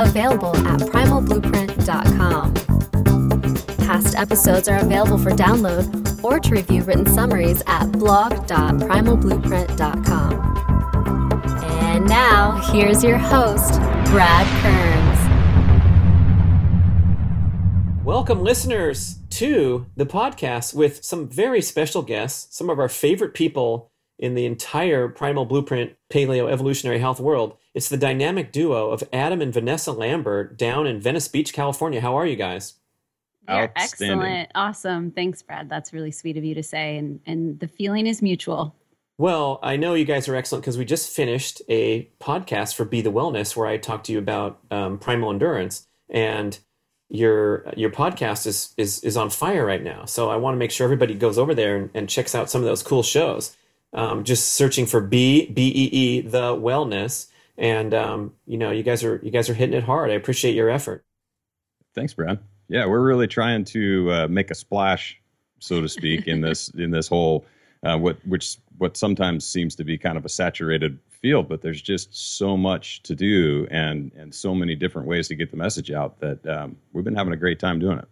available 0.00 0.56
at 0.56 0.80
primalblueprint.com. 0.80 2.54
Past 3.86 4.16
episodes 4.16 4.66
are 4.68 4.78
available 4.78 5.18
for 5.18 5.30
download 5.30 6.24
or 6.24 6.40
to 6.40 6.50
review 6.50 6.82
written 6.82 7.06
summaries 7.06 7.62
at 7.66 7.92
blog.primalblueprint.com. 7.92 10.54
And 11.64 12.08
now, 12.08 12.60
here's 12.72 13.04
your 13.04 13.18
host, 13.18 13.74
Brad 14.10 14.46
Kearns. 14.62 15.04
Welcome, 18.04 18.42
listeners, 18.42 19.18
to 19.30 19.86
the 19.96 20.06
podcast 20.06 20.74
with 20.74 21.04
some 21.04 21.28
very 21.28 21.62
special 21.62 22.02
guests, 22.02 22.56
some 22.56 22.70
of 22.70 22.78
our 22.78 22.88
favorite 22.88 23.34
people 23.34 23.90
in 24.18 24.34
the 24.34 24.46
entire 24.46 25.08
Primal 25.08 25.44
Blueprint 25.44 25.92
Paleo 26.12 26.50
Evolutionary 26.50 26.98
Health 26.98 27.20
world. 27.20 27.56
It's 27.74 27.88
the 27.88 27.96
dynamic 27.96 28.52
duo 28.52 28.90
of 28.90 29.02
Adam 29.12 29.42
and 29.42 29.52
Vanessa 29.52 29.92
Lambert 29.92 30.56
down 30.56 30.86
in 30.86 31.00
Venice 31.00 31.28
Beach, 31.28 31.52
California. 31.52 32.00
How 32.00 32.16
are 32.16 32.26
you 32.26 32.36
guys? 32.36 32.74
They're 33.46 33.72
excellent. 33.76 34.50
Awesome. 34.54 35.10
Thanks, 35.10 35.42
Brad. 35.42 35.68
That's 35.68 35.92
really 35.92 36.12
sweet 36.12 36.36
of 36.36 36.44
you 36.44 36.54
to 36.54 36.62
say. 36.62 36.96
And, 36.96 37.20
and 37.26 37.60
the 37.60 37.68
feeling 37.68 38.06
is 38.06 38.22
mutual. 38.22 38.74
Well, 39.18 39.60
I 39.62 39.76
know 39.76 39.94
you 39.94 40.04
guys 40.04 40.28
are 40.28 40.34
excellent 40.34 40.62
because 40.64 40.78
we 40.78 40.84
just 40.84 41.10
finished 41.10 41.60
a 41.68 42.08
podcast 42.20 42.74
for 42.74 42.84
Be 42.84 43.00
the 43.02 43.12
Wellness 43.12 43.54
where 43.54 43.66
I 43.66 43.76
talked 43.76 44.06
to 44.06 44.12
you 44.12 44.18
about 44.18 44.60
um, 44.70 44.98
primal 44.98 45.30
endurance. 45.30 45.86
And 46.08 46.58
your 47.10 47.70
your 47.76 47.90
podcast 47.90 48.46
is 48.46 48.74
is 48.76 49.00
is 49.04 49.16
on 49.16 49.30
fire 49.30 49.64
right 49.64 49.82
now. 49.82 50.04
So 50.04 50.30
I 50.30 50.36
want 50.36 50.54
to 50.54 50.58
make 50.58 50.70
sure 50.70 50.84
everybody 50.84 51.14
goes 51.14 51.38
over 51.38 51.54
there 51.54 51.76
and, 51.76 51.90
and 51.94 52.08
checks 52.08 52.34
out 52.34 52.50
some 52.50 52.60
of 52.60 52.66
those 52.66 52.82
cool 52.82 53.02
shows. 53.02 53.56
Um, 53.92 54.24
just 54.24 54.54
searching 54.54 54.86
for 54.86 55.00
B 55.00 55.46
B 55.46 55.68
E 55.68 55.84
E 55.92 56.20
the 56.22 56.56
wellness, 56.56 57.28
and 57.56 57.94
um, 57.94 58.32
you 58.46 58.58
know 58.58 58.70
you 58.70 58.82
guys 58.82 59.04
are 59.04 59.20
you 59.22 59.30
guys 59.30 59.48
are 59.48 59.54
hitting 59.54 59.76
it 59.76 59.84
hard. 59.84 60.10
I 60.10 60.14
appreciate 60.14 60.54
your 60.54 60.70
effort. 60.70 61.04
Thanks, 61.94 62.14
Brad. 62.14 62.38
Yeah, 62.68 62.86
we're 62.86 63.04
really 63.04 63.26
trying 63.26 63.64
to 63.66 64.10
uh, 64.12 64.28
make 64.28 64.50
a 64.50 64.54
splash, 64.54 65.20
so 65.58 65.80
to 65.80 65.88
speak, 65.88 66.26
in 66.26 66.40
this 66.40 66.68
in 66.76 66.90
this 66.90 67.08
whole 67.08 67.44
uh, 67.84 67.96
what 67.96 68.16
which 68.26 68.56
what 68.78 68.96
sometimes 68.96 69.46
seems 69.46 69.74
to 69.76 69.84
be 69.84 69.96
kind 69.96 70.18
of 70.18 70.24
a 70.24 70.28
saturated 70.28 70.98
field, 71.08 71.48
but 71.48 71.62
there's 71.62 71.80
just 71.80 72.36
so 72.36 72.56
much 72.56 73.02
to 73.02 73.14
do 73.14 73.66
and 73.70 74.10
and 74.16 74.34
so 74.34 74.54
many 74.54 74.74
different 74.74 75.06
ways 75.06 75.28
to 75.28 75.34
get 75.34 75.50
the 75.50 75.56
message 75.56 75.90
out 75.90 76.18
that 76.20 76.46
um, 76.46 76.76
we've 76.92 77.04
been 77.04 77.14
having 77.14 77.32
a 77.32 77.36
great 77.36 77.58
time 77.58 77.78
doing 77.78 77.98
it. 77.98 78.08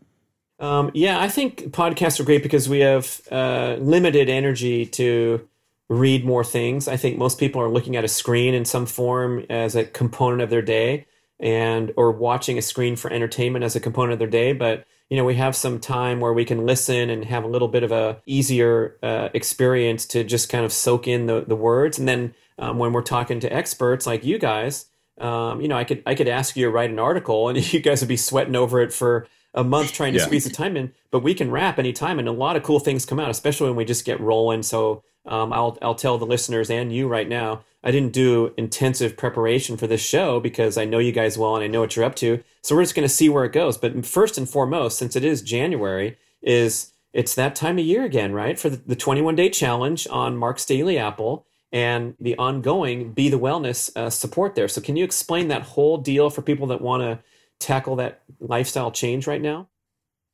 Um, 0.59 0.93
yeah, 0.95 1.21
I 1.21 1.29
think 1.29 1.73
podcasts 1.73 2.21
are 2.21 2.25
great 2.25 2.43
because 2.43 2.69
we 2.69 2.81
have 2.81 3.21
uh, 3.33 3.77
limited 3.81 4.29
energy 4.29 4.87
to 4.87 5.49
read 5.93 6.25
more 6.25 6.43
things. 6.45 6.89
I 6.89 6.97
think 6.97 7.19
most 7.19 7.39
people 7.39 7.61
are 7.61 7.69
looking 7.69 7.97
at 7.97 8.05
a 8.05 8.09
screen 8.09 8.55
in 8.55 8.65
some 8.65 8.87
form 8.87 9.45
as 9.51 9.77
a 9.77 9.85
component 9.85 10.43
of 10.43 10.51
their 10.51 10.63
day 10.63 11.07
and 11.39 11.93
or 11.97 12.13
watching 12.13 12.57
a 12.57 12.63
screen 12.63 12.97
for 12.97 13.13
entertainment 13.13 13.65
as 13.65 13.77
a 13.77 13.81
component 13.81 14.15
of 14.15 14.19
their 14.19 14.29
day, 14.29 14.53
but 14.53 14.87
you 15.13 15.19
know 15.19 15.27
we 15.27 15.35
have 15.35 15.55
some 15.55 15.79
time 15.79 16.21
where 16.21 16.33
we 16.33 16.47
can 16.47 16.65
listen 16.65 17.11
and 17.11 17.27
have 17.27 17.45
a 17.45 17.47
little 17.47 17.69
bit 17.69 17.83
of 17.83 17.93
a 17.93 18.23
easier 18.25 18.97
uh, 19.03 19.29
experience 19.35 20.07
to 20.07 20.25
just 20.25 20.49
kind 20.49 20.65
of 20.65 20.73
soak 20.73 21.07
in 21.07 21.27
the, 21.27 21.45
the 21.47 21.55
words 21.55 21.99
and 21.99 22.09
then 22.09 22.35
um, 22.59 22.79
when 22.79 22.95
we're 22.95 23.03
talking 23.03 23.39
to 23.39 23.53
experts 23.53 24.07
like 24.07 24.25
you 24.25 24.39
guys 24.39 24.87
um, 25.21 25.61
you 25.61 25.69
know 25.69 25.77
i 25.77 25.85
could 25.85 26.03
i 26.07 26.15
could 26.15 26.29
ask 26.29 26.57
you 26.57 26.65
to 26.65 26.71
write 26.71 26.89
an 26.89 26.99
article 26.99 27.51
and 27.51 27.73
you 27.75 27.81
guys 27.81 28.01
would 28.01 28.09
be 28.09 28.17
sweating 28.17 28.57
over 28.57 28.81
it 28.81 28.91
for 28.91 29.27
a 29.55 29.65
month 29.65 29.93
trying 29.93 30.13
to 30.13 30.19
yeah. 30.19 30.25
squeeze 30.25 30.45
the 30.45 30.51
time 30.51 30.77
in 30.77 30.93
but 31.11 31.23
we 31.23 31.35
can 31.35 31.51
wrap 31.51 31.79
anytime 31.79 32.19
and 32.19 32.29
a 32.29 32.33
lot 32.33 32.57
of 32.57 32.63
cool 32.63 32.81
things 32.81 33.05
come 33.07 33.21
out 33.21 33.31
especially 33.31 33.69
when 33.69 33.77
we 33.77 33.85
just 33.85 34.05
get 34.05 34.21
rolling 34.21 34.63
so 34.63 35.03
um, 35.25 35.53
I'll, 35.53 35.79
I'll 35.83 35.95
tell 35.95 36.19
the 36.19 36.27
listeners 36.27 36.71
and 36.71 36.93
you 36.93 37.07
right 37.07 37.29
now 37.29 37.63
I 37.85 37.91
didn't 37.91 38.13
do 38.13 38.53
intensive 38.57 39.17
preparation 39.17 39.77
for 39.77 39.87
this 39.87 40.01
show 40.01 40.39
because 40.39 40.79
I 40.79 40.85
know 40.85 40.99
you 40.99 41.13
guys 41.13 41.37
well 41.37 41.57
and 41.57 41.65
I 41.65 41.67
know 41.67 41.81
what 41.81 41.97
you're 41.97 42.05
up 42.05 42.15
to. 42.17 42.43
So 42.63 42.77
we're 42.77 42.83
just 42.83 42.95
going 42.95 43.09
to 43.09 43.13
see 43.13 43.29
where 43.29 43.45
it 43.45 43.53
goes. 43.53 43.77
But 43.77 44.07
first 44.07 44.39
and 44.39 44.49
foremost, 44.49 44.99
since 44.99 45.17
it 45.17 45.25
is 45.25 45.43
January, 45.43 46.17
is 46.41 46.93
it's 47.13 47.35
that 47.35 47.57
time 47.57 47.79
of 47.79 47.85
year 47.85 48.05
again, 48.05 48.33
right? 48.33 48.59
For 48.59 48.71
the, 48.71 48.97
21 48.97 49.35
day 49.35 49.51
challenge 49.51 50.07
on 50.11 50.37
Mark's 50.37 50.65
Daily 50.65 50.97
Apple 50.97 51.45
and 51.73 52.15
the 52.21 52.37
ongoing 52.39 53.13
Be 53.13 53.29
the 53.29 53.39
Wellness 53.39 53.95
uh, 53.97 54.11
support 54.11 54.55
there. 54.55 54.69
So 54.69 54.81
can 54.81 54.97
you 54.97 55.05
explain 55.05 55.49
that 55.49 55.63
whole 55.63 55.99
deal 55.99 56.31
for 56.31 56.43
people 56.43 56.69
that 56.69 56.81
want 56.81 57.03
to 57.03 57.19
tackle 57.63 57.97
that 57.97 58.23
lifestyle 58.41 58.91
change 58.91 59.27
right 59.27 59.41
now? 59.41 59.69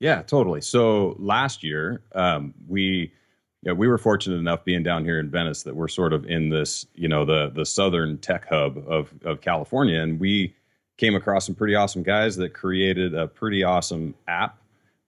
Yeah, 0.01 0.23
totally. 0.23 0.61
So 0.61 1.17
last 1.19 1.63
year, 1.63 2.03
um, 2.15 2.55
we 2.67 3.13
yeah, 3.63 3.73
we 3.73 3.89
were 3.89 3.99
fortunate 3.99 4.37
enough 4.37 4.65
being 4.65 4.85
down 4.85 5.05
here 5.05 5.19
in 5.19 5.31
Venice 5.31 5.65
that 5.65 5.75
we're 5.75 5.89
sort 5.89 6.13
of 6.13 6.25
in 6.27 6.49
this, 6.49 6.87
you 6.95 7.09
know, 7.09 7.25
the 7.25 7.51
the 7.51 7.67
southern 7.67 8.19
tech 8.19 8.49
hub 8.49 8.79
of 8.87 9.13
of 9.25 9.41
California, 9.41 10.01
and 10.01 10.21
we 10.21 10.55
came 10.97 11.15
across 11.15 11.47
some 11.47 11.55
pretty 11.55 11.75
awesome 11.75 12.03
guys 12.03 12.37
that 12.37 12.55
created 12.55 13.15
a 13.15 13.27
pretty 13.27 13.65
awesome 13.65 14.15
app 14.27 14.59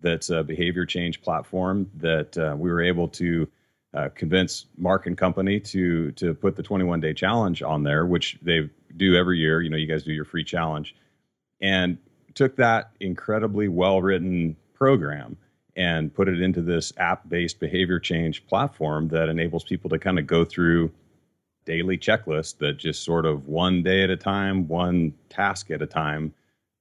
that's 0.01 0.31
a 0.31 0.43
behavior 0.43 0.87
change 0.87 1.21
platform 1.21 1.91
that 1.97 2.37
uh, 2.39 2.57
we 2.57 2.71
were 2.71 2.81
able 2.81 3.07
to 3.09 3.47
uh, 3.93 4.09
convince 4.15 4.67
Mark 4.77 5.07
and 5.07 5.17
company 5.17 5.61
to 5.61 6.11
to 6.13 6.35
put 6.35 6.57
the 6.57 6.63
21 6.63 7.01
day 7.01 7.15
challenge 7.15 7.63
on 7.63 7.85
there, 7.85 8.07
which 8.07 8.39
they 8.43 8.69
do 8.97 9.15
every 9.15 9.39
year. 9.39 9.61
You 9.63 9.71
know, 9.71 9.77
you 9.77 9.87
guys 9.87 10.03
do 10.03 10.13
your 10.13 10.25
free 10.25 10.45
challenge, 10.45 10.97
and 11.61 11.99
took 12.35 12.57
that 12.57 12.91
incredibly 13.01 13.69
well 13.69 14.01
written 14.01 14.57
program 14.75 15.37
and 15.77 16.13
put 16.13 16.29
it 16.29 16.41
into 16.41 16.63
this 16.63 16.93
app 16.97 17.29
based 17.29 17.61
behavior 17.61 17.99
change 17.99 18.47
platform 18.47 19.09
that 19.09 19.29
enables 19.29 19.65
people 19.65 19.89
to 19.91 19.99
kind 19.99 20.19
of 20.19 20.27
go 20.27 20.45
through 20.45 20.91
daily 21.65 21.97
checklists 21.97 22.57
that 22.59 22.77
just 22.79 23.05
sort 23.05 23.27
of 23.27 23.47
one 23.47 23.83
day 23.83 24.03
at 24.03 24.11
a 24.11 24.17
time, 24.17 24.67
one 24.67 25.13
task 25.29 25.71
at 25.71 25.83
a 25.83 25.87
time, 25.87 26.35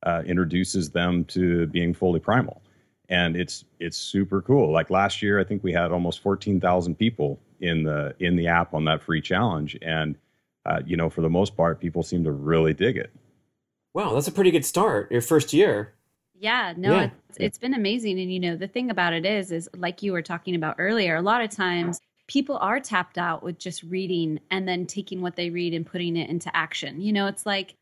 uh, 0.04 0.24
introduces 0.26 0.90
them 0.90 1.26
to 1.26 1.68
being 1.68 1.94
fully 1.94 2.20
primal. 2.20 2.62
And 3.10 3.36
it's 3.36 3.66
it's 3.80 3.98
super 3.98 4.42
cool. 4.42 4.72
Like 4.72 4.90
last 4.90 5.22
year, 5.22 5.40
I 5.40 5.44
think 5.44 5.64
we 5.64 5.74
had 5.74 5.92
almost 5.92 6.22
fourteen 6.22 6.60
thousand 6.60 6.96
people 6.96 7.40
in 7.60 7.84
the 7.84 8.14
in 8.20 8.36
the 8.36 8.48
app 8.48 8.74
on 8.74 8.86
that 8.86 9.02
free 9.02 9.22
challenge, 9.22 9.78
and 9.81 10.16
uh, 10.66 10.81
you 10.86 10.96
know, 10.96 11.10
for 11.10 11.22
the 11.22 11.30
most 11.30 11.58
part, 11.58 11.80
people 11.80 12.04
seem 12.04 12.24
to 12.24 12.31
really 12.31 12.74
dig 12.74 12.98
it. 12.98 13.12
Wow, 13.94 14.13
that's 14.13 14.27
a 14.27 14.31
pretty 14.31 14.51
good 14.51 14.66
start. 14.66 15.11
Your 15.11 15.22
first 15.22 15.53
year. 15.53 15.94
Yeah, 16.39 16.73
no, 16.77 16.91
yeah. 16.91 17.09
It's, 17.29 17.38
it's 17.39 17.57
been 17.57 17.73
amazing. 17.73 18.19
And, 18.19 18.31
you 18.31 18.39
know, 18.39 18.55
the 18.55 18.67
thing 18.67 18.89
about 18.89 19.13
it 19.13 19.25
is, 19.25 19.51
is 19.51 19.69
like 19.75 20.01
you 20.01 20.13
were 20.13 20.22
talking 20.22 20.55
about 20.55 20.75
earlier, 20.77 21.16
a 21.16 21.22
lot 21.22 21.44
of 21.44 21.50
times 21.50 22.00
people 22.27 22.57
are 22.57 22.79
tapped 22.79 23.17
out 23.17 23.44
with 23.44 23.57
just 23.57 23.83
reading 23.83 24.39
and 24.51 24.67
then 24.67 24.85
taking 24.85 25.22
what 25.22 25.35
they 25.35 25.50
read 25.50 25.73
and 25.73 25.85
putting 25.85 26.16
it 26.16 26.29
into 26.29 26.55
action. 26.55 27.01
You 27.01 27.11
know, 27.11 27.27
it's 27.27 27.45
like, 27.45 27.75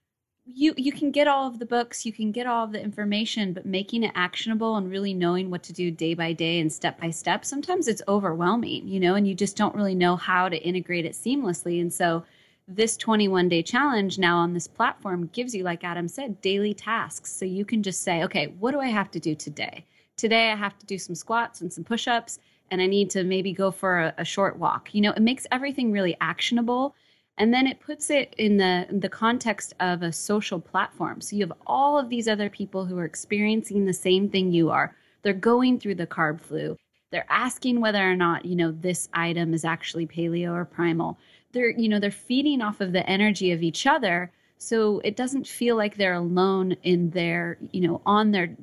you 0.53 0.73
you 0.77 0.91
can 0.91 1.11
get 1.11 1.27
all 1.27 1.45
of 1.47 1.59
the 1.59 1.65
books 1.65 2.05
you 2.05 2.13
can 2.13 2.31
get 2.31 2.47
all 2.47 2.63
of 2.63 2.71
the 2.71 2.81
information 2.81 3.51
but 3.51 3.65
making 3.65 4.03
it 4.03 4.11
actionable 4.15 4.77
and 4.77 4.89
really 4.89 5.13
knowing 5.13 5.49
what 5.49 5.61
to 5.61 5.73
do 5.73 5.91
day 5.91 6.13
by 6.13 6.31
day 6.31 6.59
and 6.59 6.71
step 6.71 6.99
by 6.99 7.09
step 7.09 7.43
sometimes 7.43 7.87
it's 7.87 8.01
overwhelming 8.07 8.87
you 8.87 8.99
know 8.99 9.15
and 9.15 9.27
you 9.27 9.35
just 9.35 9.57
don't 9.57 9.75
really 9.75 9.95
know 9.95 10.15
how 10.15 10.47
to 10.47 10.57
integrate 10.57 11.05
it 11.05 11.11
seamlessly 11.11 11.81
and 11.81 11.93
so 11.93 12.23
this 12.67 12.97
21 12.97 13.47
day 13.47 13.63
challenge 13.63 14.19
now 14.19 14.37
on 14.37 14.53
this 14.53 14.67
platform 14.67 15.29
gives 15.31 15.55
you, 15.55 15.63
like 15.63 15.83
Adam 15.83 16.07
said, 16.07 16.41
daily 16.41 16.73
tasks. 16.73 17.31
So 17.31 17.45
you 17.45 17.63
can 17.63 17.81
just 17.81 18.03
say, 18.03 18.23
okay, 18.23 18.47
what 18.59 18.71
do 18.71 18.81
I 18.81 18.87
have 18.87 19.09
to 19.11 19.19
do 19.19 19.35
today? 19.35 19.85
Today 20.17 20.51
I 20.51 20.55
have 20.55 20.77
to 20.79 20.85
do 20.85 20.97
some 20.97 21.15
squats 21.15 21.61
and 21.61 21.71
some 21.71 21.85
push 21.85 22.07
ups, 22.07 22.39
and 22.69 22.81
I 22.81 22.87
need 22.87 23.09
to 23.11 23.23
maybe 23.23 23.53
go 23.53 23.71
for 23.71 23.99
a, 23.99 24.13
a, 24.17 24.25
short 24.25 24.57
walk. 24.57 24.93
You 24.93 25.01
know, 25.01 25.11
it 25.11 25.21
makes 25.21 25.47
everything 25.51 25.91
really 25.91 26.17
actionable. 26.19 26.95
And 27.37 27.53
then 27.53 27.67
it 27.67 27.79
puts 27.79 28.09
it 28.09 28.33
in 28.37 28.57
the, 28.57 28.87
in 28.89 28.99
the 28.99 29.09
context 29.09 29.73
of 29.79 30.01
a 30.01 30.11
social 30.11 30.59
platform. 30.59 31.21
So 31.21 31.35
you 31.35 31.43
have 31.43 31.57
all 31.67 31.97
of 31.97 32.09
these 32.09 32.27
other 32.27 32.49
people 32.49 32.83
who 32.83 32.97
are 32.97 33.05
experiencing 33.05 33.85
the 33.85 33.93
same 33.93 34.27
thing 34.27 34.51
you 34.51 34.71
are. 34.71 34.95
They're 35.21 35.33
going 35.33 35.79
through 35.79 35.95
the 35.95 36.07
carb 36.07 36.41
flu. 36.41 36.75
They're 37.11 37.27
asking 37.29 37.79
whether 37.79 38.03
or 38.03 38.15
not, 38.15 38.43
you 38.43 38.55
know, 38.55 38.71
this 38.71 39.07
item 39.13 39.53
is 39.53 39.63
actually 39.63 40.07
paleo 40.07 40.51
or 40.51 40.65
primal 40.65 41.17
they're 41.57 41.71
you 41.71 41.89
know 41.89 41.99
they're 41.99 42.11
feeding 42.11 42.61
off 42.61 42.79
of 42.79 42.93
the 42.93 43.07
energy 43.09 43.51
of 43.51 43.63
each 43.63 43.87
other 43.87 44.31
so 44.59 45.01
it 45.03 45.15
doesn't 45.15 45.47
feel 45.47 45.75
like 45.75 45.97
they're 45.97 46.13
alone 46.13 46.73
in 46.83 47.09
their 47.09 47.57
you 47.71 47.81
know 47.85 48.01
on 48.05 48.31
their 48.31 48.55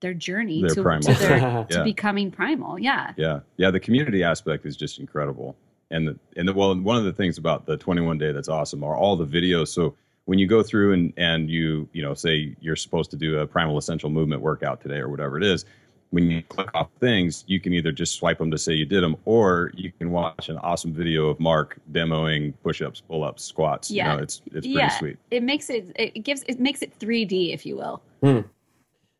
their 0.00 0.14
journey 0.14 0.62
their 0.62 0.74
to, 0.74 0.82
primal. 0.82 1.02
to, 1.02 1.14
their, 1.14 1.38
yeah. 1.38 1.64
to 1.64 1.84
becoming 1.84 2.30
primal 2.30 2.78
yeah 2.78 3.12
yeah 3.16 3.40
yeah 3.56 3.70
the 3.70 3.80
community 3.80 4.24
aspect 4.24 4.66
is 4.66 4.76
just 4.76 4.98
incredible 4.98 5.54
and 5.90 6.08
the, 6.08 6.18
and 6.36 6.48
the, 6.48 6.52
well 6.52 6.74
one 6.78 6.96
of 6.96 7.04
the 7.04 7.12
things 7.12 7.38
about 7.38 7.66
the 7.66 7.76
21 7.76 8.18
day 8.18 8.32
that's 8.32 8.48
awesome 8.48 8.82
are 8.82 8.96
all 8.96 9.16
the 9.16 9.26
videos 9.26 9.68
so 9.68 9.94
when 10.24 10.38
you 10.38 10.46
go 10.46 10.62
through 10.62 10.92
and 10.92 11.12
and 11.16 11.50
you 11.50 11.88
you 11.92 12.02
know 12.02 12.14
say 12.14 12.56
you're 12.60 12.76
supposed 12.76 13.10
to 13.10 13.16
do 13.16 13.38
a 13.38 13.46
primal 13.46 13.76
essential 13.76 14.10
movement 14.10 14.40
workout 14.40 14.80
today 14.80 14.98
or 14.98 15.08
whatever 15.08 15.36
it 15.36 15.44
is 15.44 15.64
when 16.12 16.30
you 16.30 16.42
click 16.44 16.70
off 16.74 16.88
things 17.00 17.44
you 17.46 17.58
can 17.58 17.72
either 17.72 17.92
just 17.92 18.14
swipe 18.14 18.38
them 18.38 18.50
to 18.50 18.58
say 18.58 18.72
you 18.72 18.86
did 18.86 19.02
them 19.02 19.16
or 19.24 19.72
you 19.74 19.90
can 19.98 20.10
watch 20.10 20.48
an 20.48 20.56
awesome 20.58 20.92
video 20.92 21.28
of 21.28 21.40
mark 21.40 21.78
demoing 21.90 22.54
push-ups 22.62 23.02
pull-ups 23.08 23.44
squats 23.44 23.90
yeah 23.90 24.12
you 24.12 24.16
know, 24.16 24.22
it's 24.22 24.42
it's 24.46 24.52
pretty 24.52 24.68
yeah. 24.70 24.88
sweet 24.98 25.18
It 25.30 25.42
makes 25.42 25.70
it 25.70 25.90
it 25.96 26.22
gives 26.22 26.42
it 26.46 26.60
makes 26.60 26.82
it 26.82 26.98
3D 26.98 27.54
if 27.54 27.66
you 27.66 27.76
will. 27.76 28.02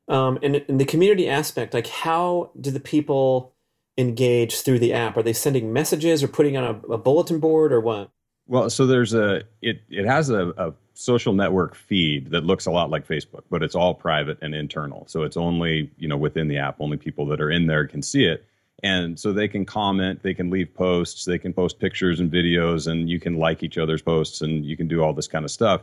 Um, 0.08 0.38
and 0.42 0.56
in 0.56 0.78
the 0.78 0.84
community 0.84 1.28
aspect, 1.28 1.74
like 1.74 1.86
how 1.86 2.50
do 2.60 2.70
the 2.70 2.80
people 2.80 3.52
engage 3.96 4.60
through 4.60 4.78
the 4.78 4.92
app? 4.92 5.16
Are 5.16 5.22
they 5.22 5.32
sending 5.32 5.72
messages 5.72 6.22
or 6.22 6.28
putting 6.28 6.56
on 6.56 6.64
a, 6.64 6.92
a 6.92 6.98
bulletin 6.98 7.38
board 7.38 7.72
or 7.72 7.80
what? 7.80 8.10
Well, 8.46 8.68
so 8.68 8.86
there's 8.86 9.14
a 9.14 9.42
it 9.62 9.82
it 9.88 10.04
has 10.04 10.28
a, 10.28 10.48
a 10.50 10.74
social 10.94 11.32
network 11.32 11.74
feed 11.74 12.30
that 12.30 12.44
looks 12.44 12.66
a 12.66 12.70
lot 12.70 12.90
like 12.90 13.06
Facebook, 13.06 13.44
but 13.50 13.62
it's 13.62 13.74
all 13.74 13.94
private 13.94 14.38
and 14.42 14.54
internal. 14.54 15.04
So 15.08 15.22
it's 15.22 15.36
only 15.36 15.90
you 15.98 16.08
know 16.08 16.16
within 16.16 16.48
the 16.48 16.58
app, 16.58 16.80
only 16.80 16.96
people 16.96 17.26
that 17.26 17.40
are 17.40 17.50
in 17.50 17.66
there 17.66 17.86
can 17.86 18.02
see 18.02 18.24
it, 18.24 18.44
and 18.82 19.18
so 19.18 19.32
they 19.32 19.48
can 19.48 19.64
comment, 19.64 20.22
they 20.22 20.34
can 20.34 20.50
leave 20.50 20.74
posts, 20.74 21.24
they 21.24 21.38
can 21.38 21.52
post 21.52 21.78
pictures 21.78 22.20
and 22.20 22.30
videos, 22.30 22.86
and 22.86 23.08
you 23.08 23.20
can 23.20 23.36
like 23.36 23.62
each 23.62 23.78
other's 23.78 24.02
posts, 24.02 24.40
and 24.40 24.64
you 24.64 24.76
can 24.76 24.88
do 24.88 25.02
all 25.02 25.12
this 25.12 25.28
kind 25.28 25.44
of 25.44 25.50
stuff. 25.50 25.82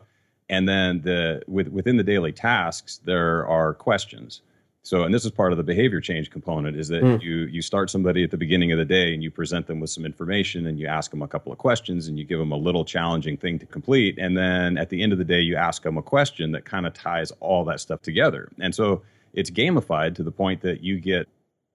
And 0.49 0.67
then 0.67 1.01
the 1.01 1.43
with, 1.47 1.67
within 1.67 1.97
the 1.97 2.03
daily 2.03 2.31
tasks, 2.31 2.99
there 3.05 3.45
are 3.47 3.73
questions. 3.73 4.41
So, 4.83 5.03
and 5.03 5.13
this 5.13 5.25
is 5.25 5.31
part 5.31 5.51
of 5.51 5.57
the 5.57 5.63
behavior 5.63 5.99
change 5.99 6.29
component 6.29 6.77
is 6.77 6.87
that 6.87 7.03
Mm. 7.03 7.21
you 7.21 7.35
you 7.45 7.61
start 7.61 7.89
somebody 7.89 8.23
at 8.23 8.31
the 8.31 8.37
beginning 8.37 8.71
of 8.71 8.77
the 8.77 8.85
day 8.85 9.13
and 9.13 9.21
you 9.21 9.29
present 9.29 9.67
them 9.67 9.79
with 9.79 9.89
some 9.89 10.05
information 10.05 10.65
and 10.67 10.79
you 10.79 10.87
ask 10.87 11.11
them 11.11 11.21
a 11.21 11.27
couple 11.27 11.51
of 11.51 11.57
questions 11.57 12.07
and 12.07 12.17
you 12.17 12.23
give 12.23 12.39
them 12.39 12.51
a 12.51 12.57
little 12.57 12.85
challenging 12.85 13.35
thing 13.35 13.59
to 13.59 13.65
complete 13.65 14.17
and 14.17 14.37
then 14.37 14.77
at 14.77 14.89
the 14.89 15.03
end 15.03 15.11
of 15.11 15.17
the 15.17 15.25
day 15.25 15.41
you 15.41 15.55
ask 15.55 15.83
them 15.83 15.97
a 15.97 16.01
question 16.01 16.51
that 16.53 16.63
kind 16.65 16.87
of 16.87 16.93
ties 16.93 17.31
all 17.41 17.65
that 17.65 17.79
stuff 17.81 18.01
together. 18.01 18.49
And 18.59 18.73
so 18.73 19.01
it's 19.33 19.51
gamified 19.51 20.15
to 20.15 20.23
the 20.23 20.31
point 20.31 20.61
that 20.61 20.81
you 20.81 20.99
get 20.99 21.27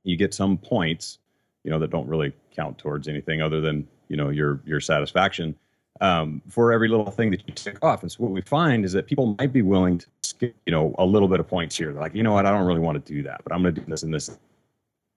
you 0.02 0.16
get 0.16 0.32
some 0.34 0.56
points, 0.58 1.18
you 1.62 1.70
know, 1.70 1.78
that 1.78 1.90
don't 1.90 2.08
really 2.08 2.32
count 2.56 2.78
towards 2.78 3.06
anything 3.06 3.42
other 3.42 3.60
than 3.60 3.86
you 4.08 4.16
know 4.16 4.30
your 4.30 4.60
your 4.64 4.80
satisfaction 4.80 5.54
um, 6.00 6.42
for 6.48 6.72
every 6.72 6.88
little 6.88 7.10
thing 7.10 7.30
that 7.30 7.46
you 7.46 7.54
tick 7.54 7.78
off. 7.82 8.02
And 8.02 8.10
so 8.10 8.16
what 8.24 8.32
we 8.32 8.40
find 8.40 8.84
is 8.84 8.92
that 8.92 9.06
people 9.06 9.36
might 9.38 9.52
be 9.52 9.62
willing 9.62 9.98
to 9.98 10.06
you 10.40 10.52
know, 10.68 10.94
a 10.98 11.04
little 11.04 11.28
bit 11.28 11.40
of 11.40 11.48
points 11.48 11.76
here. 11.76 11.92
They're 11.92 12.00
like, 12.00 12.14
you 12.14 12.22
know 12.22 12.32
what, 12.32 12.46
I 12.46 12.50
don't 12.50 12.66
really 12.66 12.80
want 12.80 13.04
to 13.04 13.12
do 13.12 13.22
that, 13.24 13.42
but 13.44 13.52
I'm 13.52 13.62
going 13.62 13.74
to 13.74 13.80
do 13.80 13.86
this 13.86 14.02
and 14.02 14.12
this. 14.12 14.36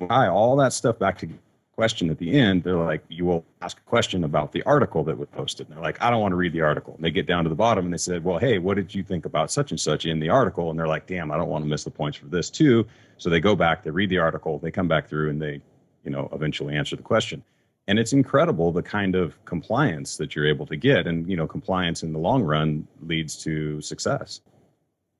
Tie 0.07 0.27
all 0.27 0.55
that 0.57 0.73
stuff 0.73 0.99
back 0.99 1.17
to 1.19 1.29
question 1.75 2.09
at 2.09 2.17
the 2.17 2.37
end. 2.37 2.63
They're 2.63 2.75
like, 2.75 3.03
you 3.07 3.25
will 3.25 3.45
ask 3.61 3.77
a 3.77 3.81
question 3.81 4.23
about 4.23 4.51
the 4.51 4.63
article 4.63 5.03
that 5.05 5.17
was 5.17 5.27
posted. 5.29 5.67
And 5.67 5.75
they're 5.75 5.83
like, 5.83 6.01
I 6.01 6.09
don't 6.09 6.21
want 6.21 6.31
to 6.31 6.35
read 6.35 6.53
the 6.53 6.61
article. 6.61 6.95
And 6.95 7.03
they 7.03 7.11
get 7.11 7.25
down 7.25 7.43
to 7.43 7.49
the 7.49 7.55
bottom 7.55 7.85
and 7.85 7.93
they 7.93 7.99
said, 7.99 8.23
well, 8.23 8.39
hey, 8.39 8.57
what 8.57 8.75
did 8.75 8.93
you 8.93 9.03
think 9.03 9.25
about 9.25 9.51
such 9.51 9.71
and 9.71 9.79
such 9.79 10.05
in 10.05 10.19
the 10.19 10.29
article? 10.29 10.69
And 10.69 10.77
they're 10.77 10.87
like, 10.87 11.07
damn, 11.07 11.31
I 11.31 11.37
don't 11.37 11.49
want 11.49 11.63
to 11.63 11.69
miss 11.69 11.83
the 11.83 11.91
points 11.91 12.17
for 12.17 12.25
this 12.27 12.49
too. 12.49 12.85
So 13.17 13.29
they 13.29 13.39
go 13.39 13.55
back, 13.55 13.83
they 13.83 13.91
read 13.91 14.09
the 14.09 14.19
article, 14.19 14.59
they 14.59 14.71
come 14.71 14.87
back 14.87 15.07
through 15.07 15.29
and 15.29 15.41
they, 15.41 15.61
you 16.03 16.11
know, 16.11 16.29
eventually 16.31 16.75
answer 16.75 16.95
the 16.95 17.03
question 17.03 17.43
and 17.87 17.97
it's 17.97 18.13
incredible 18.13 18.71
the 18.71 18.83
kind 18.83 19.15
of 19.15 19.43
compliance 19.45 20.17
that 20.17 20.35
you're 20.35 20.47
able 20.47 20.65
to 20.65 20.75
get 20.75 21.07
and 21.07 21.29
you 21.29 21.37
know 21.37 21.47
compliance 21.47 22.03
in 22.03 22.13
the 22.13 22.19
long 22.19 22.43
run 22.43 22.87
leads 23.03 23.35
to 23.35 23.81
success 23.81 24.41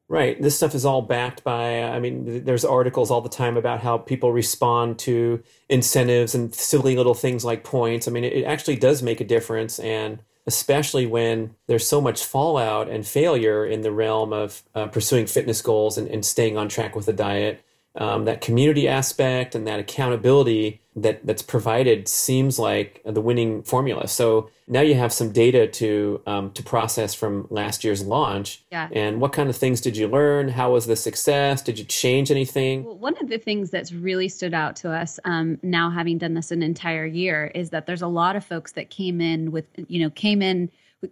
Right. 0.09 0.42
This 0.42 0.56
stuff 0.56 0.74
is 0.74 0.86
all 0.86 1.01
backed 1.01 1.44
by, 1.44 1.83
I 1.83 2.00
mean, 2.00 2.45
there's 2.45 2.63
articles 2.63 3.12
all 3.12 3.19
the 3.19 3.27
time 3.27 3.57
about 3.57 3.81
how 3.81 3.98
people 3.98 4.31
respond 4.31 5.00
to 5.00 5.44
incentives 5.68 6.33
and 6.33 6.56
silly 6.56 6.95
little 6.95 7.13
things 7.13 7.44
like 7.44 7.65
points. 7.65 8.07
I 8.07 8.12
mean, 8.12 8.24
it, 8.24 8.31
it 8.31 8.44
actually 8.45 8.77
does 8.77 9.04
make 9.04 9.19
a 9.19 9.25
difference. 9.25 9.80
And 9.80 10.19
especially 10.45 11.06
when 11.06 11.56
there's 11.68 11.86
so 11.86 12.00
much 12.00 12.24
fallout 12.24 12.89
and 12.89 13.06
failure 13.06 13.65
in 13.65 13.81
the 13.81 13.92
realm 13.92 14.31
of 14.31 14.63
uh, 14.74 14.88
pursuing 14.88 15.27
fitness 15.27 15.62
goals 15.62 15.98
and, 15.98 16.07
and 16.07 16.25
staying 16.25 16.57
on 16.57 16.69
track 16.69 16.95
with 16.95 17.06
the 17.06 17.12
diet, 17.12 17.62
um, 17.95 18.24
that 18.24 18.39
community 18.39 18.88
aspect 18.88 19.56
and 19.56 19.68
that 19.68 19.80
accountability 19.80 20.80
that 20.97 21.23
that's 21.25 21.44
provided 21.44 22.07
seems 22.07 22.57
like 22.57 23.01
the 23.05 23.21
winning 23.21 23.61
formula. 23.61 24.07
So 24.07 24.49
now 24.67 24.81
you 24.81 24.95
have 24.95 25.13
some 25.13 25.31
data 25.31 25.67
to 25.67 26.21
um, 26.25 26.51
to 26.53 26.63
process 26.63 27.13
from 27.13 27.47
last 27.51 27.83
year's 27.83 28.03
launch. 28.03 28.63
Yeah. 28.71 28.89
And 28.91 29.21
what 29.21 29.31
kind 29.31 29.47
of 29.47 29.55
things 29.55 29.79
did 29.79 29.95
you 29.95 30.07
learn? 30.07 30.49
How 30.49 30.73
was 30.73 30.88
the 30.88 30.95
success? 30.95 31.61
Did 31.61 31.77
you 31.77 31.85
change 31.85 32.31
anything? 32.31 32.83
Well, 32.83 32.97
one 32.97 33.15
of 33.21 33.29
the 33.29 33.38
things 33.38 33.69
that's 33.69 33.94
really 33.94 34.27
stood 34.27 34.55
out 34.55 34.75
to 34.77 34.91
us 34.91 35.19
um, 35.23 35.59
now, 35.61 35.91
having 35.91 36.17
done 36.17 36.33
this 36.33 36.51
an 36.51 36.63
entire 36.63 37.05
year, 37.05 37.51
is 37.53 37.69
that 37.69 37.85
there's 37.85 38.01
a 38.01 38.07
lot 38.07 38.35
of 38.35 38.44
folks 38.44 38.71
that 38.71 38.89
came 38.89 39.21
in 39.21 39.51
with, 39.51 39.65
you 39.88 40.01
know, 40.01 40.09
came 40.09 40.41
in 40.41 40.69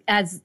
as 0.08 0.42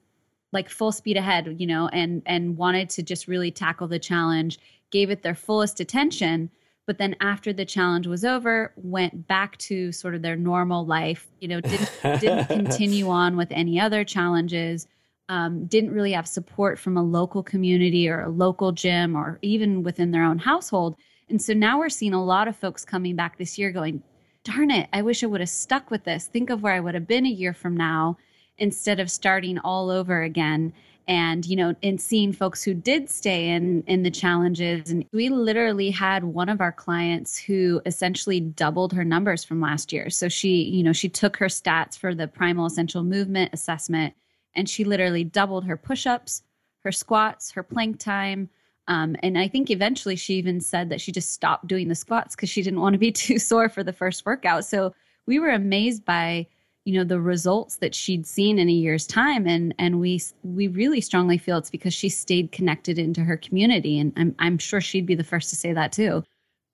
like 0.51 0.69
full 0.69 0.91
speed 0.91 1.17
ahead, 1.17 1.55
you 1.57 1.65
know, 1.65 1.87
and 1.87 2.21
and 2.27 2.57
wanted 2.57 2.91
to 2.91 3.01
just 3.01 3.27
really 3.27 3.49
tackle 3.49 3.87
the 3.87 3.97
challenge, 3.99 4.59
gave 4.91 5.09
it 5.09 5.23
their 5.23 5.35
fullest 5.35 5.79
attention, 5.79 6.51
but 6.87 6.97
then 6.97 7.15
after 7.21 7.53
the 7.53 7.65
challenge 7.65 8.07
was 8.07 8.25
over, 8.25 8.73
went 8.75 9.27
back 9.27 9.57
to 9.59 9.91
sort 9.91 10.15
of 10.15 10.21
their 10.21 10.35
normal 10.35 10.85
life, 10.85 11.27
you 11.39 11.47
know, 11.47 11.61
didn't 11.61 11.91
didn't 12.19 12.47
continue 12.49 13.09
on 13.09 13.37
with 13.37 13.51
any 13.51 13.79
other 13.79 14.03
challenges. 14.03 14.87
Um, 15.29 15.65
didn't 15.67 15.93
really 15.93 16.11
have 16.11 16.27
support 16.27 16.77
from 16.77 16.97
a 16.97 17.03
local 17.03 17.41
community 17.41 18.09
or 18.09 18.21
a 18.21 18.29
local 18.29 18.73
gym 18.73 19.15
or 19.15 19.39
even 19.41 19.81
within 19.81 20.11
their 20.11 20.25
own 20.25 20.37
household. 20.37 20.97
And 21.29 21.41
so 21.41 21.53
now 21.53 21.79
we're 21.79 21.87
seeing 21.87 22.13
a 22.13 22.21
lot 22.21 22.49
of 22.49 22.57
folks 22.57 22.83
coming 22.83 23.15
back 23.15 23.37
this 23.37 23.57
year 23.57 23.71
going, 23.71 24.03
darn 24.43 24.71
it, 24.71 24.89
I 24.91 25.01
wish 25.01 25.23
I 25.23 25.27
would 25.27 25.39
have 25.39 25.49
stuck 25.49 25.89
with 25.89 26.03
this. 26.03 26.27
Think 26.27 26.49
of 26.49 26.63
where 26.63 26.73
I 26.73 26.79
would 26.79 26.95
have 26.95 27.07
been 27.07 27.25
a 27.25 27.29
year 27.29 27.53
from 27.53 27.77
now 27.77 28.17
instead 28.57 28.99
of 28.99 29.09
starting 29.09 29.57
all 29.59 29.89
over 29.89 30.23
again. 30.23 30.73
And, 31.07 31.45
you 31.45 31.55
know, 31.55 31.75
and 31.83 31.99
seeing 31.99 32.31
folks 32.31 32.63
who 32.63 32.73
did 32.73 33.09
stay 33.09 33.49
in 33.49 33.83
in 33.87 34.03
the 34.03 34.11
challenges. 34.11 34.89
And 34.91 35.05
we 35.11 35.29
literally 35.29 35.89
had 35.89 36.23
one 36.23 36.47
of 36.47 36.61
our 36.61 36.71
clients 36.71 37.37
who 37.37 37.81
essentially 37.85 38.39
doubled 38.39 38.93
her 38.93 39.03
numbers 39.03 39.43
from 39.43 39.59
last 39.59 39.91
year. 39.91 40.09
So 40.09 40.29
she, 40.29 40.63
you 40.63 40.83
know, 40.83 40.93
she 40.93 41.09
took 41.09 41.37
her 41.37 41.47
stats 41.47 41.97
for 41.97 42.15
the 42.15 42.27
primal 42.27 42.65
essential 42.65 43.03
movement 43.03 43.51
assessment 43.53 44.13
and 44.55 44.69
she 44.69 44.83
literally 44.83 45.23
doubled 45.23 45.65
her 45.65 45.77
push-ups, 45.77 46.43
her 46.83 46.91
squats, 46.91 47.51
her 47.51 47.63
plank 47.63 47.99
time. 47.99 48.49
Um, 48.87 49.15
and 49.23 49.37
I 49.37 49.47
think 49.47 49.69
eventually 49.69 50.15
she 50.15 50.35
even 50.35 50.59
said 50.59 50.89
that 50.89 51.01
she 51.01 51.11
just 51.11 51.31
stopped 51.31 51.67
doing 51.67 51.87
the 51.87 51.95
squats 51.95 52.35
because 52.35 52.49
she 52.49 52.61
didn't 52.61 52.81
want 52.81 52.93
to 52.93 52.99
be 52.99 53.11
too 53.11 53.39
sore 53.39 53.69
for 53.69 53.83
the 53.83 53.93
first 53.93 54.25
workout. 54.25 54.65
So 54.65 54.93
we 55.25 55.39
were 55.39 55.51
amazed 55.51 56.03
by 56.03 56.47
you 56.85 56.93
know 56.97 57.03
the 57.03 57.19
results 57.19 57.77
that 57.77 57.93
she'd 57.93 58.25
seen 58.25 58.57
in 58.57 58.67
a 58.67 58.71
year's 58.71 59.05
time 59.05 59.47
and 59.47 59.73
and 59.77 59.99
we 59.99 60.21
we 60.43 60.67
really 60.67 61.01
strongly 61.01 61.37
feel 61.37 61.57
it's 61.57 61.69
because 61.69 61.93
she 61.93 62.09
stayed 62.09 62.51
connected 62.51 62.97
into 62.97 63.23
her 63.23 63.37
community 63.37 63.99
and 63.99 64.13
I'm 64.17 64.35
I'm 64.39 64.57
sure 64.57 64.81
she'd 64.81 65.05
be 65.05 65.15
the 65.15 65.23
first 65.23 65.49
to 65.51 65.55
say 65.55 65.73
that 65.73 65.91
too. 65.91 66.23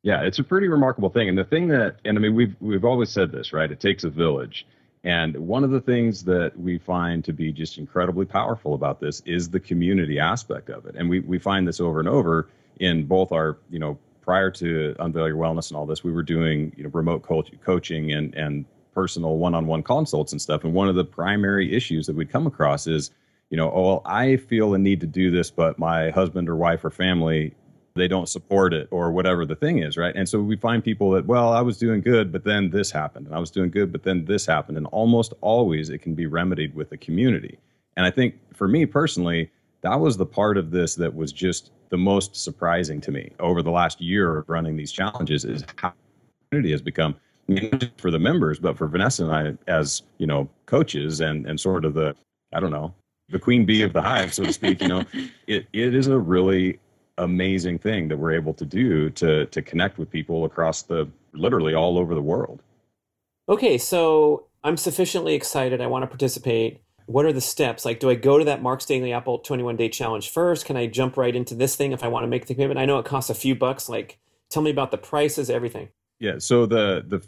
Yeah, 0.03 0.21
it's 0.21 0.39
a 0.39 0.43
pretty 0.43 0.69
remarkable 0.69 1.09
thing. 1.09 1.27
And 1.27 1.37
the 1.37 1.43
thing 1.43 1.67
that, 1.67 1.97
and 2.05 2.17
I 2.17 2.21
mean, 2.21 2.33
we've 2.33 2.55
we've 2.61 2.85
always 2.85 3.09
said 3.09 3.31
this, 3.31 3.51
right? 3.51 3.69
It 3.69 3.81
takes 3.81 4.05
a 4.05 4.09
village. 4.09 4.65
And 5.03 5.35
one 5.35 5.63
of 5.63 5.71
the 5.71 5.81
things 5.81 6.23
that 6.25 6.57
we 6.57 6.77
find 6.77 7.23
to 7.25 7.33
be 7.33 7.51
just 7.51 7.77
incredibly 7.77 8.25
powerful 8.25 8.73
about 8.73 8.99
this 8.99 9.21
is 9.25 9.49
the 9.49 9.59
community 9.59 10.19
aspect 10.19 10.69
of 10.69 10.85
it. 10.85 10.95
And 10.95 11.09
we 11.09 11.19
we 11.21 11.39
find 11.39 11.67
this 11.67 11.81
over 11.81 11.99
and 11.99 12.07
over 12.07 12.47
in 12.79 13.05
both 13.05 13.31
our, 13.31 13.57
you 13.69 13.79
know, 13.79 13.97
prior 14.21 14.51
to 14.51 14.95
Unveil 14.99 15.27
Your 15.27 15.37
Wellness 15.37 15.71
and 15.71 15.77
all 15.77 15.85
this, 15.85 16.03
we 16.03 16.11
were 16.11 16.23
doing 16.23 16.71
you 16.77 16.83
know 16.83 16.89
remote 16.93 17.23
coach, 17.23 17.51
coaching 17.63 18.13
and 18.13 18.33
and 18.35 18.65
personal 18.97 19.37
one-on-one 19.37 19.83
consults 19.83 20.31
and 20.31 20.41
stuff. 20.41 20.63
And 20.63 20.73
one 20.73 20.89
of 20.89 20.95
the 20.95 21.05
primary 21.05 21.71
issues 21.71 22.07
that 22.07 22.15
we'd 22.15 22.31
come 22.31 22.47
across 22.47 22.87
is, 22.87 23.11
you 23.51 23.55
know, 23.55 23.71
oh, 23.71 23.81
well, 23.83 24.01
I 24.05 24.37
feel 24.37 24.73
a 24.73 24.79
need 24.79 25.01
to 25.01 25.05
do 25.05 25.29
this, 25.29 25.51
but 25.51 25.77
my 25.77 26.09
husband 26.09 26.49
or 26.49 26.55
wife 26.55 26.83
or 26.83 26.89
family 26.89 27.53
they 27.93 28.07
don't 28.07 28.27
support 28.29 28.73
it 28.73 28.87
or 28.91 29.11
whatever 29.11 29.45
the 29.45 29.55
thing 29.55 29.79
is, 29.79 29.97
right? 29.97 30.15
And 30.15 30.27
so 30.29 30.39
we 30.39 30.55
find 30.55 30.83
people 30.83 31.11
that, 31.11 31.25
well, 31.25 31.51
I 31.51 31.61
was 31.61 31.77
doing 31.77 32.01
good, 32.01 32.31
but 32.31 32.43
then 32.43 32.69
this 32.69 32.91
happened, 32.91 33.25
and 33.25 33.35
I 33.35 33.39
was 33.39 33.51
doing 33.51 33.71
good, 33.71 33.91
but 33.91 34.03
then 34.03 34.25
this 34.25 34.45
happened, 34.45 34.77
and 34.77 34.85
almost 34.87 35.33
always 35.41 35.89
it 35.89 35.99
can 35.99 36.13
be 36.13 36.27
remedied 36.27 36.75
with 36.75 36.91
the 36.91 36.97
community. 36.97 37.57
And 37.97 38.05
I 38.05 38.11
think 38.11 38.35
for 38.53 38.67
me 38.67 38.85
personally, 38.85 39.49
that 39.81 39.99
was 39.99 40.17
the 40.17 40.27
part 40.27 40.57
of 40.57 40.69
this 40.69 40.95
that 40.95 41.15
was 41.15 41.31
just 41.31 41.71
the 41.89 41.97
most 41.97 42.35
surprising 42.35 43.01
to 43.01 43.11
me 43.11 43.31
over 43.39 43.63
the 43.63 43.71
last 43.71 43.99
year 43.99 44.37
of 44.37 44.47
running 44.47 44.77
these 44.77 44.91
challenges 44.91 45.43
is 45.43 45.65
how 45.77 45.93
community 46.49 46.71
has 46.71 46.81
become 46.83 47.15
for 47.97 48.11
the 48.11 48.19
members, 48.19 48.59
but 48.59 48.77
for 48.77 48.87
Vanessa 48.87 49.25
and 49.25 49.33
I 49.33 49.71
as 49.71 50.03
you 50.17 50.27
know 50.27 50.49
coaches 50.65 51.21
and 51.21 51.45
and 51.45 51.59
sort 51.59 51.85
of 51.85 51.93
the 51.93 52.15
I 52.53 52.59
don't 52.59 52.71
know 52.71 52.93
the 53.29 53.39
queen 53.39 53.65
bee 53.65 53.83
of 53.83 53.93
the 53.93 54.01
hive, 54.01 54.33
so 54.33 54.43
to 54.43 54.53
speak. 54.53 54.81
You 54.81 54.87
know, 54.87 55.03
it 55.47 55.67
it 55.73 55.95
is 55.95 56.07
a 56.07 56.17
really 56.17 56.79
amazing 57.17 57.79
thing 57.79 58.07
that 58.07 58.17
we're 58.17 58.33
able 58.33 58.53
to 58.53 58.65
do 58.65 59.09
to 59.11 59.45
to 59.47 59.61
connect 59.61 59.97
with 59.97 60.09
people 60.09 60.45
across 60.45 60.83
the 60.83 61.07
literally 61.33 61.73
all 61.73 61.97
over 61.97 62.13
the 62.13 62.21
world. 62.21 62.61
Okay, 63.49 63.77
so 63.77 64.45
I'm 64.63 64.77
sufficiently 64.77 65.33
excited. 65.33 65.81
I 65.81 65.87
want 65.87 66.03
to 66.03 66.07
participate. 66.07 66.81
What 67.05 67.25
are 67.25 67.31
the 67.31 67.39
steps? 67.39 67.85
Like, 67.85 68.01
do 68.01 68.09
I 68.09 68.15
go 68.15 68.37
to 68.37 68.43
that 68.43 68.61
Mark's 68.61 68.85
Daily 68.85 69.13
Apple 69.13 69.39
21 69.39 69.77
day 69.77 69.87
challenge 69.87 70.29
first? 70.29 70.65
Can 70.65 70.75
I 70.75 70.87
jump 70.87 71.15
right 71.15 71.33
into 71.33 71.55
this 71.55 71.77
thing 71.77 71.93
if 71.93 72.03
I 72.03 72.09
want 72.09 72.23
to 72.23 72.27
make 72.27 72.47
the 72.47 72.53
commitment? 72.53 72.79
I 72.79 72.85
know 72.85 72.99
it 72.99 73.05
costs 73.05 73.29
a 73.29 73.35
few 73.35 73.55
bucks. 73.55 73.87
Like, 73.87 74.19
tell 74.49 74.61
me 74.61 74.71
about 74.71 74.91
the 74.91 74.97
prices, 74.97 75.49
everything. 75.49 75.87
Yeah, 76.19 76.39
so 76.39 76.65
the 76.65 77.05
the 77.07 77.25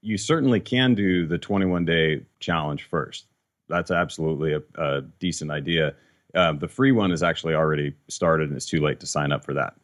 you 0.00 0.18
certainly 0.18 0.60
can 0.60 0.94
do 0.94 1.26
the 1.26 1.38
21 1.38 1.84
day 1.84 2.22
challenge 2.40 2.84
first. 2.84 3.26
That's 3.68 3.90
absolutely 3.90 4.52
a, 4.52 4.62
a 4.76 5.02
decent 5.18 5.50
idea. 5.50 5.94
Um, 6.34 6.58
the 6.58 6.68
free 6.68 6.92
one 6.92 7.12
is 7.12 7.22
actually 7.22 7.54
already 7.54 7.94
started, 8.08 8.48
and 8.48 8.56
it's 8.56 8.66
too 8.66 8.80
late 8.80 9.00
to 9.00 9.06
sign 9.06 9.32
up 9.32 9.44
for 9.44 9.54
that. 9.54 9.74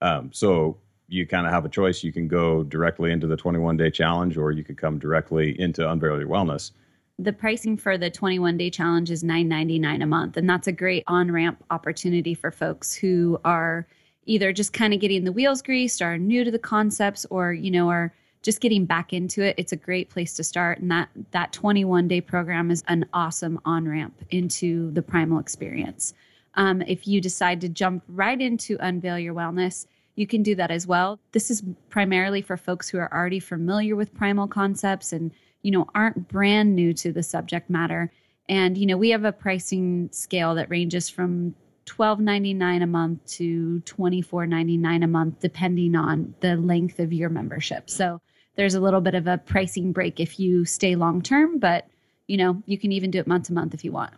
Um, 0.00 0.30
so 0.32 0.78
you 1.08 1.26
kind 1.26 1.46
of 1.46 1.52
have 1.52 1.64
a 1.64 1.68
choice. 1.68 2.02
You 2.02 2.12
can 2.12 2.26
go 2.26 2.62
directly 2.64 3.12
into 3.12 3.26
the 3.26 3.36
21 3.36 3.76
day 3.76 3.90
challenge, 3.90 4.36
or 4.36 4.50
you 4.50 4.64
could 4.64 4.78
come 4.78 4.98
directly 4.98 5.58
into 5.60 5.88
Unveil 5.88 6.18
Your 6.18 6.28
Wellness. 6.28 6.72
The 7.18 7.32
pricing 7.32 7.76
for 7.76 7.96
the 7.96 8.10
21 8.10 8.56
day 8.56 8.70
challenge 8.70 9.10
is 9.10 9.22
$9.99 9.22 10.02
a 10.02 10.06
month, 10.06 10.36
and 10.36 10.48
that's 10.48 10.66
a 10.66 10.72
great 10.72 11.04
on 11.06 11.30
ramp 11.30 11.62
opportunity 11.70 12.34
for 12.34 12.50
folks 12.50 12.94
who 12.94 13.38
are 13.44 13.86
either 14.24 14.52
just 14.52 14.72
kind 14.72 14.94
of 14.94 15.00
getting 15.00 15.24
the 15.24 15.32
wheels 15.32 15.62
greased, 15.62 16.00
are 16.00 16.18
new 16.18 16.44
to 16.44 16.50
the 16.50 16.58
concepts, 16.58 17.24
or 17.30 17.52
you 17.52 17.70
know 17.70 17.88
are 17.88 18.12
just 18.42 18.60
getting 18.60 18.84
back 18.84 19.12
into 19.12 19.42
it. 19.42 19.54
It's 19.56 19.72
a 19.72 19.76
great 19.76 20.10
place 20.10 20.34
to 20.34 20.44
start, 20.44 20.80
and 20.80 20.90
that 20.90 21.08
that 21.30 21.52
21 21.52 22.08
day 22.08 22.20
program 22.20 22.70
is 22.70 22.82
an 22.88 23.06
awesome 23.12 23.60
on 23.64 23.88
ramp 23.88 24.14
into 24.30 24.90
the 24.92 25.02
primal 25.02 25.38
experience. 25.38 26.14
Um, 26.54 26.82
if 26.82 27.06
you 27.06 27.20
decide 27.20 27.60
to 27.62 27.68
jump 27.68 28.02
right 28.08 28.40
into 28.40 28.76
Unveil 28.80 29.18
Your 29.18 29.34
Wellness, 29.34 29.86
you 30.16 30.26
can 30.26 30.42
do 30.42 30.54
that 30.56 30.70
as 30.70 30.86
well. 30.86 31.18
This 31.32 31.50
is 31.50 31.62
primarily 31.88 32.42
for 32.42 32.56
folks 32.56 32.88
who 32.88 32.98
are 32.98 33.12
already 33.12 33.40
familiar 33.40 33.96
with 33.96 34.14
primal 34.14 34.46
concepts 34.46 35.12
and 35.12 35.32
you 35.62 35.70
know 35.70 35.86
aren't 35.94 36.28
brand 36.28 36.74
new 36.74 36.92
to 36.94 37.12
the 37.12 37.22
subject 37.22 37.70
matter. 37.70 38.12
And 38.48 38.76
you 38.76 38.86
know, 38.86 38.96
we 38.96 39.10
have 39.10 39.24
a 39.24 39.32
pricing 39.32 40.10
scale 40.12 40.54
that 40.56 40.68
ranges 40.68 41.08
from 41.08 41.54
$12.99 41.86 42.82
a 42.82 42.86
month 42.86 43.24
to 43.26 43.82
$24.99 43.86 45.04
a 45.04 45.06
month 45.06 45.40
depending 45.40 45.96
on 45.96 46.34
the 46.40 46.56
length 46.56 46.98
of 46.98 47.12
your 47.12 47.28
membership. 47.28 47.88
So 47.90 48.20
there's 48.56 48.74
a 48.74 48.80
little 48.80 49.00
bit 49.00 49.14
of 49.14 49.26
a 49.26 49.38
pricing 49.38 49.92
break 49.92 50.20
if 50.20 50.38
you 50.38 50.64
stay 50.64 50.94
long 50.94 51.22
term, 51.22 51.58
but 51.58 51.86
you 52.26 52.36
know, 52.36 52.62
you 52.66 52.78
can 52.78 52.92
even 52.92 53.10
do 53.10 53.18
it 53.18 53.26
month 53.26 53.46
to 53.46 53.52
month 53.52 53.74
if 53.74 53.84
you 53.84 53.92
want. 53.92 54.12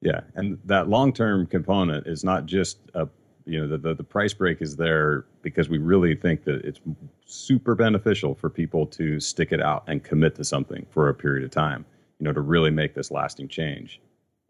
Yeah, 0.00 0.20
and 0.34 0.58
that 0.64 0.88
long-term 0.88 1.46
component 1.46 2.06
is 2.06 2.24
not 2.24 2.46
just 2.46 2.78
a 2.94 3.06
you 3.46 3.60
know 3.60 3.66
the, 3.66 3.78
the, 3.78 3.94
the 3.94 4.04
price 4.04 4.32
break 4.32 4.62
is 4.62 4.76
there 4.76 5.24
because 5.42 5.68
we 5.68 5.78
really 5.78 6.14
think 6.14 6.44
that 6.44 6.64
it's 6.64 6.80
super 7.24 7.74
beneficial 7.74 8.34
for 8.34 8.50
people 8.50 8.86
to 8.86 9.18
stick 9.18 9.50
it 9.52 9.60
out 9.60 9.84
and 9.86 10.04
commit 10.04 10.34
to 10.36 10.44
something 10.44 10.86
for 10.90 11.08
a 11.08 11.14
period 11.14 11.44
of 11.44 11.50
time 11.50 11.84
you 12.18 12.24
know 12.24 12.32
to 12.32 12.40
really 12.40 12.70
make 12.70 12.94
this 12.94 13.10
lasting 13.10 13.48
change 13.48 14.00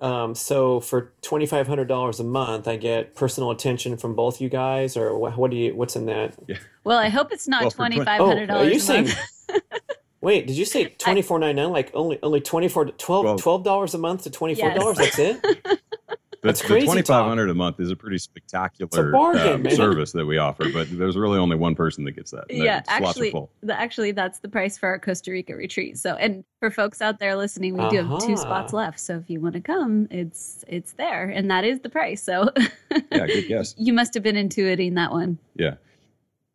um, 0.00 0.34
so 0.34 0.80
for 0.80 1.12
twenty 1.22 1.46
five 1.46 1.66
hundred 1.66 1.88
dollars 1.88 2.20
a 2.20 2.24
month, 2.24 2.66
I 2.66 2.76
get 2.76 3.14
personal 3.14 3.50
attention 3.50 3.96
from 3.96 4.14
both 4.14 4.40
you 4.40 4.48
guys, 4.48 4.96
or 4.96 5.16
what, 5.18 5.36
what 5.36 5.50
do 5.50 5.56
you? 5.56 5.74
What's 5.74 5.96
in 5.96 6.06
that? 6.06 6.34
Yeah. 6.46 6.56
Well, 6.84 6.98
I 6.98 7.08
hope 7.08 7.32
it's 7.32 7.46
not 7.46 7.62
well, 7.62 7.70
twenty 7.70 8.02
five 8.02 8.20
hundred 8.20 8.46
dollars. 8.46 8.66
Oh, 8.66 8.68
are 8.68 8.72
you 8.72 8.80
saying? 8.80 9.08
Wait, 10.22 10.46
did 10.46 10.56
you 10.56 10.64
say 10.64 10.86
twenty 10.98 11.22
four 11.22 11.38
ninety 11.38 11.60
nine? 11.60 11.70
Like 11.70 11.90
only 11.94 12.18
only 12.22 12.40
twenty 12.40 12.68
four 12.68 12.86
twelve 12.86 13.64
dollars 13.64 13.94
a 13.94 13.98
month 13.98 14.24
to 14.24 14.30
twenty 14.30 14.54
four 14.54 14.72
dollars? 14.74 14.98
Yes. 14.98 15.16
That's 15.16 15.44
it. 15.44 15.79
That's 16.42 16.62
crazy. 16.62 16.86
Twenty 16.86 17.02
five 17.02 17.26
hundred 17.26 17.50
a 17.50 17.54
month 17.54 17.80
is 17.80 17.90
a 17.90 17.96
pretty 17.96 18.18
spectacular 18.18 19.10
a 19.10 19.12
bargain, 19.12 19.66
um, 19.66 19.72
service 19.74 20.12
that 20.12 20.24
we 20.24 20.38
offer, 20.38 20.70
but 20.72 20.88
there's 20.90 21.16
really 21.16 21.38
only 21.38 21.56
one 21.56 21.74
person 21.74 22.04
that 22.04 22.12
gets 22.12 22.30
that. 22.30 22.44
yeah, 22.48 22.82
actually, 22.88 23.34
the, 23.62 23.78
actually, 23.78 24.12
that's 24.12 24.38
the 24.38 24.48
price 24.48 24.78
for 24.78 24.88
our 24.88 24.98
Costa 24.98 25.30
Rica 25.30 25.54
retreat. 25.54 25.98
So, 25.98 26.14
and 26.14 26.44
for 26.58 26.70
folks 26.70 27.02
out 27.02 27.18
there 27.18 27.36
listening, 27.36 27.74
we 27.74 27.80
uh-huh. 27.80 27.90
do 27.90 27.96
have 27.96 28.20
two 28.20 28.32
uh-huh. 28.32 28.36
spots 28.36 28.72
left. 28.72 29.00
So, 29.00 29.18
if 29.18 29.28
you 29.28 29.40
want 29.40 29.54
to 29.54 29.60
come, 29.60 30.08
it's 30.10 30.64
it's 30.66 30.92
there, 30.92 31.28
and 31.28 31.50
that 31.50 31.64
is 31.64 31.80
the 31.80 31.90
price. 31.90 32.22
So, 32.22 32.50
yeah, 33.12 33.26
good 33.26 33.48
guess. 33.48 33.74
You 33.76 33.92
must 33.92 34.14
have 34.14 34.22
been 34.22 34.36
intuiting 34.36 34.94
that 34.94 35.10
one. 35.10 35.38
Yeah. 35.56 35.74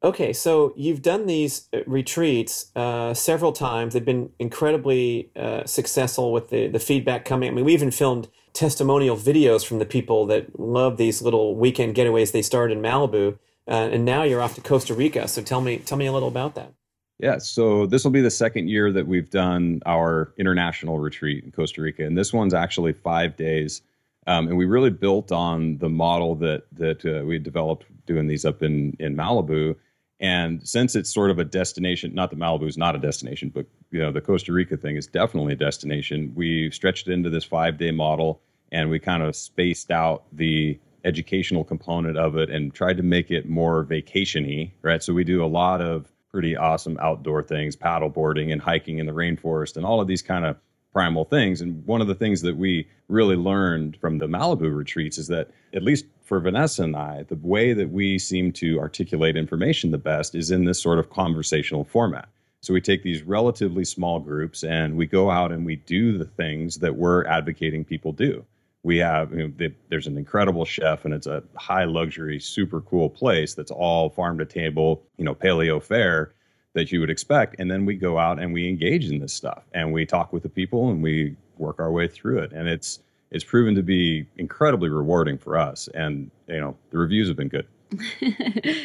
Okay, 0.03 0.33
so 0.33 0.71
you've 0.75 1.01
done 1.01 1.25
these 1.25 1.67
uh, 1.73 1.79
retreats 1.87 2.71
uh, 2.75 3.13
several 3.15 3.51
times. 3.51 3.93
They've 3.93 4.05
been 4.05 4.29
incredibly 4.37 5.31
uh, 5.35 5.65
successful 5.65 6.31
with 6.31 6.49
the, 6.49 6.67
the 6.67 6.79
feedback 6.79 7.25
coming. 7.25 7.49
I 7.49 7.53
mean, 7.53 7.65
we 7.65 7.73
even 7.73 7.89
filmed 7.89 8.27
testimonial 8.55 9.15
videos 9.15 9.65
from 9.65 9.79
the 9.79 9.85
people 9.85 10.25
that 10.25 10.59
love 10.59 10.97
these 10.97 11.21
little 11.21 11.55
weekend 11.55 11.93
getaways 11.95 12.31
they 12.31 12.41
started 12.41 12.77
in 12.77 12.83
Malibu, 12.83 13.37
uh, 13.67 13.89
and 13.91 14.05
now 14.05 14.23
you're 14.23 14.41
off 14.41 14.55
to 14.55 14.61
Costa 14.61 14.95
Rica. 14.95 15.27
So 15.27 15.41
tell 15.43 15.61
me, 15.61 15.77
tell 15.77 15.97
me 15.97 16.07
a 16.07 16.13
little 16.13 16.29
about 16.29 16.55
that. 16.55 16.73
Yeah, 17.19 17.37
so 17.37 17.85
this 17.85 18.03
will 18.03 18.11
be 18.11 18.21
the 18.21 18.31
second 18.31 18.67
year 18.69 18.91
that 18.91 19.07
we've 19.07 19.29
done 19.29 19.81
our 19.85 20.33
international 20.37 20.99
retreat 20.99 21.43
in 21.43 21.51
Costa 21.51 21.81
Rica, 21.81 22.05
and 22.05 22.17
this 22.17 22.33
one's 22.33 22.53
actually 22.53 22.93
five 22.93 23.37
days. 23.37 23.81
Um, 24.27 24.47
and 24.47 24.57
we 24.57 24.65
really 24.65 24.89
built 24.89 25.31
on 25.31 25.77
the 25.77 25.89
model 25.89 26.35
that 26.35 26.63
that 26.73 27.05
uh, 27.05 27.23
we 27.25 27.37
developed 27.37 27.85
doing 28.05 28.27
these 28.27 28.43
up 28.43 28.63
in 28.63 28.95
in 28.99 29.15
Malibu 29.15 29.75
and 30.19 30.65
since 30.67 30.95
it's 30.95 31.13
sort 31.13 31.29
of 31.29 31.39
a 31.39 31.43
destination, 31.43 32.13
not 32.13 32.29
that 32.29 32.39
Malibu 32.39 32.67
is 32.67 32.77
not 32.77 32.95
a 32.95 32.99
destination, 32.99 33.49
but 33.53 33.65
you 33.91 33.99
know 33.99 34.11
the 34.11 34.21
Costa 34.21 34.53
Rica 34.53 34.77
thing 34.77 34.95
is 34.95 35.07
definitely 35.07 35.53
a 35.53 35.57
destination. 35.57 36.31
We 36.35 36.71
stretched 36.71 37.07
it 37.07 37.13
into 37.13 37.29
this 37.29 37.43
five 37.43 37.77
day 37.77 37.91
model, 37.91 38.41
and 38.71 38.89
we 38.89 38.99
kind 38.99 39.23
of 39.23 39.35
spaced 39.35 39.91
out 39.91 40.23
the 40.31 40.79
educational 41.03 41.63
component 41.63 42.17
of 42.17 42.35
it 42.35 42.49
and 42.49 42.73
tried 42.73 42.97
to 42.97 43.03
make 43.03 43.29
it 43.29 43.47
more 43.47 43.85
vacationy, 43.85 44.71
right? 44.81 45.03
So 45.03 45.13
we 45.13 45.23
do 45.23 45.43
a 45.43 45.47
lot 45.47 45.81
of 45.81 46.11
pretty 46.31 46.55
awesome 46.55 46.97
outdoor 46.99 47.43
things, 47.43 47.75
paddle 47.75 48.09
boarding 48.09 48.51
and 48.51 48.61
hiking 48.61 48.99
in 48.99 49.05
the 49.05 49.13
rainforest, 49.13 49.77
and 49.77 49.85
all 49.85 50.01
of 50.01 50.07
these 50.07 50.21
kind 50.21 50.45
of 50.45 50.57
primal 50.95 51.25
things. 51.25 51.59
And 51.59 51.85
one 51.85 51.99
of 51.99 52.07
the 52.07 52.15
things 52.15 52.41
that 52.43 52.55
we 52.55 52.87
really 53.09 53.35
learned 53.35 53.97
from 53.97 54.17
the 54.17 54.27
Malibu 54.27 54.73
retreats 54.73 55.17
is 55.17 55.27
that, 55.27 55.49
at 55.73 55.83
least 55.83 56.05
for 56.23 56.39
Vanessa 56.39 56.83
and 56.83 56.95
I, 56.95 57.23
the 57.23 57.37
way 57.41 57.73
that 57.73 57.91
we 57.91 58.17
seem 58.17 58.53
to 58.53 58.79
articulate 58.79 59.35
information 59.35 59.91
the 59.91 59.97
best 59.97 60.35
is 60.35 60.51
in 60.51 60.63
this 60.63 60.81
sort 60.81 60.97
of 60.97 61.09
conversational 61.09 61.83
format. 61.83 62.29
So 62.61 62.73
we 62.73 62.79
take 62.79 63.03
these 63.03 63.23
relatively 63.23 63.83
small 63.83 64.21
groups 64.21 64.63
and 64.63 64.95
we 64.95 65.05
go 65.05 65.29
out 65.29 65.51
and 65.51 65.65
we 65.65 65.75
do 65.75 66.17
the 66.17 66.23
things 66.23 66.77
that 66.77 66.95
we're 66.95 67.25
advocating 67.25 67.83
people 67.83 68.13
do. 68.13 68.45
We 68.83 68.97
have, 68.99 69.33
you 69.33 69.49
know, 69.49 69.69
there's 69.89 70.07
an 70.07 70.17
incredible 70.17 70.63
chef 70.63 71.03
and 71.03 71.13
it's 71.13 71.27
a 71.27 71.43
high 71.55 71.83
luxury, 71.83 72.39
super 72.39 72.79
cool 72.79 73.09
place 73.09 73.53
that's 73.53 73.69
all 73.69 74.09
farm 74.09 74.37
to 74.37 74.45
table, 74.45 75.03
you 75.17 75.25
know, 75.25 75.35
paleo 75.35 75.83
fare 75.83 76.34
that 76.75 76.91
you 76.91 76.99
would 76.99 77.09
expect. 77.09 77.55
And 77.57 77.71
then 77.71 77.85
we 77.85 77.95
go 77.95 78.19
out 78.19 78.37
and 78.37 78.53
we 78.53 78.69
engage 78.69 79.09
in 79.09 79.19
this 79.19 79.33
stuff 79.33 79.63
and 79.73 79.91
we 79.91 80.05
talk 80.05 80.31
with 80.31 80.43
the 80.43 80.49
people 80.49 80.91
and 80.91 81.01
we 81.01 81.35
work 81.57 81.79
our 81.79 81.91
way 81.91 82.07
through 82.07 82.39
it. 82.39 82.51
And 82.51 82.67
it's 82.67 82.99
it's 83.31 83.43
proven 83.43 83.73
to 83.75 83.81
be 83.81 84.27
incredibly 84.37 84.89
rewarding 84.89 85.37
for 85.37 85.57
us. 85.57 85.89
And 85.95 86.29
you 86.47 86.59
know, 86.59 86.77
the 86.91 86.99
reviews 86.99 87.27
have 87.27 87.37
been 87.37 87.49
good. 87.49 87.67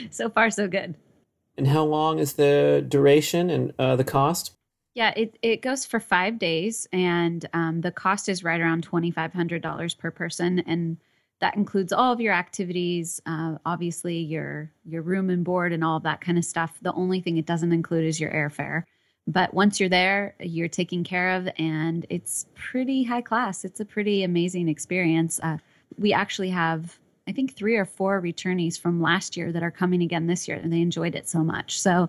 so 0.10 0.30
far, 0.30 0.50
so 0.50 0.66
good. 0.66 0.94
And 1.58 1.66
how 1.66 1.84
long 1.84 2.18
is 2.20 2.34
the 2.34 2.84
duration 2.88 3.50
and 3.50 3.74
uh, 3.78 3.96
the 3.96 4.04
cost? 4.04 4.52
Yeah, 4.94 5.12
it, 5.16 5.38
it 5.42 5.62
goes 5.62 5.84
for 5.84 6.00
five 6.00 6.38
days, 6.38 6.88
and 6.92 7.46
um, 7.52 7.80
the 7.80 7.92
cost 7.92 8.28
is 8.28 8.42
right 8.42 8.60
around 8.60 8.82
twenty 8.82 9.10
five 9.10 9.32
hundred 9.32 9.62
dollars 9.62 9.94
per 9.94 10.10
person. 10.10 10.60
And 10.60 10.96
that 11.40 11.56
includes 11.56 11.92
all 11.92 12.12
of 12.12 12.20
your 12.20 12.32
activities 12.32 13.20
uh, 13.26 13.56
obviously 13.66 14.18
your 14.18 14.70
your 14.84 15.02
room 15.02 15.30
and 15.30 15.44
board 15.44 15.72
and 15.72 15.82
all 15.82 15.96
of 15.96 16.02
that 16.04 16.20
kind 16.20 16.38
of 16.38 16.44
stuff. 16.44 16.78
The 16.82 16.92
only 16.92 17.20
thing 17.20 17.36
it 17.36 17.46
doesn't 17.46 17.72
include 17.72 18.04
is 18.04 18.20
your 18.20 18.30
airfare. 18.30 18.84
But 19.26 19.52
once 19.54 19.80
you're 19.80 19.88
there 19.88 20.34
you're 20.40 20.68
taken 20.68 21.04
care 21.04 21.36
of 21.36 21.48
and 21.58 22.06
it's 22.10 22.46
pretty 22.54 23.02
high 23.02 23.22
class. 23.22 23.64
It's 23.64 23.80
a 23.80 23.84
pretty 23.84 24.22
amazing 24.22 24.68
experience. 24.68 25.40
Uh, 25.42 25.58
we 25.98 26.12
actually 26.12 26.50
have 26.50 26.98
i 27.26 27.32
think 27.32 27.54
three 27.54 27.76
or 27.76 27.84
four 27.84 28.20
returnees 28.20 28.80
from 28.80 29.00
last 29.02 29.36
year 29.36 29.52
that 29.52 29.62
are 29.62 29.70
coming 29.70 30.02
again 30.02 30.26
this 30.26 30.48
year 30.48 30.56
and 30.56 30.72
they 30.72 30.80
enjoyed 30.80 31.14
it 31.14 31.28
so 31.28 31.42
much. 31.42 31.80
So 31.80 32.08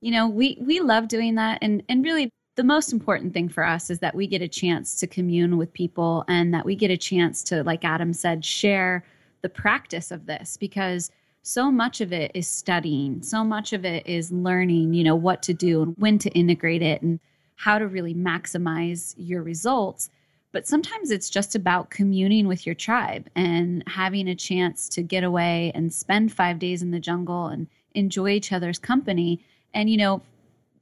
you 0.00 0.10
know 0.10 0.28
we 0.28 0.58
we 0.60 0.80
love 0.80 1.08
doing 1.08 1.34
that 1.36 1.58
and 1.62 1.82
and 1.88 2.04
really 2.04 2.32
the 2.60 2.64
most 2.64 2.92
important 2.92 3.32
thing 3.32 3.48
for 3.48 3.64
us 3.64 3.88
is 3.88 4.00
that 4.00 4.14
we 4.14 4.26
get 4.26 4.42
a 4.42 4.46
chance 4.46 4.94
to 4.96 5.06
commune 5.06 5.56
with 5.56 5.72
people 5.72 6.26
and 6.28 6.52
that 6.52 6.66
we 6.66 6.76
get 6.76 6.90
a 6.90 6.96
chance 6.98 7.42
to, 7.42 7.62
like 7.62 7.86
Adam 7.86 8.12
said, 8.12 8.44
share 8.44 9.02
the 9.40 9.48
practice 9.48 10.10
of 10.10 10.26
this 10.26 10.58
because 10.58 11.10
so 11.42 11.70
much 11.70 12.02
of 12.02 12.12
it 12.12 12.30
is 12.34 12.46
studying, 12.46 13.22
so 13.22 13.42
much 13.42 13.72
of 13.72 13.86
it 13.86 14.06
is 14.06 14.30
learning, 14.30 14.92
you 14.92 15.02
know, 15.02 15.16
what 15.16 15.42
to 15.44 15.54
do 15.54 15.80
and 15.80 15.94
when 15.96 16.18
to 16.18 16.28
integrate 16.32 16.82
it 16.82 17.00
and 17.00 17.18
how 17.56 17.78
to 17.78 17.88
really 17.88 18.14
maximize 18.14 19.14
your 19.16 19.42
results. 19.42 20.10
But 20.52 20.68
sometimes 20.68 21.10
it's 21.10 21.30
just 21.30 21.54
about 21.54 21.88
communing 21.88 22.46
with 22.46 22.66
your 22.66 22.74
tribe 22.74 23.26
and 23.36 23.82
having 23.86 24.28
a 24.28 24.34
chance 24.34 24.86
to 24.90 25.02
get 25.02 25.24
away 25.24 25.72
and 25.74 25.90
spend 25.90 26.30
five 26.30 26.58
days 26.58 26.82
in 26.82 26.90
the 26.90 27.00
jungle 27.00 27.46
and 27.46 27.68
enjoy 27.94 28.32
each 28.32 28.52
other's 28.52 28.78
company. 28.78 29.42
And, 29.72 29.88
you 29.88 29.96
know, 29.96 30.20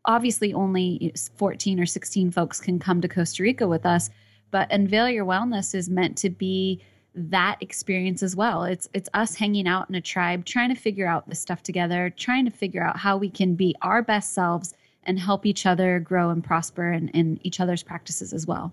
obviously 0.08 0.52
only 0.52 1.12
14 1.36 1.78
or 1.78 1.86
16 1.86 2.32
folks 2.32 2.60
can 2.60 2.80
come 2.80 3.00
to 3.00 3.08
Costa 3.08 3.42
Rica 3.42 3.68
with 3.68 3.86
us, 3.86 4.10
but 4.50 4.72
Unveil 4.72 5.08
Your 5.10 5.26
Wellness 5.26 5.74
is 5.74 5.88
meant 5.88 6.16
to 6.18 6.30
be 6.30 6.80
that 7.14 7.58
experience 7.60 8.22
as 8.22 8.34
well. 8.34 8.64
It's 8.64 8.88
it's 8.94 9.08
us 9.12 9.34
hanging 9.34 9.68
out 9.68 9.88
in 9.88 9.94
a 9.94 10.00
tribe, 10.00 10.44
trying 10.44 10.70
to 10.70 10.74
figure 10.74 11.06
out 11.06 11.28
this 11.28 11.40
stuff 11.40 11.62
together, 11.62 12.12
trying 12.16 12.44
to 12.46 12.50
figure 12.50 12.82
out 12.82 12.96
how 12.96 13.16
we 13.16 13.28
can 13.28 13.54
be 13.54 13.74
our 13.82 14.02
best 14.02 14.32
selves 14.32 14.74
and 15.04 15.18
help 15.18 15.44
each 15.44 15.66
other 15.66 16.00
grow 16.00 16.30
and 16.30 16.42
prosper 16.42 16.92
in, 16.92 17.08
in 17.08 17.38
each 17.42 17.60
other's 17.60 17.82
practices 17.82 18.32
as 18.32 18.46
well. 18.46 18.72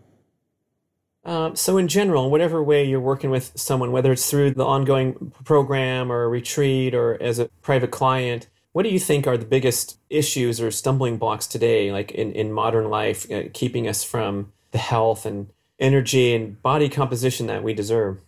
Um, 1.23 1.55
so, 1.55 1.77
in 1.77 1.87
general, 1.87 2.29
whatever 2.29 2.63
way 2.63 2.85
you're 2.85 2.99
working 2.99 3.31
with 3.31 3.51
someone, 3.55 3.91
whether 3.91 4.11
it's 4.11 4.29
through 4.29 4.51
the 4.51 4.65
ongoing 4.65 5.33
program 5.43 6.11
or 6.11 6.23
a 6.23 6.27
retreat 6.27 6.93
or 6.93 7.21
as 7.21 7.39
a 7.39 7.45
private 7.61 7.91
client, 7.91 8.47
what 8.75 8.83
do 8.83 8.89
you 8.89 8.99
think 8.99 9.25
are 9.25 9.37
the 9.37 9.45
biggest 9.45 9.97
issues 10.09 10.59
or 10.59 10.69
stumbling 10.69 11.17
blocks 11.17 11.47
today, 11.47 11.93
like 11.93 12.11
in, 12.11 12.33
in 12.33 12.51
modern 12.51 12.89
life, 12.89 13.25
uh, 13.31 13.43
keeping 13.53 13.87
us 13.87 14.03
from 14.03 14.51
the 14.71 14.77
health 14.77 15.25
and 15.25 15.47
energy 15.79 16.35
and 16.35 16.61
body 16.61 16.89
composition 16.89 17.47
that 17.47 17.63
we 17.63 17.73
deserve? 17.73 18.19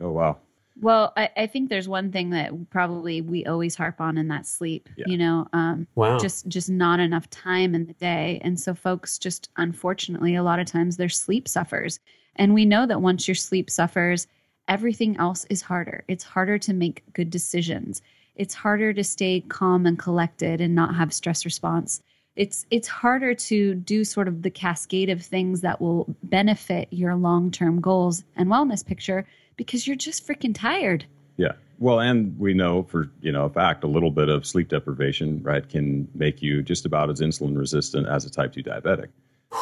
Oh 0.00 0.12
wow. 0.12 0.36
Well, 0.80 1.12
I, 1.16 1.30
I, 1.36 1.46
think 1.48 1.70
there's 1.70 1.88
one 1.88 2.12
thing 2.12 2.30
that 2.30 2.70
probably 2.70 3.20
we 3.20 3.44
always 3.46 3.74
harp 3.74 4.00
on, 4.00 4.16
and 4.16 4.30
that's 4.30 4.48
sleep. 4.48 4.88
Yeah. 4.96 5.06
You 5.08 5.18
know, 5.18 5.48
um, 5.52 5.88
wow. 5.96 6.20
just 6.20 6.46
just 6.46 6.70
not 6.70 7.00
enough 7.00 7.28
time 7.30 7.74
in 7.74 7.86
the 7.86 7.94
day, 7.94 8.40
and 8.44 8.60
so 8.60 8.76
folks 8.76 9.18
just 9.18 9.48
unfortunately 9.56 10.36
a 10.36 10.44
lot 10.44 10.60
of 10.60 10.66
times 10.66 10.98
their 10.98 11.08
sleep 11.08 11.48
suffers, 11.48 11.98
and 12.36 12.54
we 12.54 12.64
know 12.64 12.86
that 12.86 13.02
once 13.02 13.26
your 13.26 13.34
sleep 13.34 13.68
suffers, 13.68 14.28
everything 14.68 15.16
else 15.16 15.46
is 15.50 15.62
harder. 15.62 16.04
It's 16.06 16.22
harder 16.22 16.58
to 16.60 16.72
make 16.72 17.02
good 17.12 17.28
decisions. 17.28 18.02
It's 18.40 18.54
harder 18.54 18.94
to 18.94 19.04
stay 19.04 19.42
calm 19.48 19.84
and 19.84 19.98
collected 19.98 20.62
and 20.62 20.74
not 20.74 20.94
have 20.94 21.12
stress 21.12 21.44
response. 21.44 22.02
It's 22.36 22.64
it's 22.70 22.88
harder 22.88 23.34
to 23.34 23.74
do 23.74 24.02
sort 24.02 24.28
of 24.28 24.40
the 24.40 24.48
cascade 24.48 25.10
of 25.10 25.20
things 25.20 25.60
that 25.60 25.78
will 25.78 26.06
benefit 26.22 26.88
your 26.90 27.16
long-term 27.16 27.82
goals 27.82 28.24
and 28.36 28.48
wellness 28.48 28.82
picture 28.84 29.26
because 29.58 29.86
you're 29.86 29.94
just 29.94 30.26
freaking 30.26 30.54
tired. 30.54 31.04
Yeah. 31.36 31.52
Well, 31.80 32.00
and 32.00 32.38
we 32.38 32.54
know 32.54 32.84
for, 32.84 33.10
you 33.20 33.30
know, 33.30 33.44
a 33.44 33.50
fact, 33.50 33.84
a 33.84 33.86
little 33.86 34.10
bit 34.10 34.30
of 34.30 34.46
sleep 34.46 34.70
deprivation, 34.70 35.42
right, 35.42 35.68
can 35.68 36.08
make 36.14 36.40
you 36.40 36.62
just 36.62 36.86
about 36.86 37.10
as 37.10 37.20
insulin 37.20 37.58
resistant 37.58 38.06
as 38.06 38.24
a 38.24 38.30
type 38.30 38.54
2 38.54 38.62
diabetic. 38.62 39.08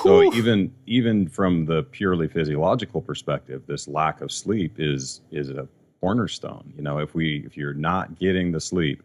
So 0.04 0.22
even 0.34 0.72
even 0.86 1.28
from 1.28 1.66
the 1.66 1.82
purely 1.82 2.28
physiological 2.28 3.00
perspective, 3.00 3.62
this 3.66 3.88
lack 3.88 4.20
of 4.20 4.30
sleep 4.30 4.76
is 4.78 5.22
is 5.32 5.50
a 5.50 5.66
cornerstone. 6.00 6.72
You 6.76 6.82
know, 6.82 6.98
if 6.98 7.14
we 7.14 7.42
if 7.46 7.56
you're 7.56 7.74
not 7.74 8.18
getting 8.18 8.52
the 8.52 8.60
sleep, 8.60 9.02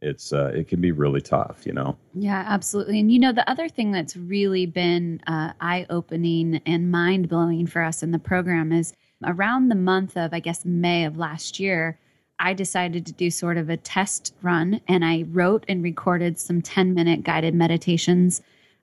it's 0.00 0.32
uh, 0.32 0.52
it 0.54 0.68
can 0.68 0.80
be 0.80 0.92
really 0.92 1.20
tough. 1.20 1.66
You 1.66 1.72
know. 1.72 1.96
Yeah, 2.14 2.44
absolutely. 2.46 3.00
And 3.00 3.12
you 3.12 3.18
know, 3.18 3.32
the 3.32 3.48
other 3.48 3.68
thing 3.68 3.92
that's 3.92 4.16
really 4.16 4.66
been 4.66 5.20
uh, 5.26 5.52
eye 5.60 5.86
opening 5.90 6.60
and 6.66 6.90
mind 6.90 7.28
blowing 7.28 7.66
for 7.66 7.82
us 7.82 8.02
in 8.02 8.10
the 8.10 8.18
program 8.18 8.72
is 8.72 8.92
around 9.24 9.68
the 9.68 9.74
month 9.74 10.16
of 10.16 10.32
I 10.32 10.40
guess 10.40 10.64
May 10.64 11.04
of 11.04 11.16
last 11.16 11.60
year. 11.60 11.98
I 12.42 12.54
decided 12.54 13.04
to 13.04 13.12
do 13.12 13.30
sort 13.30 13.58
of 13.58 13.68
a 13.68 13.76
test 13.76 14.34
run 14.40 14.80
and 14.88 15.04
I 15.04 15.26
wrote 15.28 15.66
and 15.68 15.82
recorded 15.82 16.38
some 16.38 16.62
10 16.62 16.94
minute 16.94 17.22
guided 17.22 17.54
meditations. 17.54 18.40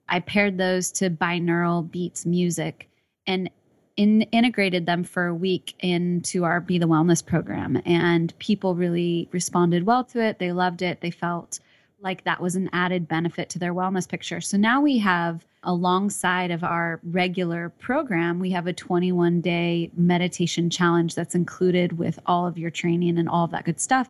I 0.08 0.20
paired 0.20 0.58
those 0.58 0.92
to 0.92 1.10
binaural 1.10 1.90
beats 1.90 2.24
music 2.24 2.88
and 3.26 3.50
in, 3.98 4.22
integrated 4.22 4.86
them 4.86 5.02
for 5.02 5.26
a 5.26 5.34
week 5.34 5.74
into 5.80 6.44
our 6.44 6.60
Be 6.60 6.78
the 6.78 6.86
Wellness 6.86 7.24
program. 7.24 7.82
And 7.84 8.32
people 8.38 8.76
really 8.76 9.28
responded 9.32 9.84
well 9.84 10.04
to 10.04 10.22
it. 10.22 10.38
They 10.38 10.52
loved 10.52 10.80
it. 10.82 11.00
They 11.00 11.10
felt 11.10 11.58
like 12.00 12.22
that 12.22 12.40
was 12.40 12.54
an 12.54 12.70
added 12.72 13.08
benefit 13.08 13.48
to 13.50 13.58
their 13.58 13.74
wellness 13.74 14.08
picture. 14.08 14.40
So 14.40 14.56
now 14.56 14.80
we 14.80 14.98
have, 14.98 15.44
alongside 15.64 16.52
of 16.52 16.62
our 16.62 17.00
regular 17.02 17.70
program, 17.70 18.38
we 18.38 18.52
have 18.52 18.68
a 18.68 18.72
21 18.72 19.40
day 19.40 19.90
meditation 19.96 20.70
challenge 20.70 21.16
that's 21.16 21.34
included 21.34 21.98
with 21.98 22.20
all 22.24 22.46
of 22.46 22.56
your 22.56 22.70
training 22.70 23.18
and 23.18 23.28
all 23.28 23.44
of 23.44 23.50
that 23.50 23.64
good 23.64 23.80
stuff. 23.80 24.08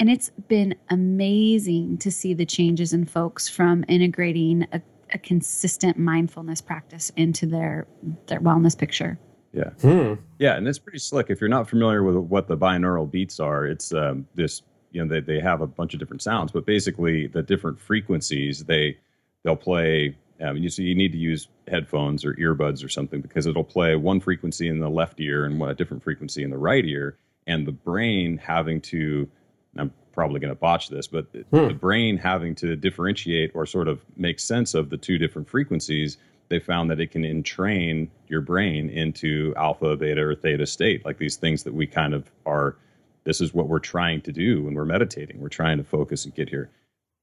And 0.00 0.10
it's 0.10 0.30
been 0.48 0.74
amazing 0.90 1.98
to 1.98 2.10
see 2.10 2.34
the 2.34 2.46
changes 2.46 2.92
in 2.92 3.04
folks 3.04 3.48
from 3.48 3.84
integrating 3.86 4.66
a, 4.72 4.82
a 5.12 5.18
consistent 5.18 5.96
mindfulness 5.96 6.60
practice 6.60 7.12
into 7.16 7.46
their 7.46 7.86
their 8.26 8.40
wellness 8.40 8.76
picture. 8.76 9.16
Yeah. 9.52 9.70
Hmm. 9.80 10.14
Yeah, 10.38 10.56
and 10.56 10.68
it's 10.68 10.78
pretty 10.78 10.98
slick. 10.98 11.30
If 11.30 11.40
you're 11.40 11.48
not 11.48 11.68
familiar 11.68 12.02
with 12.02 12.16
what 12.16 12.48
the 12.48 12.56
binaural 12.56 13.10
beats 13.10 13.40
are, 13.40 13.66
it's 13.66 13.92
um, 13.92 14.26
this. 14.34 14.62
You 14.90 15.04
know, 15.04 15.14
they, 15.14 15.20
they 15.20 15.40
have 15.40 15.60
a 15.60 15.66
bunch 15.66 15.92
of 15.92 16.00
different 16.00 16.22
sounds, 16.22 16.50
but 16.50 16.64
basically 16.64 17.26
the 17.26 17.42
different 17.42 17.78
frequencies 17.78 18.64
they 18.64 18.96
they'll 19.42 19.56
play. 19.56 20.16
Um, 20.40 20.56
you 20.56 20.70
see, 20.70 20.84
you 20.84 20.94
need 20.94 21.12
to 21.12 21.18
use 21.18 21.48
headphones 21.66 22.24
or 22.24 22.34
earbuds 22.34 22.84
or 22.84 22.88
something 22.88 23.20
because 23.20 23.46
it'll 23.46 23.64
play 23.64 23.96
one 23.96 24.20
frequency 24.20 24.68
in 24.68 24.78
the 24.78 24.88
left 24.88 25.20
ear 25.20 25.44
and 25.44 25.60
a 25.62 25.74
different 25.74 26.02
frequency 26.02 26.42
in 26.42 26.50
the 26.50 26.56
right 26.56 26.84
ear, 26.84 27.16
and 27.46 27.66
the 27.66 27.72
brain 27.72 28.38
having 28.38 28.80
to. 28.82 29.28
I'm 29.76 29.92
probably 30.12 30.40
going 30.40 30.52
to 30.52 30.58
botch 30.58 30.88
this, 30.88 31.06
but 31.06 31.26
hmm. 31.50 31.68
the 31.68 31.74
brain 31.74 32.16
having 32.16 32.54
to 32.56 32.74
differentiate 32.76 33.52
or 33.54 33.66
sort 33.66 33.88
of 33.88 34.04
make 34.16 34.40
sense 34.40 34.74
of 34.74 34.90
the 34.90 34.96
two 34.96 35.18
different 35.18 35.48
frequencies 35.48 36.16
they 36.48 36.58
found 36.58 36.90
that 36.90 37.00
it 37.00 37.10
can 37.10 37.24
entrain 37.24 38.10
your 38.28 38.40
brain 38.40 38.88
into 38.90 39.52
alpha, 39.56 39.96
beta, 39.96 40.22
or 40.22 40.34
theta 40.34 40.66
state, 40.66 41.04
like 41.04 41.18
these 41.18 41.36
things 41.36 41.64
that 41.64 41.74
we 41.74 41.86
kind 41.86 42.14
of 42.14 42.30
are. 42.46 42.76
This 43.24 43.40
is 43.40 43.52
what 43.52 43.68
we're 43.68 43.78
trying 43.78 44.22
to 44.22 44.32
do 44.32 44.62
when 44.62 44.74
we're 44.74 44.86
meditating. 44.86 45.40
We're 45.40 45.50
trying 45.50 45.78
to 45.78 45.84
focus 45.84 46.24
and 46.24 46.34
get 46.34 46.48
here, 46.48 46.70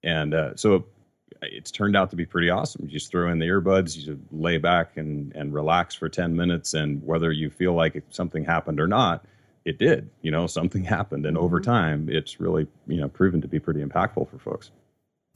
and 0.03 0.33
uh, 0.33 0.55
so 0.55 0.85
it's 1.41 1.71
turned 1.71 1.95
out 1.95 2.11
to 2.11 2.15
be 2.15 2.25
pretty 2.25 2.49
awesome. 2.49 2.85
You 2.85 2.91
just 2.91 3.09
throw 3.09 3.31
in 3.31 3.39
the 3.39 3.47
earbuds, 3.47 3.97
you 3.97 4.19
lay 4.31 4.57
back 4.57 4.97
and 4.97 5.35
and 5.35 5.53
relax 5.53 5.95
for 5.95 6.09
ten 6.09 6.35
minutes, 6.35 6.73
and 6.73 7.03
whether 7.03 7.31
you 7.31 7.49
feel 7.49 7.73
like 7.73 8.03
something 8.09 8.45
happened 8.45 8.79
or 8.79 8.88
not, 8.88 9.25
it 9.63 9.79
did. 9.79 10.09
You 10.21 10.31
know, 10.31 10.45
something 10.47 10.83
happened, 10.97 11.25
and 11.25 11.38
over 11.38 11.59
mm-hmm. 11.59 11.71
time, 11.71 12.09
it's 12.09 12.39
really 12.39 12.67
you 12.88 13.01
know 13.01 13.09
proven 13.09 13.41
to 13.41 13.47
be 13.47 13.59
pretty 13.59 13.83
impactful 13.83 14.29
for 14.29 14.38
folks. 14.38 14.69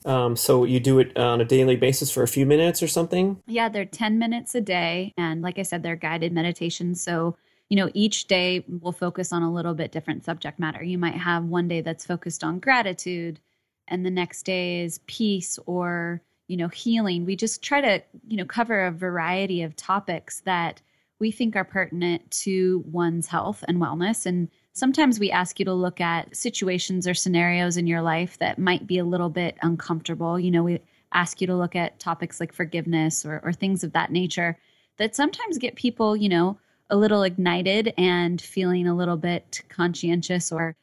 Um, 0.04 0.36
so 0.36 0.64
you 0.64 0.80
do 0.80 0.98
it 0.98 1.16
on 1.16 1.40
a 1.40 1.44
daily 1.44 1.76
basis 1.76 2.10
for 2.10 2.22
a 2.22 2.28
few 2.28 2.46
minutes 2.46 2.82
or 2.82 2.88
something? 2.88 3.42
Yeah, 3.46 3.68
they're 3.68 3.84
10 3.84 4.18
minutes 4.18 4.54
a 4.54 4.60
day. 4.60 5.12
And 5.16 5.42
like 5.42 5.58
I 5.58 5.62
said, 5.62 5.82
they're 5.82 5.96
guided 5.96 6.32
meditations. 6.32 7.02
So, 7.02 7.36
you 7.68 7.76
know, 7.76 7.90
each 7.94 8.26
day 8.26 8.64
we'll 8.66 8.92
focus 8.92 9.32
on 9.32 9.42
a 9.42 9.52
little 9.52 9.74
bit 9.74 9.92
different 9.92 10.24
subject 10.24 10.58
matter. 10.58 10.82
You 10.82 10.98
might 10.98 11.14
have 11.14 11.44
one 11.44 11.68
day 11.68 11.80
that's 11.82 12.06
focused 12.06 12.42
on 12.42 12.58
gratitude, 12.58 13.40
and 13.88 14.04
the 14.04 14.10
next 14.10 14.44
day 14.44 14.80
is 14.80 15.00
peace 15.06 15.58
or, 15.66 16.22
you 16.48 16.56
know, 16.56 16.68
healing. 16.68 17.24
We 17.24 17.36
just 17.36 17.62
try 17.62 17.80
to, 17.80 18.02
you 18.28 18.36
know, 18.36 18.44
cover 18.44 18.86
a 18.86 18.90
variety 18.90 19.62
of 19.62 19.76
topics 19.76 20.40
that 20.40 20.80
we 21.18 21.30
think 21.30 21.54
are 21.54 21.64
pertinent 21.64 22.28
to 22.30 22.82
one's 22.86 23.26
health 23.26 23.64
and 23.68 23.78
wellness. 23.78 24.26
And 24.26 24.48
sometimes 24.72 25.18
we 25.18 25.30
ask 25.30 25.58
you 25.58 25.64
to 25.64 25.74
look 25.74 26.00
at 26.00 26.34
situations 26.36 27.06
or 27.06 27.14
scenarios 27.14 27.76
in 27.76 27.86
your 27.86 28.02
life 28.02 28.38
that 28.38 28.58
might 28.58 28.86
be 28.86 28.98
a 28.98 29.04
little 29.04 29.28
bit 29.28 29.56
uncomfortable. 29.62 30.38
You 30.38 30.50
know, 30.50 30.62
we 30.62 30.80
ask 31.12 31.40
you 31.40 31.46
to 31.48 31.56
look 31.56 31.74
at 31.74 31.98
topics 31.98 32.40
like 32.40 32.52
forgiveness 32.52 33.24
or, 33.24 33.40
or 33.44 33.52
things 33.52 33.82
of 33.82 33.92
that 33.92 34.12
nature 34.12 34.56
that 34.98 35.16
sometimes 35.16 35.58
get 35.58 35.74
people, 35.76 36.16
you 36.16 36.28
know, 36.28 36.58
a 36.88 36.96
little 36.96 37.22
ignited 37.22 37.92
and 37.96 38.40
feeling 38.40 38.86
a 38.86 38.94
little 38.94 39.16
bit 39.16 39.62
conscientious 39.68 40.52
or 40.52 40.76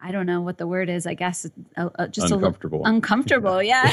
I 0.00 0.12
don't 0.12 0.26
know 0.26 0.40
what 0.42 0.58
the 0.58 0.66
word 0.66 0.88
is. 0.88 1.06
I 1.06 1.14
guess 1.14 1.46
uh, 1.76 1.88
uh, 1.98 2.06
just 2.08 2.30
uncomfortable. 2.30 2.78
a 2.78 2.80
little 2.80 2.94
uncomfortable. 2.94 3.62
Yeah, 3.62 3.90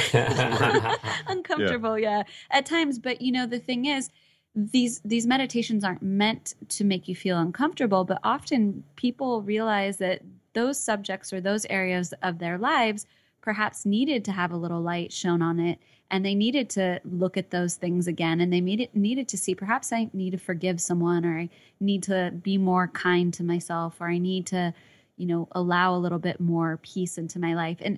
uncomfortable. 1.28 1.98
Yeah. 1.98 2.24
yeah, 2.28 2.58
at 2.58 2.66
times. 2.66 3.00
But 3.00 3.22
you 3.22 3.32
know, 3.32 3.46
the 3.46 3.60
thing 3.60 3.86
is, 3.86 4.10
these 4.56 5.02
these 5.04 5.26
meditations 5.26 5.84
aren't 5.84 6.04
meant 6.04 6.56
to 6.70 6.84
make 6.84 7.08
you 7.08 7.16
feel 7.16 7.39
uncomfortable 7.39 8.04
but 8.04 8.20
often 8.24 8.84
people 8.96 9.42
realize 9.42 9.98
that 9.98 10.22
those 10.54 10.80
subjects 10.80 11.34
or 11.34 11.42
those 11.42 11.66
areas 11.70 12.13
of 12.22 12.38
their 12.38 12.58
lives 12.58 13.08
perhaps 13.42 13.86
needed 13.86 14.24
to 14.24 14.32
have 14.32 14.52
a 14.52 14.58
little 14.58 14.82
light 14.82 15.12
shown 15.12 15.42
on 15.42 15.60
it 15.60 15.80
and 16.12 16.24
they 16.24 16.36
needed 16.36 16.70
to 16.70 17.02
look 17.06 17.38
at 17.38 17.50
those 17.50 17.74
things 17.74 18.08
again 18.08 18.39
and 18.39 18.54
they 18.54 18.62
needed 18.62 18.89
needed 18.94 19.28
to 19.28 19.38
see 19.38 19.56
perhaps 19.56 19.92
I 19.92 20.10
need 20.13 20.32
to 20.32 20.38
forgive 20.38 20.80
someone 20.80 21.26
or 21.26 21.39
I 21.39 21.50
need 21.80 22.04
to 22.04 22.32
be 22.44 22.58
more 22.60 22.88
kind 22.89 23.34
to 23.34 23.44
myself 23.44 24.00
or 24.00 24.08
I 24.08 24.20
need 24.20 24.46
to 24.48 24.74
you 25.18 25.26
know 25.26 25.48
allow 25.54 25.96
a 25.96 25.98
little 25.98 26.20
bit 26.20 26.39
more 26.39 26.80
peace 26.84 27.18
into 27.18 27.39
my 27.39 27.56
life. 27.56 27.78
And 27.82 27.98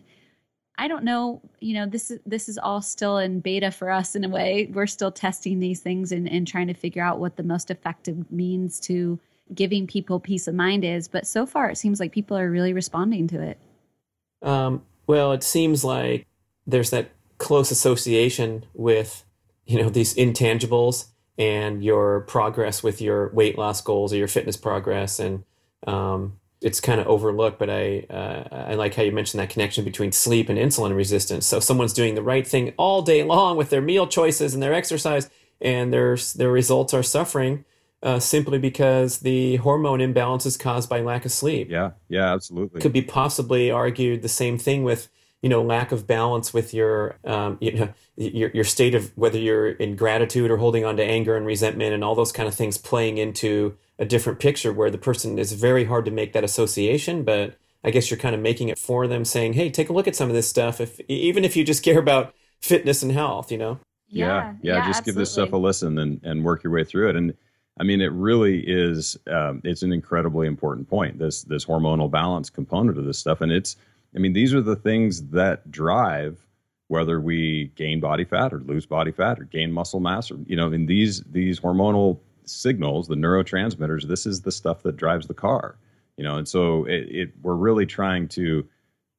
I 0.77 0.87
don't 0.87 1.03
know, 1.03 1.41
you 1.59 1.73
know, 1.73 1.85
this 1.85 2.11
is 2.11 2.19
this 2.25 2.49
is 2.49 2.57
all 2.57 2.81
still 2.81 3.17
in 3.17 3.39
beta 3.39 3.71
for 3.71 3.89
us 3.89 4.15
in 4.15 4.23
a 4.23 4.29
way. 4.29 4.69
We're 4.73 4.87
still 4.87 5.11
testing 5.11 5.59
these 5.59 5.79
things 5.79 6.11
and, 6.11 6.29
and 6.29 6.47
trying 6.47 6.67
to 6.67 6.73
figure 6.73 7.03
out 7.03 7.19
what 7.19 7.37
the 7.37 7.43
most 7.43 7.71
effective 7.71 8.29
means 8.31 8.79
to 8.81 9.19
giving 9.53 9.87
people 9.87 10.19
peace 10.19 10.47
of 10.47 10.55
mind 10.55 10.83
is. 10.83 11.07
But 11.07 11.27
so 11.27 11.45
far 11.45 11.69
it 11.69 11.77
seems 11.77 11.99
like 11.99 12.11
people 12.11 12.37
are 12.37 12.49
really 12.49 12.73
responding 12.73 13.27
to 13.29 13.41
it. 13.41 13.59
Um, 14.41 14.83
well, 15.07 15.31
it 15.31 15.43
seems 15.43 15.83
like 15.83 16.27
there's 16.67 16.89
that 16.89 17.11
close 17.37 17.71
association 17.71 18.65
with, 18.73 19.23
you 19.65 19.81
know, 19.81 19.89
these 19.89 20.13
intangibles 20.15 21.07
and 21.37 21.83
your 21.83 22.21
progress 22.21 22.81
with 22.81 23.01
your 23.01 23.29
weight 23.33 23.57
loss 23.57 23.81
goals 23.81 24.13
or 24.13 24.17
your 24.17 24.27
fitness 24.27 24.57
progress 24.57 25.19
and 25.19 25.43
um, 25.85 26.39
it's 26.65 26.81
kind 26.81 26.99
of 26.99 27.05
overlooked, 27.05 27.59
but 27.59 27.69
I 27.69 28.07
uh, 28.09 28.71
I 28.71 28.73
like 28.73 28.95
how 28.95 29.03
you 29.03 29.11
mentioned 29.11 29.39
that 29.39 29.51
connection 29.51 29.85
between 29.85 30.11
sleep 30.11 30.49
and 30.49 30.57
insulin 30.57 30.95
resistance. 30.95 31.45
So 31.45 31.59
someone's 31.59 31.93
doing 31.93 32.15
the 32.15 32.23
right 32.23 32.45
thing 32.45 32.73
all 32.75 33.03
day 33.03 33.23
long 33.23 33.55
with 33.55 33.69
their 33.69 33.83
meal 33.83 34.07
choices 34.07 34.55
and 34.55 34.63
their 34.63 34.73
exercise, 34.73 35.29
and 35.61 35.93
their 35.93 36.17
their 36.35 36.51
results 36.51 36.91
are 36.91 37.03
suffering 37.03 37.65
uh, 38.01 38.19
simply 38.19 38.57
because 38.57 39.19
the 39.19 39.57
hormone 39.57 40.01
imbalance 40.01 40.47
is 40.47 40.57
caused 40.57 40.89
by 40.89 41.01
lack 41.01 41.23
of 41.23 41.31
sleep. 41.31 41.69
Yeah, 41.69 41.91
yeah, 42.09 42.33
absolutely. 42.33 42.81
Could 42.81 42.93
be 42.93 43.03
possibly 43.03 43.69
argued 43.69 44.23
the 44.23 44.27
same 44.27 44.57
thing 44.57 44.83
with 44.83 45.07
you 45.45 45.49
know 45.49 45.61
lack 45.61 45.91
of 45.91 46.07
balance 46.07 46.55
with 46.55 46.73
your 46.73 47.17
um, 47.23 47.59
you 47.61 47.71
know 47.73 47.93
your 48.17 48.49
your 48.49 48.63
state 48.63 48.95
of 48.95 49.15
whether 49.15 49.37
you're 49.37 49.69
in 49.69 49.95
gratitude 49.95 50.49
or 50.49 50.57
holding 50.57 50.83
on 50.83 50.97
to 50.97 51.03
anger 51.03 51.37
and 51.37 51.45
resentment 51.45 51.93
and 51.93 52.03
all 52.03 52.15
those 52.15 52.31
kind 52.31 52.47
of 52.47 52.55
things 52.55 52.79
playing 52.79 53.19
into 53.19 53.77
a 53.99 54.05
different 54.05 54.39
picture 54.39 54.73
where 54.73 54.89
the 54.89 54.97
person 54.97 55.37
is 55.37 55.53
very 55.53 55.85
hard 55.85 56.03
to 56.05 56.09
make 56.09 56.33
that 56.33 56.43
association, 56.43 57.23
but 57.23 57.53
I 57.83 57.91
guess 57.91 58.09
you're 58.09 58.17
kind 58.17 58.33
of 58.33 58.41
making 58.41 58.69
it 58.69 58.79
for 58.79 59.05
them, 59.05 59.23
saying, 59.23 59.53
"Hey, 59.53 59.69
take 59.69 59.89
a 59.89 59.93
look 59.93 60.07
at 60.07 60.15
some 60.15 60.29
of 60.29 60.35
this 60.35 60.49
stuff." 60.49 60.81
If 60.81 60.99
even 61.07 61.45
if 61.45 61.55
you 61.55 61.63
just 61.63 61.83
care 61.83 61.99
about 61.99 62.33
fitness 62.59 63.03
and 63.03 63.11
health, 63.11 63.51
you 63.51 63.59
know. 63.59 63.77
Yeah, 64.07 64.25
yeah, 64.25 64.53
yeah 64.63 64.75
just 64.77 64.87
absolutely. 64.87 65.11
give 65.11 65.15
this 65.19 65.31
stuff 65.31 65.53
a 65.53 65.57
listen 65.57 65.99
and 65.99 66.19
and 66.23 66.43
work 66.43 66.63
your 66.63 66.73
way 66.73 66.85
through 66.85 67.09
it. 67.09 67.15
And 67.15 67.35
I 67.79 67.83
mean, 67.83 68.01
it 68.01 68.11
really 68.13 68.61
is. 68.65 69.15
Um, 69.27 69.61
it's 69.63 69.83
an 69.83 69.93
incredibly 69.93 70.47
important 70.47 70.89
point. 70.89 71.19
This 71.19 71.43
this 71.43 71.65
hormonal 71.65 72.09
balance 72.09 72.49
component 72.49 72.97
of 72.97 73.05
this 73.05 73.19
stuff, 73.19 73.41
and 73.41 73.51
it's. 73.51 73.75
I 74.15 74.19
mean, 74.19 74.33
these 74.33 74.53
are 74.53 74.61
the 74.61 74.75
things 74.75 75.29
that 75.29 75.69
drive 75.71 76.45
whether 76.87 77.19
we 77.19 77.71
gain 77.75 77.99
body 77.99 78.23
fat 78.23 78.53
or 78.53 78.59
lose 78.59 78.85
body 78.85 79.11
fat 79.11 79.39
or 79.39 79.43
gain 79.45 79.71
muscle 79.71 79.99
mass, 79.99 80.29
or 80.29 80.37
you 80.45 80.55
know, 80.55 80.71
in 80.71 80.85
these 80.85 81.21
these 81.23 81.59
hormonal 81.59 82.19
signals, 82.45 83.07
the 83.07 83.15
neurotransmitters. 83.15 84.07
This 84.07 84.25
is 84.25 84.41
the 84.41 84.51
stuff 84.51 84.83
that 84.83 84.97
drives 84.97 85.27
the 85.27 85.33
car. 85.33 85.77
You 86.17 86.23
know, 86.23 86.37
and 86.37 86.47
so 86.47 86.85
it, 86.85 87.07
it 87.09 87.33
we're 87.41 87.55
really 87.55 87.85
trying 87.85 88.27
to 88.29 88.65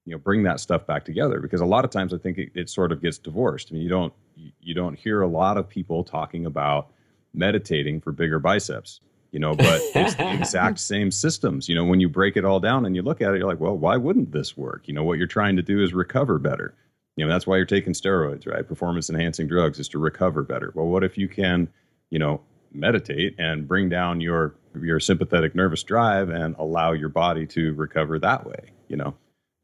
you 0.04 0.12
know 0.12 0.18
bring 0.18 0.44
that 0.44 0.60
stuff 0.60 0.86
back 0.86 1.04
together 1.04 1.40
because 1.40 1.60
a 1.60 1.66
lot 1.66 1.84
of 1.84 1.90
times 1.90 2.14
I 2.14 2.18
think 2.18 2.38
it, 2.38 2.50
it 2.54 2.70
sort 2.70 2.92
of 2.92 3.02
gets 3.02 3.18
divorced. 3.18 3.68
I 3.70 3.74
mean, 3.74 3.82
you 3.82 3.88
don't 3.88 4.12
you 4.60 4.74
don't 4.74 4.96
hear 4.96 5.22
a 5.22 5.28
lot 5.28 5.56
of 5.56 5.68
people 5.68 6.04
talking 6.04 6.46
about 6.46 6.92
meditating 7.34 8.00
for 8.00 8.12
bigger 8.12 8.38
biceps, 8.38 9.00
you 9.36 9.40
know, 9.40 9.54
but 9.54 9.82
it's 9.94 10.14
the 10.14 10.32
exact 10.40 10.80
same 10.80 11.10
systems. 11.10 11.68
You 11.68 11.74
know, 11.74 11.84
when 11.84 12.00
you 12.00 12.08
break 12.08 12.38
it 12.38 12.46
all 12.46 12.58
down 12.58 12.86
and 12.86 12.96
you 12.96 13.02
look 13.02 13.20
at 13.20 13.34
it, 13.34 13.36
you're 13.36 13.46
like, 13.46 13.60
well, 13.60 13.76
why 13.76 13.98
wouldn't 13.98 14.32
this 14.32 14.56
work? 14.56 14.88
You 14.88 14.94
know, 14.94 15.04
what 15.04 15.18
you're 15.18 15.26
trying 15.26 15.56
to 15.56 15.62
do 15.62 15.82
is 15.82 15.92
recover 15.92 16.38
better. 16.38 16.74
You 17.16 17.26
know, 17.26 17.30
that's 17.30 17.46
why 17.46 17.58
you're 17.58 17.66
taking 17.66 17.92
steroids, 17.92 18.46
right? 18.46 18.66
Performance 18.66 19.10
enhancing 19.10 19.46
drugs 19.46 19.78
is 19.78 19.90
to 19.90 19.98
recover 19.98 20.42
better. 20.42 20.72
Well, 20.74 20.86
what 20.86 21.04
if 21.04 21.18
you 21.18 21.28
can, 21.28 21.68
you 22.08 22.18
know, 22.18 22.40
meditate 22.72 23.34
and 23.38 23.68
bring 23.68 23.90
down 23.90 24.22
your 24.22 24.54
your 24.80 25.00
sympathetic 25.00 25.54
nervous 25.54 25.82
drive 25.82 26.30
and 26.30 26.56
allow 26.58 26.92
your 26.92 27.10
body 27.10 27.44
to 27.48 27.74
recover 27.74 28.18
that 28.18 28.46
way, 28.46 28.70
you 28.88 28.96
know? 28.96 29.14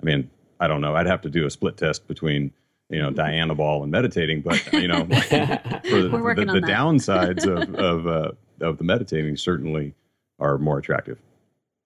I 0.02 0.04
mean, 0.04 0.30
I 0.60 0.68
don't 0.68 0.82
know. 0.82 0.96
I'd 0.96 1.06
have 1.06 1.22
to 1.22 1.30
do 1.30 1.46
a 1.46 1.50
split 1.50 1.78
test 1.78 2.06
between 2.06 2.52
you 2.90 3.00
know 3.00 3.10
Dianabol 3.10 3.82
and 3.82 3.90
meditating, 3.90 4.42
but 4.42 4.70
you 4.70 4.88
know, 4.88 5.04
for 5.06 6.02
the, 6.02 6.44
the, 6.44 6.60
the 6.60 6.66
downsides 6.66 7.46
of 7.46 7.74
of 7.74 8.06
uh, 8.06 8.32
of 8.62 8.78
the 8.78 8.84
meditating 8.84 9.36
certainly 9.36 9.94
are 10.38 10.58
more 10.58 10.78
attractive. 10.78 11.18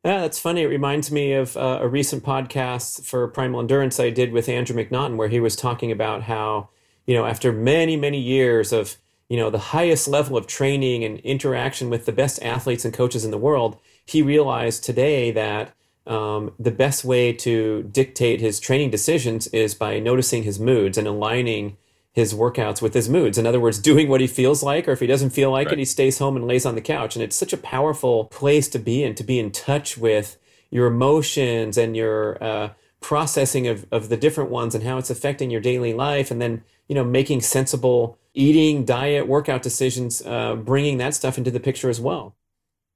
Yeah, 0.05 0.21
that's 0.21 0.39
funny. 0.39 0.63
It 0.63 0.67
reminds 0.67 1.11
me 1.11 1.33
of 1.33 1.57
uh, 1.57 1.81
a 1.83 1.89
recent 1.89 2.23
podcast 2.23 3.05
for 3.05 3.27
Primal 3.27 3.59
Endurance 3.59 3.99
I 3.99 4.11
did 4.11 4.33
with 4.33 4.49
Andrew 4.49 4.77
McNaughton, 4.77 5.17
where 5.17 5.29
he 5.29 5.41
was 5.41 5.57
talking 5.57 5.91
about 5.91 6.23
how 6.23 6.69
you 7.07 7.15
know 7.15 7.27
after 7.27 7.53
many 7.53 7.97
many 7.97 8.21
years 8.21 8.73
of 8.73 8.97
you 9.29 9.37
know 9.37 9.51
the 9.51 9.59
highest 9.59 10.07
level 10.07 10.37
of 10.37 10.47
training 10.47 11.03
and 11.03 11.19
interaction 11.21 11.91
with 11.91 12.07
the 12.07 12.13
best 12.13 12.41
athletes 12.41 12.85
and 12.85 12.95
coaches 12.95 13.25
in 13.25 13.33
the 13.33 13.39
world, 13.39 13.79
he 14.05 14.23
realized 14.23 14.85
today 14.85 15.33
that 15.33 15.75
um, 16.07 16.53
the 16.59 16.71
best 16.71 17.05
way 17.05 17.33
to 17.33 17.83
dictate 17.91 18.41
his 18.41 18.61
training 18.61 18.91
decisions 18.91 19.49
is 19.49 19.75
by 19.75 19.99
noticing 19.99 20.45
his 20.45 20.61
moods 20.61 20.97
and 20.97 21.09
aligning 21.09 21.77
his 22.17 22.33
workouts 22.33 22.81
with 22.81 22.95
his 22.95 23.11
moods. 23.11 23.37
In 23.37 23.47
other 23.47 23.61
words, 23.61 23.79
doing 23.79 24.09
what 24.09 24.23
he 24.23 24.27
feels 24.27 24.63
like, 24.63 24.89
or 24.89 24.93
if 24.93 25.01
he 25.01 25.07
doesn't 25.07 25.31
feel 25.31 25.51
like 25.51 25.67
right. 25.67 25.75
it, 25.75 25.81
he 25.81 25.85
stays 25.85 26.19
home 26.19 26.35
and 26.35 26.47
lays 26.47 26.65
on 26.65 26.75
the 26.75 26.81
couch. 26.81 27.15
And 27.15 27.23
it's 27.23 27.37
such 27.37 27.53
a 27.53 27.59
powerful 27.59 28.25
place 28.25 28.69
to 28.69 28.79
be 28.79 29.05
in, 29.05 29.15
to 29.17 29.23
be 29.23 29.39
in 29.39 29.53
touch 29.53 29.99
with 29.99 30.39
your 30.71 30.87
emotions 30.87 31.77
and 31.77 31.95
your 31.95 32.43
uh, 32.43 32.71
processing 33.01 33.69
of, 33.69 33.87
of 33.93 34.09
the 34.09 34.17
different 34.17 34.49
ones 34.49 34.75
and 34.75 34.83
how 34.83 34.97
it's 34.97 35.11
affecting 35.11 35.51
your 35.51 35.61
daily 35.61 35.93
life. 35.93 36.31
And 36.31 36.41
then, 36.41 36.65
you 36.89 36.95
know, 36.95 37.05
making 37.05 37.43
sensible 37.43 38.17
eating, 38.33 38.87
diet, 38.87 39.29
workout 39.29 39.63
decisions, 39.63 40.23
uh, 40.25 40.57
bringing 40.57 40.97
that 40.97 41.13
stuff 41.13 41.37
into 41.37 41.51
the 41.51 41.61
picture 41.61 41.91
as 41.91 42.01
well. 42.01 42.35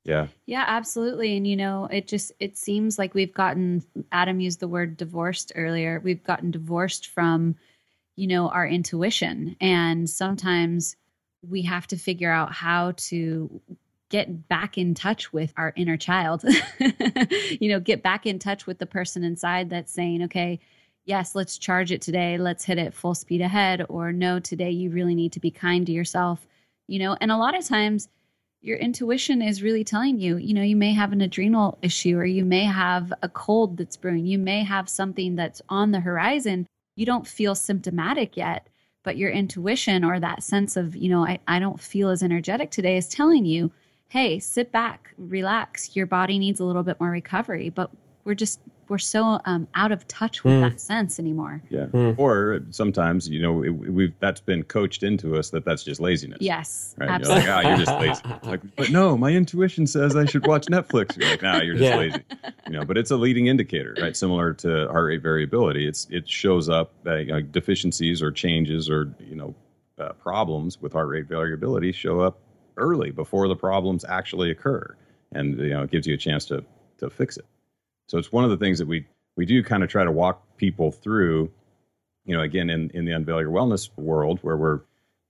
Yeah. 0.02 0.28
Yeah, 0.46 0.64
absolutely. 0.66 1.37
And 1.37 1.46
you 1.46 1.56
know, 1.56 1.88
it 1.92 2.09
just 2.09 2.33
it 2.40 2.56
seems 2.56 2.98
like 2.98 3.12
we've 3.12 3.35
gotten 3.35 3.85
Adam 4.12 4.40
used 4.40 4.61
the 4.61 4.68
word 4.68 4.96
divorced 4.96 5.52
earlier. 5.54 6.00
We've 6.02 6.24
gotten 6.24 6.50
divorced 6.50 7.09
from, 7.09 7.56
you 8.20 8.26
know, 8.26 8.50
our 8.50 8.68
intuition. 8.68 9.56
And 9.62 10.09
sometimes 10.09 10.94
we 11.40 11.62
have 11.62 11.87
to 11.87 11.96
figure 11.96 12.30
out 12.30 12.52
how 12.52 12.92
to 13.09 13.62
get 14.11 14.46
back 14.46 14.76
in 14.76 14.92
touch 14.92 15.33
with 15.33 15.54
our 15.56 15.72
inner 15.74 15.96
child. 15.96 16.44
you 17.61 17.70
know, 17.70 17.80
get 17.80 18.02
back 18.02 18.26
in 18.26 18.38
touch 18.38 18.66
with 18.66 18.78
the 18.78 18.85
person 18.85 19.24
inside 19.24 19.70
that's 19.70 19.90
saying, 19.90 20.24
okay, 20.24 20.61
yes, 21.06 21.35
let's 21.35 21.56
charge 21.56 21.92
it 21.92 22.02
today. 22.02 22.37
Let's 22.37 22.62
hit 22.62 22.76
it 22.76 22.92
full 22.92 23.14
speed 23.14 23.40
ahead. 23.40 23.87
Or 23.88 24.12
no, 24.12 24.38
today 24.38 24.70
you 24.70 24.90
really 24.90 25.14
need 25.14 25.33
to 25.33 25.40
be 25.40 25.50
kind 25.50 25.87
to 25.87 25.92
yourself. 25.92 26.46
You 26.88 26.98
know, 26.98 27.16
and 27.22 27.33
a 27.33 27.38
lot 27.38 27.56
of 27.56 27.64
times 27.64 28.11
your 28.61 28.76
intuition 28.76 29.40
is 29.40 29.62
really 29.62 29.83
telling 29.83 30.20
you, 30.20 30.37
you 30.37 30.52
know, 30.52 30.62
you 30.62 30.76
may 30.76 30.92
have 30.92 31.12
an 31.12 31.22
adrenal 31.22 31.78
issue 31.80 32.18
or 32.18 32.26
you 32.26 32.44
may 32.44 32.64
have 32.64 33.14
a 33.22 33.30
cold 33.30 33.78
that's 33.78 33.96
brewing. 33.96 34.26
You 34.26 34.37
may 34.37 34.62
have 34.62 34.90
something 34.90 35.37
that's 35.37 35.62
on 35.70 35.92
the 35.92 36.00
horizon. 36.00 36.66
You 37.00 37.06
don't 37.06 37.26
feel 37.26 37.54
symptomatic 37.54 38.36
yet, 38.36 38.66
but 39.04 39.16
your 39.16 39.30
intuition 39.30 40.04
or 40.04 40.20
that 40.20 40.42
sense 40.42 40.76
of, 40.76 40.94
you 40.94 41.08
know, 41.08 41.24
I, 41.24 41.38
I 41.48 41.58
don't 41.58 41.80
feel 41.80 42.10
as 42.10 42.22
energetic 42.22 42.70
today 42.70 42.98
is 42.98 43.08
telling 43.08 43.46
you, 43.46 43.72
hey, 44.08 44.38
sit 44.38 44.70
back, 44.70 45.14
relax. 45.16 45.96
Your 45.96 46.04
body 46.04 46.38
needs 46.38 46.60
a 46.60 46.64
little 46.66 46.82
bit 46.82 47.00
more 47.00 47.08
recovery. 47.08 47.70
But 47.70 47.90
we're 48.24 48.34
just 48.34 48.60
we're 48.90 48.98
so 48.98 49.40
um, 49.44 49.68
out 49.74 49.92
of 49.92 50.07
touch 50.09 50.42
with 50.42 50.53
mm. 50.53 50.61
that 50.62 50.81
sense 50.81 51.18
anymore. 51.18 51.62
Yeah. 51.70 51.87
Mm. 51.87 52.18
Or 52.18 52.61
sometimes, 52.70 53.29
you 53.29 53.40
know, 53.40 53.62
it, 53.62 53.70
we've 53.70 54.12
that's 54.18 54.40
been 54.40 54.64
coached 54.64 55.05
into 55.05 55.37
us 55.37 55.50
that 55.50 55.64
that's 55.64 55.85
just 55.85 56.00
laziness. 56.00 56.38
Yes. 56.40 56.94
Right. 56.98 57.09
Absolutely. 57.09 57.44
You're 57.44 57.55
like, 57.55 57.64
oh, 57.64 57.68
you're 57.68 57.79
just 57.79 58.00
lazy. 58.00 58.22
like, 58.42 58.76
but 58.76 58.90
no, 58.90 59.16
my 59.16 59.31
intuition 59.31 59.87
says 59.87 60.16
I 60.16 60.26
should 60.26 60.46
watch 60.46 60.66
Netflix. 60.66 61.16
You're 61.16 61.31
like, 61.31 61.42
nah, 61.42 61.62
you're 61.62 61.76
just 61.76 61.85
yeah. 61.85 61.96
lazy. 61.96 62.22
You 62.66 62.72
know, 62.72 62.85
but 62.85 62.98
it's 62.98 63.11
a 63.11 63.16
leading 63.16 63.46
indicator, 63.46 63.94
right? 64.00 64.16
Similar 64.16 64.55
to 64.55 64.88
heart 64.88 65.07
rate 65.07 65.22
variability. 65.22 65.87
It's 65.87 66.09
it 66.11 66.29
shows 66.29 66.68
up 66.68 66.92
uh, 67.07 67.40
deficiencies 67.50 68.20
or 68.20 68.33
changes 68.33 68.90
or 68.90 69.14
you 69.20 69.37
know 69.37 69.55
uh, 69.98 70.12
problems 70.14 70.81
with 70.81 70.92
heart 70.92 71.09
rate 71.09 71.26
variability 71.26 71.92
show 71.92 72.20
up 72.20 72.38
early 72.76 73.11
before 73.11 73.46
the 73.46 73.57
problems 73.57 74.05
actually 74.05 74.50
occur, 74.50 74.96
and 75.33 75.59
you 75.59 75.70
know 75.70 75.83
it 75.83 75.90
gives 75.90 76.07
you 76.07 76.14
a 76.14 76.18
chance 76.18 76.44
to 76.46 76.64
to 76.98 77.09
fix 77.09 77.37
it. 77.37 77.44
So 78.11 78.18
it's 78.18 78.33
one 78.33 78.42
of 78.42 78.51
the 78.51 78.57
things 78.57 78.79
that 78.81 78.88
we 78.88 79.07
we 79.37 79.46
do 79.46 79.62
kind 79.62 79.85
of 79.85 79.88
try 79.88 80.03
to 80.03 80.11
walk 80.11 80.57
people 80.57 80.90
through. 80.90 81.51
You 82.25 82.37
know, 82.37 82.42
again, 82.42 82.68
in 82.68 82.90
in 82.90 83.05
the 83.05 83.12
Unveil 83.12 83.40
Your 83.40 83.53
Wellness 83.53 83.88
world, 83.96 84.40
where 84.42 84.57
we're 84.57 84.81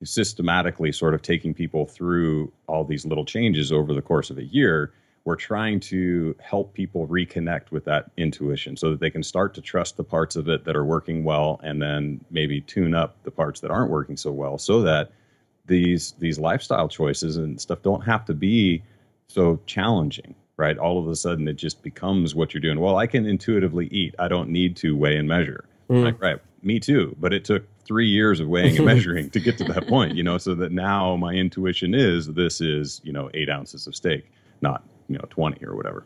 systematically 0.03 0.91
sort 0.91 1.13
of 1.13 1.21
taking 1.21 1.53
people 1.53 1.85
through 1.85 2.51
all 2.67 2.85
these 2.85 3.05
little 3.05 3.27
changes 3.27 3.71
over 3.71 3.93
the 3.93 4.01
course 4.01 4.31
of 4.31 4.39
a 4.39 4.45
year 4.45 4.95
we're 5.25 5.37
trying 5.37 5.79
to 5.79 6.35
help 6.41 6.73
people 6.73 7.07
reconnect 7.07 7.71
with 7.71 7.85
that 7.85 8.11
intuition 8.17 8.77
so 8.77 8.91
that 8.91 9.01
they 9.01 9.11
can 9.11 9.23
start 9.23 9.55
to 9.55 9.61
trust 9.61 9.97
the 9.97 10.05
parts 10.05 10.37
of 10.37 10.49
it 10.49 10.65
that 10.65 10.77
are 10.77 10.85
working 10.85 11.25
well 11.25 11.61
and 11.63 11.83
then 11.83 12.25
maybe 12.31 12.61
tune 12.63 12.95
up 12.95 13.23
the 13.25 13.31
parts 13.31 13.61
that 13.61 13.71
aren't 13.71 13.91
working 13.91 14.17
so 14.17 14.33
well 14.33 14.57
so 14.57 14.81
that 14.81 15.13
these 15.67 16.15
these 16.19 16.39
lifestyle 16.39 16.89
choices 16.89 17.37
and 17.37 17.61
stuff 17.61 17.83
don't 17.83 18.01
have 18.03 18.25
to 18.25 18.35
be 18.35 18.83
so 19.29 19.61
challenging 19.67 20.35
right? 20.61 20.77
All 20.77 20.99
of 20.99 21.09
a 21.09 21.17
sudden, 21.17 21.49
it 21.49 21.55
just 21.55 21.83
becomes 21.83 22.35
what 22.35 22.53
you're 22.53 22.61
doing. 22.61 22.79
Well, 22.79 22.99
I 22.99 23.07
can 23.07 23.25
intuitively 23.25 23.87
eat. 23.87 24.15
I 24.19 24.29
don't 24.29 24.51
need 24.51 24.77
to 24.77 24.95
weigh 24.95 25.17
and 25.17 25.27
measure. 25.27 25.65
Mm. 25.89 26.05
Like, 26.05 26.23
right. 26.23 26.39
Me 26.63 26.79
too. 26.79 27.17
But 27.19 27.33
it 27.33 27.47
took 27.47 27.65
three 27.85 28.07
years 28.07 28.39
of 28.39 28.47
weighing 28.47 28.77
and 28.77 28.85
measuring 28.85 29.31
to 29.31 29.41
get 29.41 29.57
to 29.59 29.65
that 29.65 29.87
point, 29.89 30.15
you 30.17 30.23
know, 30.23 30.37
so 30.37 30.55
that 30.55 30.71
now 30.71 31.17
my 31.17 31.33
intuition 31.33 31.95
is 31.95 32.27
this 32.35 32.61
is, 32.61 33.01
you 33.03 33.13
know, 33.13 33.31
eight 33.33 33.49
ounces 33.49 33.87
of 33.87 33.97
steak, 33.97 34.31
not, 34.61 34.85
you 35.09 35.17
know, 35.17 35.25
20 35.31 35.65
or 35.65 35.75
whatever. 35.75 36.05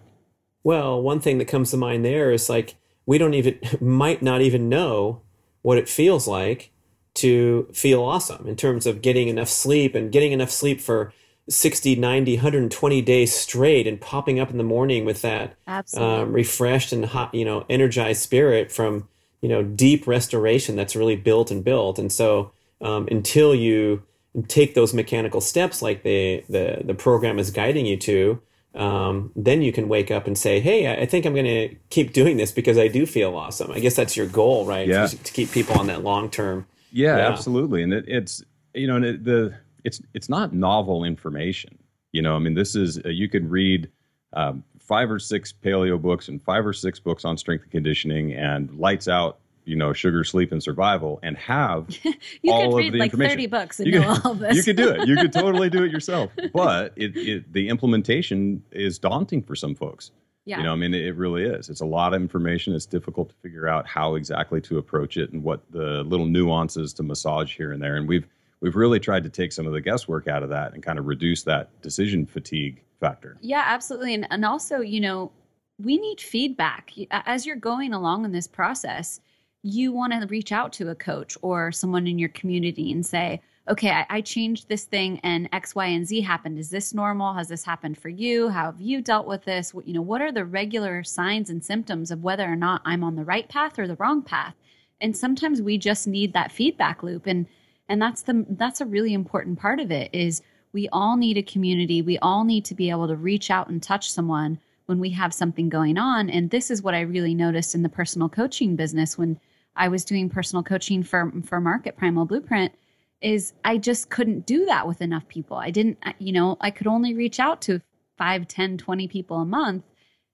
Well, 0.63 1.03
one 1.03 1.21
thing 1.21 1.39
that 1.39 1.47
comes 1.47 1.73
to 1.73 1.77
mind 1.77 2.05
there 2.05 2.31
is 2.31 2.49
like, 2.49 2.77
we 3.07 3.19
don't 3.19 3.35
even, 3.35 3.59
might 3.81 4.23
not 4.23 4.41
even 4.41 4.69
know 4.69 5.21
what 5.63 5.79
it 5.79 5.89
feels 5.89 6.29
like 6.29 6.71
to 7.15 7.69
feel 7.73 8.03
awesome 8.03 8.47
in 8.47 8.55
terms 8.55 8.87
of 8.87 9.03
getting 9.03 9.29
enough 9.29 9.49
sleep 9.49 9.95
and 9.97 10.13
getting 10.13 10.33
enough 10.33 10.51
sleep 10.51 10.81
for 10.81 11.13
60, 11.49 11.97
90, 11.97 12.37
120 12.37 13.03
days 13.03 13.35
straight 13.35 13.87
and 13.87 14.01
popping 14.01 14.41
up 14.41 14.51
in 14.51 14.59
the 14.59 14.65
morning 14.65 15.05
with 15.05 15.23
that 15.23 15.55
um, 15.97 16.33
refreshed 16.33 16.93
and 16.93 17.05
hot, 17.05 17.35
you 17.35 17.45
know, 17.45 17.67
energized 17.69 18.23
spirit 18.23 18.73
from, 18.73 19.09
you 19.43 19.49
know, 19.49 19.63
deep 19.63 20.07
restoration 20.07 20.75
that's 20.75 20.97
really 20.97 21.17
built 21.17 21.51
and 21.51 21.63
built. 21.63 21.99
And 21.99 22.11
so 22.11 22.53
um, 22.81 23.09
until 23.11 23.55
you 23.55 24.03
take 24.49 24.75
those 24.75 24.95
mechanical 24.95 25.41
steps 25.41 25.83
like 25.83 26.03
the, 26.03 26.45
the, 26.49 26.83
the 26.85 26.95
program 26.95 27.39
is 27.39 27.51
guiding 27.51 27.85
you 27.85 27.97
to, 27.99 28.41
um, 28.75 29.31
then 29.37 29.63
you 29.63 29.71
can 29.71 29.89
wake 29.89 30.11
up 30.11 30.27
and 30.27 30.37
say, 30.37 30.61
Hey, 30.61 31.01
I 31.01 31.07
think 31.07 31.27
I'm 31.27 31.35
going 31.35 31.45
to 31.45 31.77
keep 31.91 32.13
doing 32.13 32.39
this 32.39 32.51
because 32.53 32.79
I 32.79 32.89
do 32.89 33.07
feel 33.07 33.37
awesome. 33.37 33.71
I 33.71 33.81
guess 33.81 33.95
that's 33.95 34.17
your 34.17 34.27
goal, 34.27 34.65
right? 34.65 34.89
Yeah. 34.89 35.07
To, 35.07 35.17
to 35.17 35.33
keep 35.33 35.53
people 35.53 35.79
on 35.79 35.87
that 35.89 36.03
long 36.03 36.31
term. 36.31 36.67
Yeah, 36.91 37.19
yeah, 37.19 37.29
absolutely. 37.29 37.83
And 37.83 37.93
it, 37.93 38.05
it's, 38.09 38.43
you 38.73 38.87
know, 38.87 38.97
and 38.97 39.05
it, 39.05 39.25
the, 39.25 39.55
it's 39.85 40.01
it's 40.15 40.29
not 40.29 40.53
novel 40.53 41.05
information. 41.05 41.79
You 42.13 42.23
know, 42.23 42.37
I 42.37 42.39
mean, 42.39 42.55
this 42.55 42.75
is 42.75 42.99
uh, 43.05 43.09
you 43.09 43.29
could 43.29 43.51
read 43.51 43.91
um, 44.33 44.65
five 44.79 45.11
or 45.11 45.19
six 45.19 45.53
paleo 45.53 46.01
books 46.01 46.29
and 46.29 46.43
five 46.43 46.67
or 46.67 46.73
six 46.73 46.99
books 46.99 47.25
on 47.25 47.39
strength 47.39 47.63
and 47.63 47.71
conditioning 47.71 48.33
and 48.33 48.71
lights 48.79 49.09
out 49.09 49.39
you 49.65 49.77
know 49.77 49.93
sugar 49.93 50.25
sleep 50.25 50.53
and 50.53 50.63
survival 50.63 51.19
and 51.23 51.37
have 51.39 51.87
you 52.43 52.53
all 52.53 52.63
could 52.63 52.69
of 52.69 52.75
read 52.75 52.93
the 52.93 52.99
like 52.99 53.13
information. 53.13 53.37
30 53.37 53.47
books 53.47 53.81
and 53.81 53.87
you 53.93 53.99
know 53.99 54.15
could, 54.15 54.27
all 54.27 54.35
this. 54.35 54.57
you 54.57 54.63
could 54.63 54.77
do 54.77 54.91
it. 54.91 55.09
You 55.09 55.17
could 55.17 55.33
totally 55.33 55.71
do 55.71 55.83
it 55.85 55.93
yourself. 55.93 56.31
But 56.53 56.93
it, 56.97 57.17
it 57.17 57.53
the 57.53 57.69
implementation 57.69 58.63
is 58.73 58.99
daunting 58.99 59.43
for 59.43 59.57
some 59.57 59.75
folks. 59.75 60.11
Yeah. 60.47 60.59
you 60.59 60.65
know 60.65 60.73
i 60.73 60.77
mean 60.77 60.93
it 60.93 61.17
really 61.17 61.45
is. 61.45 61.71
It's 61.71 61.81
a 61.81 61.87
lot 61.87 62.13
of 62.13 62.21
information. 62.21 62.75
It's 62.75 62.85
difficult 62.85 63.31
to 63.31 63.35
figure 63.37 63.67
out 63.67 63.87
how 63.87 64.15
exactly 64.15 64.61
to 64.63 64.77
approach 64.77 65.17
it 65.17 65.33
and 65.33 65.43
what 65.43 65.63
the 65.71 66.03
little 66.03 66.27
nuances 66.27 66.93
to 66.95 67.03
massage 67.03 67.57
here 67.57 67.73
and 67.73 67.83
there. 67.83 67.97
And 67.97 68.07
we've 68.07 68.27
we've 68.61 68.77
really 68.77 69.01
tried 69.01 69.25
to 69.25 69.31
take 69.31 69.53
some 69.53 69.67
of 69.67 69.73
the 69.73 69.81
guesswork 69.81 70.29
out 70.29 70.43
of 70.43 70.49
that 70.51 70.75
and 70.75 70.83
kind 70.83 70.99
of 70.99 71.07
reduce 71.07 71.43
that 71.45 71.81
decision 71.83 72.27
fatigue 72.27 72.83
factor. 73.01 73.37
Yeah, 73.41 73.65
absolutely. 73.67 74.15
And, 74.15 74.27
and 74.31 74.45
also, 74.45 74.81
you 74.81 75.01
know, 75.01 75.33
we 75.79 75.99
need 75.99 76.21
feedback 76.21 76.93
as 77.11 77.45
you're 77.45 77.57
going 77.57 77.93
along 77.93 78.25
in 78.25 78.33
this 78.33 78.47
process. 78.47 79.21
You 79.63 79.93
want 79.93 80.13
to 80.13 80.27
reach 80.29 80.53
out 80.53 80.73
to 80.75 80.91
a 80.91 80.95
coach 80.95 81.37
or 81.43 81.73
someone 81.73 82.07
in 82.07 82.19
your 82.19 82.29
community 82.31 82.93
and 82.93 83.05
say, 83.05 83.41
okay, 83.69 83.91
I, 83.91 84.07
I, 84.11 84.21
changed 84.21 84.69
this 84.69 84.85
thing 84.85 85.19
and 85.23 85.49
X, 85.53 85.75
Y, 85.75 85.87
and 85.87 86.07
Z 86.07 86.21
happened. 86.21 86.59
Is 86.59 86.69
this 86.69 86.93
normal? 86.93 87.33
Has 87.33 87.49
this 87.49 87.65
happened 87.65 87.97
for 87.97 88.11
you? 88.11 88.51
How 88.51 88.67
have 88.67 88.81
you 88.81 89.01
dealt 89.01 89.27
with 89.27 89.43
this? 89.45 89.73
What, 89.73 89.89
you 89.89 89.95
know, 89.95 90.03
what 90.03 90.21
are 90.21 90.33
the 90.33 90.45
regular 90.45 91.03
signs 91.03 91.49
and 91.49 91.65
symptoms 91.65 92.11
of 92.11 92.23
whether 92.23 92.45
or 92.45 92.57
not 92.57 92.83
I'm 92.85 93.03
on 93.03 93.17
the 93.17 93.25
right 93.25 93.49
path 93.49 93.79
or 93.79 93.87
the 93.87 93.97
wrong 93.97 94.23
path? 94.23 94.55
And 95.01 95.17
sometimes 95.17 95.63
we 95.63 95.79
just 95.79 96.07
need 96.07 96.35
that 96.35 96.53
feedback 96.53 97.03
loop. 97.03 97.27
And 97.27 97.47
and 97.89 98.01
that's 98.01 98.23
the 98.23 98.45
that's 98.51 98.81
a 98.81 98.87
really 98.87 99.15
important 99.15 99.59
part 99.59 99.81
of 99.81 99.91
it 99.91 100.11
is 100.13 100.43
we 100.73 100.89
all 100.89 101.17
need 101.17 101.39
a 101.39 101.43
community. 101.43 102.03
We 102.03 102.19
all 102.19 102.45
need 102.45 102.65
to 102.67 102.75
be 102.75 102.91
able 102.91 103.09
to 103.09 103.17
reach 103.17 103.51
out 103.51 103.69
and 103.69 103.83
touch 103.83 104.11
someone 104.11 104.59
when 104.87 104.99
we 104.99 105.11
have 105.11 105.33
something 105.33 105.69
going 105.69 105.97
on. 105.97 106.29
And 106.29 106.51
this 106.51 106.71
is 106.71 106.83
what 106.83 106.95
I 106.95 107.01
really 107.01 107.35
noticed 107.35 107.75
in 107.75 107.83
the 107.83 107.89
personal 107.89 108.29
coaching 108.29 108.77
business 108.77 109.17
when 109.17 109.39
I 109.77 109.89
was 109.89 110.05
doing 110.05 110.29
personal 110.29 110.63
coaching 110.63 111.03
for 111.03 111.33
for 111.45 111.61
Market 111.61 111.97
Primal 111.97 112.27
Blueprint 112.27 112.73
is 113.21 113.55
I 113.65 113.79
just 113.79 114.11
couldn't 114.11 114.47
do 114.47 114.67
that 114.67 114.87
with 114.87 115.01
enough 115.01 115.27
people. 115.29 115.57
I 115.57 115.71
didn't, 115.71 115.99
you 116.19 116.33
know, 116.33 116.57
I 116.61 116.71
could 116.71 116.87
only 116.87 117.15
reach 117.15 117.41
out 117.41 117.63
to 117.63 117.81
5, 118.19 118.47
10, 118.47 118.79
20 118.79 119.09
people 119.09 119.39
a 119.39 119.47
month. 119.47 119.85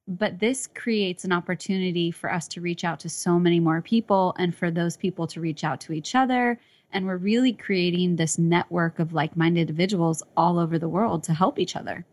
But 0.09 0.41
this 0.41 0.67
creates 0.67 1.25
an 1.25 1.33
opportunity 1.33 2.11
for 2.11 2.33
us 2.33 2.49
to 2.49 2.61
reach 2.61 2.83
out 2.83 2.99
to 3.01 3.09
so 3.09 3.39
many 3.39 3.61
more 3.61 3.81
people 3.81 4.35
and 4.39 4.53
for 4.53 4.71
those 4.71 4.97
people 4.97 5.27
to 5.29 5.41
reach 5.41 5.63
out 5.63 5.81
to 5.83 5.93
each 5.93 6.17
other. 6.17 6.59
And 6.93 7.07
we're 7.07 7.17
really 7.17 7.53
creating 7.53 8.17
this 8.17 8.39
network 8.39 8.99
of 8.99 9.13
like 9.13 9.37
minded 9.37 9.63
individuals 9.63 10.23
all 10.37 10.59
over 10.59 10.79
the 10.79 10.89
world 10.89 11.25
to 11.25 11.35
help 11.35 11.59
each 11.59 11.77
other. 11.77 12.05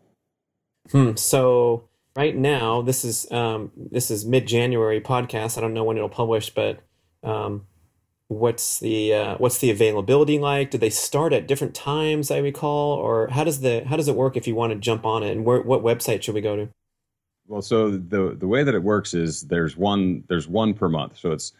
Hmm. 0.90 1.16
So 1.16 1.88
right 2.16 2.36
now, 2.36 2.82
this 2.82 3.04
is 3.04 3.30
um, 3.30 3.72
this 3.76 4.10
is 4.10 4.24
mid 4.24 4.46
January 4.46 5.00
podcast. 5.00 5.58
I 5.58 5.60
don't 5.60 5.74
know 5.74 5.84
when 5.84 5.96
it'll 5.96 6.08
publish, 6.08 6.50
but 6.50 6.80
um, 7.22 7.66
what's 8.28 8.78
the 8.78 9.14
uh, 9.14 9.36
what's 9.38 9.58
the 9.58 9.70
availability 9.70 10.38
like? 10.38 10.70
Do 10.70 10.78
they 10.78 10.90
start 10.90 11.32
at 11.32 11.48
different 11.48 11.74
times? 11.74 12.30
I 12.30 12.38
recall, 12.38 12.92
or 12.92 13.28
how 13.28 13.44
does 13.44 13.60
the 13.60 13.84
how 13.84 13.96
does 13.96 14.08
it 14.08 14.14
work 14.14 14.36
if 14.36 14.46
you 14.46 14.54
want 14.54 14.72
to 14.72 14.78
jump 14.78 15.04
on 15.04 15.22
it? 15.22 15.32
And 15.32 15.44
where, 15.44 15.62
what 15.62 15.82
website 15.82 16.22
should 16.22 16.34
we 16.34 16.40
go 16.40 16.56
to? 16.56 16.68
Well, 17.46 17.62
so 17.62 17.90
the 17.90 18.36
the 18.38 18.46
way 18.46 18.62
that 18.62 18.74
it 18.74 18.82
works 18.82 19.14
is 19.14 19.42
there's 19.42 19.76
one 19.76 20.24
there's 20.28 20.46
one 20.46 20.74
per 20.74 20.88
month. 20.88 21.18
So 21.18 21.32
it's 21.32 21.52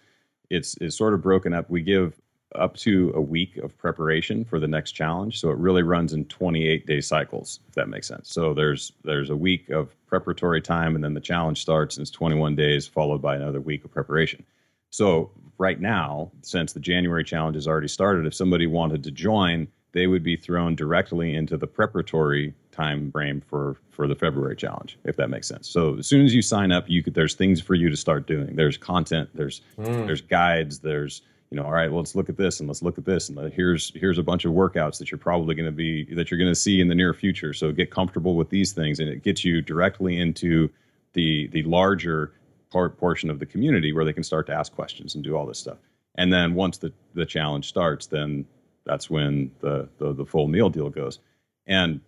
it's 0.50 0.76
it's 0.80 0.96
sort 0.96 1.14
of 1.14 1.22
broken 1.22 1.52
up. 1.52 1.68
We 1.70 1.82
give 1.82 2.20
up 2.54 2.76
to 2.76 3.12
a 3.14 3.20
week 3.20 3.56
of 3.58 3.76
preparation 3.76 4.44
for 4.44 4.58
the 4.58 4.68
next 4.68 4.92
challenge. 4.92 5.40
So 5.40 5.50
it 5.50 5.58
really 5.58 5.82
runs 5.82 6.12
in 6.12 6.24
28 6.26 6.86
day 6.86 7.00
cycles, 7.00 7.60
if 7.68 7.74
that 7.74 7.88
makes 7.88 8.08
sense. 8.08 8.32
So 8.32 8.54
there's 8.54 8.92
there's 9.04 9.30
a 9.30 9.36
week 9.36 9.68
of 9.70 9.94
preparatory 10.06 10.62
time, 10.62 10.94
and 10.94 11.04
then 11.04 11.14
the 11.14 11.20
challenge 11.20 11.60
starts, 11.60 11.96
and 11.96 12.02
it's 12.02 12.10
21 12.10 12.56
days 12.56 12.86
followed 12.86 13.20
by 13.20 13.36
another 13.36 13.60
week 13.60 13.84
of 13.84 13.90
preparation. 13.90 14.44
So 14.90 15.30
right 15.58 15.80
now, 15.80 16.30
since 16.40 16.72
the 16.72 16.80
January 16.80 17.24
challenge 17.24 17.56
has 17.56 17.68
already 17.68 17.88
started, 17.88 18.26
if 18.26 18.34
somebody 18.34 18.66
wanted 18.66 19.04
to 19.04 19.10
join, 19.10 19.68
they 19.92 20.06
would 20.06 20.22
be 20.22 20.36
thrown 20.36 20.74
directly 20.74 21.34
into 21.34 21.56
the 21.56 21.66
preparatory 21.66 22.54
time 22.72 23.10
frame 23.10 23.42
for 23.46 23.76
for 23.90 24.06
the 24.06 24.14
February 24.14 24.56
challenge, 24.56 24.98
if 25.04 25.16
that 25.16 25.28
makes 25.28 25.48
sense. 25.48 25.68
So 25.68 25.98
as 25.98 26.06
soon 26.06 26.24
as 26.24 26.34
you 26.34 26.40
sign 26.40 26.72
up, 26.72 26.84
you 26.88 27.02
could 27.02 27.14
there's 27.14 27.34
things 27.34 27.60
for 27.60 27.74
you 27.74 27.90
to 27.90 27.96
start 27.96 28.26
doing. 28.26 28.56
There's 28.56 28.78
content, 28.78 29.28
there's 29.34 29.60
mm. 29.78 30.06
there's 30.06 30.22
guides, 30.22 30.78
there's 30.78 31.22
you 31.50 31.56
know, 31.56 31.64
all 31.64 31.72
right, 31.72 31.90
well, 31.90 32.00
let's 32.00 32.14
look 32.14 32.28
at 32.28 32.36
this 32.36 32.60
and 32.60 32.68
let's 32.68 32.82
look 32.82 32.98
at 32.98 33.04
this 33.04 33.28
and 33.28 33.52
here's 33.52 33.92
here's 33.94 34.18
a 34.18 34.22
bunch 34.22 34.44
of 34.44 34.52
workouts 34.52 34.98
that 34.98 35.10
you're 35.10 35.18
probably 35.18 35.54
going 35.54 35.66
to 35.66 35.72
be 35.72 36.04
that 36.14 36.30
you're 36.30 36.38
going 36.38 36.50
to 36.50 36.54
see 36.54 36.80
in 36.80 36.88
the 36.88 36.94
near 36.94 37.14
future. 37.14 37.54
So 37.54 37.72
get 37.72 37.90
comfortable 37.90 38.36
with 38.36 38.50
these 38.50 38.72
things, 38.72 39.00
and 39.00 39.08
it 39.08 39.22
gets 39.22 39.44
you 39.44 39.62
directly 39.62 40.18
into 40.18 40.68
the 41.14 41.48
the 41.48 41.62
larger 41.62 42.32
part 42.70 42.98
portion 42.98 43.30
of 43.30 43.38
the 43.38 43.46
community 43.46 43.92
where 43.92 44.04
they 44.04 44.12
can 44.12 44.24
start 44.24 44.46
to 44.46 44.52
ask 44.52 44.72
questions 44.74 45.14
and 45.14 45.24
do 45.24 45.36
all 45.36 45.46
this 45.46 45.58
stuff. 45.58 45.78
And 46.16 46.32
then 46.32 46.54
once 46.54 46.78
the, 46.78 46.92
the 47.14 47.24
challenge 47.24 47.68
starts, 47.68 48.06
then 48.06 48.44
that's 48.84 49.08
when 49.08 49.52
the, 49.60 49.88
the, 49.98 50.12
the 50.12 50.26
full 50.26 50.48
meal 50.48 50.68
deal 50.68 50.90
goes. 50.90 51.20
And 51.66 52.00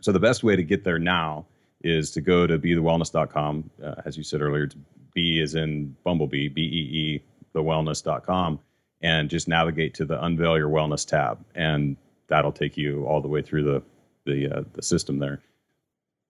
so 0.00 0.12
the 0.12 0.20
best 0.20 0.44
way 0.44 0.56
to 0.56 0.62
get 0.62 0.84
there 0.84 0.98
now 0.98 1.46
is 1.82 2.12
to 2.12 2.20
go 2.20 2.46
to 2.46 2.58
beethewellness.com. 2.58 3.70
Uh, 3.82 3.94
as 4.04 4.16
you 4.16 4.22
said 4.22 4.40
earlier, 4.40 4.64
it's 4.64 4.76
B 5.14 5.40
is 5.40 5.54
in 5.54 5.96
Bumblebee, 6.04 6.48
B 6.48 6.62
E 6.62 6.64
E, 6.64 7.22
thewellness.com, 7.54 8.60
and 9.00 9.30
just 9.30 9.48
navigate 9.48 9.94
to 9.94 10.04
the 10.04 10.22
Unveil 10.24 10.58
Your 10.58 10.68
Wellness 10.68 11.06
tab. 11.06 11.44
And 11.54 11.96
that'll 12.28 12.52
take 12.52 12.76
you 12.76 13.04
all 13.06 13.20
the 13.20 13.28
way 13.28 13.42
through 13.42 13.64
the, 13.64 13.82
the, 14.24 14.58
uh, 14.58 14.62
the 14.72 14.82
system 14.82 15.18
there. 15.18 15.40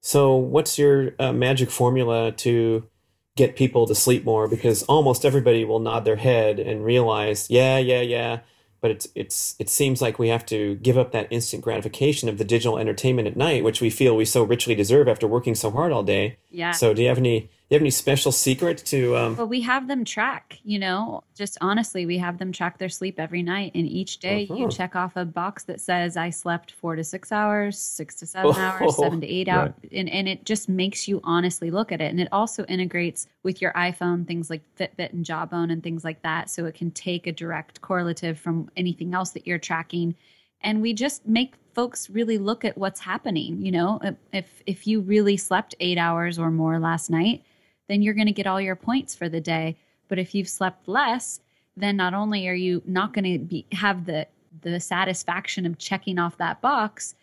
So, 0.01 0.35
what's 0.35 0.79
your 0.79 1.15
uh, 1.21 1.33
magic 1.33 1.71
formula 1.71 2.33
to 2.33 2.89
get 3.37 3.57
people 3.57 3.87
to 3.87 3.95
sleep 3.95 4.25
more 4.25 4.47
because 4.47 4.83
almost 4.85 5.25
everybody 5.25 5.65
will 5.65 5.79
nod 5.79 6.05
their 6.05 6.17
head 6.17 6.59
and 6.59 6.85
realize, 6.85 7.49
yeah, 7.49 7.79
yeah, 7.79 8.01
yeah. 8.01 8.41
But 8.81 8.91
it's 8.91 9.09
it's 9.15 9.55
it 9.61 9.69
seems 9.69 10.03
like 10.03 10.19
we 10.19 10.29
have 10.29 10.45
to 10.47 10.75
give 10.77 10.99
up 10.99 11.13
that 11.13 11.29
instant 11.31 11.63
gratification 11.63 12.29
of 12.29 12.37
the 12.37 12.45
digital 12.45 12.79
entertainment 12.79 13.29
at 13.29 13.37
night, 13.37 13.63
which 13.63 13.81
we 13.81 13.91
feel 13.91 14.17
we 14.17 14.25
so 14.25 14.43
richly 14.43 14.75
deserve 14.75 15.07
after 15.07 15.29
working 15.29 15.55
so 15.55 15.71
hard 15.71 15.93
all 15.93 16.03
day. 16.03 16.39
Yeah. 16.51 16.73
So 16.73 16.93
do 16.93 17.03
you 17.03 17.09
have 17.09 17.19
any 17.19 17.49
you 17.73 17.77
have 17.77 17.83
any 17.83 17.91
special 17.91 18.31
secret 18.31 18.77
to 18.85 19.17
um 19.17 19.35
well 19.35 19.49
we 19.49 19.63
have 19.63 19.89
them 19.89 20.05
track 20.05 20.59
you 20.63 20.79
know 20.79 21.25
just 21.35 21.57
honestly 21.63 22.05
we 22.05 22.19
have 22.19 22.37
them 22.37 22.53
track 22.53 22.77
their 22.77 22.91
sleep 22.91 23.19
every 23.19 23.43
night 23.43 23.73
and 23.75 23.89
each 23.89 24.19
day 24.19 24.45
uh-huh. 24.45 24.61
you 24.61 24.69
check 24.69 24.95
off 24.95 25.17
a 25.17 25.25
box 25.25 25.65
that 25.65 25.81
says 25.81 26.19
i 26.19 26.29
slept 26.29 26.73
four 26.73 26.95
to 26.97 27.03
six 27.03 27.33
hours 27.33 27.79
six 27.79 28.15
to 28.15 28.27
seven 28.27 28.53
oh, 28.55 28.61
hours 28.61 28.97
seven 28.97 29.23
to 29.23 29.27
eight 29.27 29.49
right. 29.49 29.57
hours 29.57 29.73
and, 29.91 30.11
and 30.11 30.29
it 30.29 30.45
just 30.45 30.69
makes 30.69 31.09
you 31.09 31.19
honestly 31.25 31.71
look 31.71 31.91
at 31.93 32.03
it 32.03 32.11
and 32.11 32.21
it 32.21 32.29
also 32.31 32.63
integrates 32.67 33.27
with 33.43 33.63
your 33.63 33.73
iphone 33.73 34.27
things 34.27 34.51
like 34.51 34.61
fitbit 34.79 35.11
and 35.15 35.25
jawbone 35.25 35.71
and 35.71 35.83
things 35.83 36.05
like 36.05 36.21
that 36.21 36.51
so 36.51 36.67
it 36.67 36.75
can 36.75 36.91
take 36.91 37.27
a 37.27 37.33
direct 37.33 37.81
correlative 37.81 38.39
from 38.39 38.71
anything 38.77 39.15
else 39.15 39.31
that 39.31 39.47
you're 39.47 39.59
tracking 39.59 40.15
and 40.61 40.83
we 40.83 40.93
just 40.93 41.27
make 41.27 41.55
folks 41.75 42.11
really 42.11 42.37
look 42.37 42.67
at 42.67 42.77
what's 42.77 43.01
happening 43.01 43.65
you 43.65 43.73
know 43.73 43.99
if 44.35 44.63
if 44.67 44.87
you 44.87 45.01
really 45.01 45.39
slept 45.39 45.75
eight 45.81 45.97
hours 45.97 46.39
or 46.39 46.51
more 46.51 46.79
last 46.79 47.09
night 47.09 47.43
then 47.89 48.03
you're 48.03 48.15
going 48.15 48.27
to 48.27 48.33
get 48.33 48.47
all 48.47 48.61
your 48.61 48.77
points 48.77 49.15
for 49.15 49.29
the 49.29 49.41
day. 49.41 49.77
But 50.09 50.19
if 50.19 50.35
you've 50.35 50.49
slept 50.49 50.89
less, 50.89 51.41
then 51.77 51.97
not 51.97 52.15
only 52.15 52.49
are 52.49 52.55
you 52.55 52.83
not 52.87 53.13
going 53.13 53.33
to 53.33 53.39
be 53.39 53.67
have 53.73 54.05
the 54.05 54.27
the 54.61 54.79
satisfaction 54.79 55.65
of 55.65 55.79
checking 55.79 56.19
off 56.19 56.37
that 56.37 56.61
box, 56.61 57.15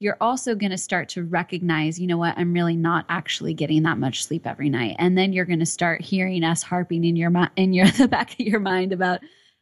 you're 0.00 0.16
also 0.20 0.54
going 0.54 0.70
to 0.70 0.78
start 0.78 1.08
to 1.10 1.24
recognize, 1.24 1.98
you 1.98 2.06
know 2.06 2.16
what, 2.16 2.38
I'm 2.38 2.52
really 2.52 2.76
not 2.76 3.04
actually 3.08 3.52
getting 3.52 3.82
that 3.82 3.98
much 3.98 4.24
sleep 4.24 4.46
every 4.46 4.70
night. 4.70 4.96
And 4.98 5.18
then 5.18 5.32
you're 5.32 5.44
going 5.44 5.58
to 5.58 5.66
start 5.66 6.00
hearing 6.00 6.44
us 6.44 6.62
harping 6.62 7.04
in 7.04 7.16
your 7.16 7.32
in 7.56 7.72
your 7.72 7.88
the 7.90 8.08
back 8.08 8.32
of 8.32 8.40
your 8.40 8.60
mind 8.60 8.92
about 8.92 9.20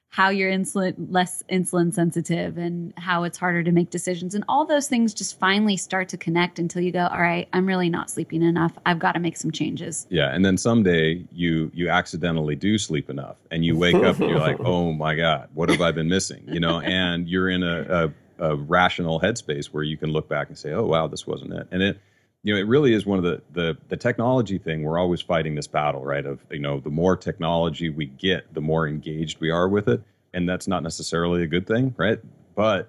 how 0.09 0.31
you're 0.31 0.51
insulin 0.51 0.95
less 1.11 1.43
insulin 1.51 1.93
sensitive 1.93 2.57
and 2.57 2.95
how 2.97 3.25
it's 3.25 3.37
harder 3.37 3.63
to 3.63 3.73
make 3.73 3.91
decisions. 3.91 4.35
And 4.35 4.45
all 4.49 4.65
those 4.65 4.89
things 4.89 5.13
just 5.13 5.39
finally 5.39 5.77
start 5.77 6.09
to 6.11 6.17
connect 6.17 6.59
until 6.59 6.83
you 6.83 6.91
go 6.91 7.07
all 7.07 7.21
right 7.21 7.49
i'm 7.53 7.67
really 7.67 7.91
not 7.91 8.11
sleeping 8.11 8.43
enough. 8.43 8.73
I've 8.87 8.99
got 8.99 9.13
to 9.13 9.21
make 9.21 9.37
some 9.37 9.51
changes. 9.51 10.07
Yeah 10.11 10.35
and 10.35 10.45
then 10.45 10.57
someday 10.57 11.25
you 11.33 11.71
you 11.75 11.89
accidentally 11.89 12.57
do 12.57 12.79
sleep 12.79 13.11
enough 13.11 13.37
and 13.51 13.65
you 13.65 13.77
wake 13.77 13.95
up 13.97 14.19
and 14.21 14.31
you're 14.31 14.39
like 14.39 14.59
oh 14.65 14.93
my 14.93 15.15
god 15.15 15.49
what 15.55 15.69
have 15.69 15.81
i 15.81 15.93
been 15.93 16.09
missing? 16.09 16.43
You 16.47 16.61
know 16.61 16.81
and 16.81 17.29
you're 17.29 17.51
in 17.51 17.63
a, 17.63 18.13
a, 18.39 18.53
a 18.53 18.57
rational 18.57 19.21
headspace 19.21 19.67
where 19.67 19.83
you 19.83 19.97
can 19.97 20.11
look 20.11 20.29
back 20.29 20.49
and 20.49 20.57
say 20.57 20.73
oh 20.73 20.85
wow 20.87 21.07
this 21.09 21.27
wasn't 21.27 21.53
it. 21.53 21.69
And 21.71 21.83
it 21.83 22.01
you 22.47 22.55
know, 22.55 22.61
it 22.61 22.69
really 22.69 22.95
is 22.95 23.05
one 23.05 23.19
of 23.19 23.25
the, 23.25 23.43
the 23.55 23.77
the 23.89 23.97
technology 23.97 24.57
thing. 24.57 24.85
We're 24.85 25.01
always 25.01 25.21
fighting 25.21 25.57
this 25.57 25.67
battle, 25.67 26.05
right? 26.05 26.25
Of 26.25 26.39
you 26.49 26.61
know, 26.61 26.79
the 26.79 26.91
more 26.91 27.17
technology 27.17 27.91
we 27.91 28.07
get, 28.07 28.55
the 28.55 28.61
more 28.61 28.87
engaged 28.87 29.41
we 29.41 29.51
are 29.51 29.69
with 29.69 29.89
it, 29.89 30.01
and 30.33 30.49
that's 30.49 30.69
not 30.69 30.85
necessarily 30.85 31.43
a 31.43 31.49
good 31.49 31.67
thing, 31.67 31.93
right? 31.97 32.21
But 32.55 32.89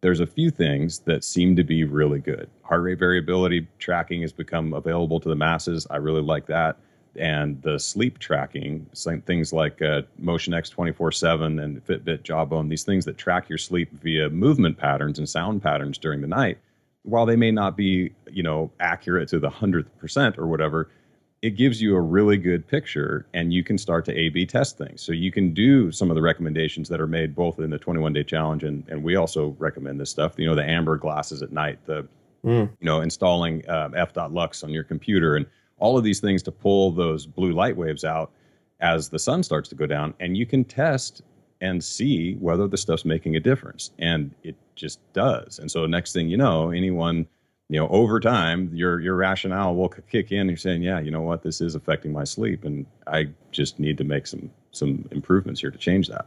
there's 0.00 0.18
a 0.18 0.26
few 0.26 0.50
things 0.50 0.98
that 1.00 1.22
seem 1.22 1.54
to 1.54 1.62
be 1.62 1.84
really 1.84 2.18
good. 2.18 2.50
Heart 2.62 2.82
rate 2.82 2.98
variability 2.98 3.68
tracking 3.78 4.22
has 4.22 4.32
become 4.32 4.72
available 4.72 5.20
to 5.20 5.28
the 5.28 5.36
masses. 5.36 5.86
I 5.88 5.98
really 5.98 6.22
like 6.22 6.46
that. 6.46 6.76
And 7.14 7.62
the 7.62 7.78
sleep 7.78 8.18
tracking, 8.18 8.86
things 9.24 9.52
like 9.52 9.80
uh, 9.82 10.02
Motion 10.18 10.52
X 10.52 10.68
24 10.68 11.12
7 11.12 11.60
and 11.60 11.86
Fitbit 11.86 12.24
Jawbone, 12.24 12.68
these 12.68 12.82
things 12.82 13.04
that 13.04 13.16
track 13.16 13.48
your 13.48 13.58
sleep 13.58 13.92
via 14.02 14.28
movement 14.30 14.78
patterns 14.78 15.20
and 15.20 15.28
sound 15.28 15.62
patterns 15.62 15.96
during 15.96 16.22
the 16.22 16.26
night, 16.26 16.58
while 17.02 17.26
they 17.26 17.36
may 17.36 17.50
not 17.50 17.76
be, 17.76 18.12
you 18.30 18.42
know, 18.42 18.70
accurate 18.80 19.28
to 19.30 19.38
the 19.38 19.50
hundredth 19.50 19.96
percent 19.98 20.38
or 20.38 20.46
whatever, 20.46 20.90
it 21.42 21.50
gives 21.56 21.80
you 21.80 21.96
a 21.96 22.00
really 22.00 22.36
good 22.36 22.66
picture 22.66 23.26
and 23.32 23.52
you 23.52 23.64
can 23.64 23.78
start 23.78 24.04
to 24.04 24.16
A 24.16 24.28
B 24.28 24.44
test 24.44 24.76
things. 24.76 25.00
So 25.00 25.12
you 25.12 25.32
can 25.32 25.54
do 25.54 25.90
some 25.90 26.10
of 26.10 26.14
the 26.14 26.22
recommendations 26.22 26.88
that 26.90 27.00
are 27.00 27.06
made 27.06 27.34
both 27.34 27.58
in 27.58 27.70
the 27.70 27.78
21 27.78 28.12
day 28.12 28.24
challenge 28.24 28.62
and, 28.62 28.84
and 28.88 29.02
we 29.02 29.16
also 29.16 29.56
recommend 29.58 29.98
this 29.98 30.10
stuff, 30.10 30.34
you 30.36 30.46
know, 30.46 30.54
the 30.54 30.68
amber 30.68 30.96
glasses 30.96 31.42
at 31.42 31.50
night, 31.50 31.78
the, 31.86 32.06
mm. 32.44 32.68
you 32.68 32.84
know, 32.86 33.00
installing 33.00 33.66
uh, 33.68 33.88
f.lux 33.96 34.62
on 34.62 34.70
your 34.70 34.84
computer 34.84 35.36
and 35.36 35.46
all 35.78 35.96
of 35.96 36.04
these 36.04 36.20
things 36.20 36.42
to 36.42 36.52
pull 36.52 36.90
those 36.90 37.24
blue 37.24 37.52
light 37.52 37.76
waves 37.76 38.04
out 38.04 38.32
as 38.80 39.08
the 39.08 39.18
sun 39.18 39.42
starts 39.42 39.68
to 39.70 39.74
go 39.74 39.86
down. 39.86 40.12
And 40.20 40.36
you 40.36 40.44
can 40.44 40.64
test 40.64 41.22
and 41.60 41.82
see 41.82 42.34
whether 42.34 42.66
the 42.66 42.76
stuff's 42.76 43.04
making 43.04 43.36
a 43.36 43.40
difference. 43.40 43.90
And 43.98 44.34
it 44.42 44.56
just 44.76 45.00
does. 45.12 45.58
And 45.58 45.70
so 45.70 45.86
next 45.86 46.12
thing 46.12 46.28
you 46.28 46.36
know, 46.36 46.70
anyone, 46.70 47.26
you 47.68 47.78
know, 47.78 47.88
over 47.88 48.18
time, 48.18 48.70
your 48.74 49.00
your 49.00 49.14
rationale 49.14 49.74
will 49.76 49.88
kick 49.88 50.32
in. 50.32 50.48
You're 50.48 50.56
saying, 50.56 50.82
yeah, 50.82 51.00
you 51.00 51.10
know 51.10 51.22
what, 51.22 51.42
this 51.42 51.60
is 51.60 51.74
affecting 51.74 52.12
my 52.12 52.24
sleep, 52.24 52.64
and 52.64 52.84
I 53.06 53.28
just 53.52 53.78
need 53.78 53.98
to 53.98 54.04
make 54.04 54.26
some 54.26 54.50
some 54.72 55.08
improvements 55.12 55.60
here 55.60 55.70
to 55.70 55.78
change 55.78 56.08
that. 56.08 56.26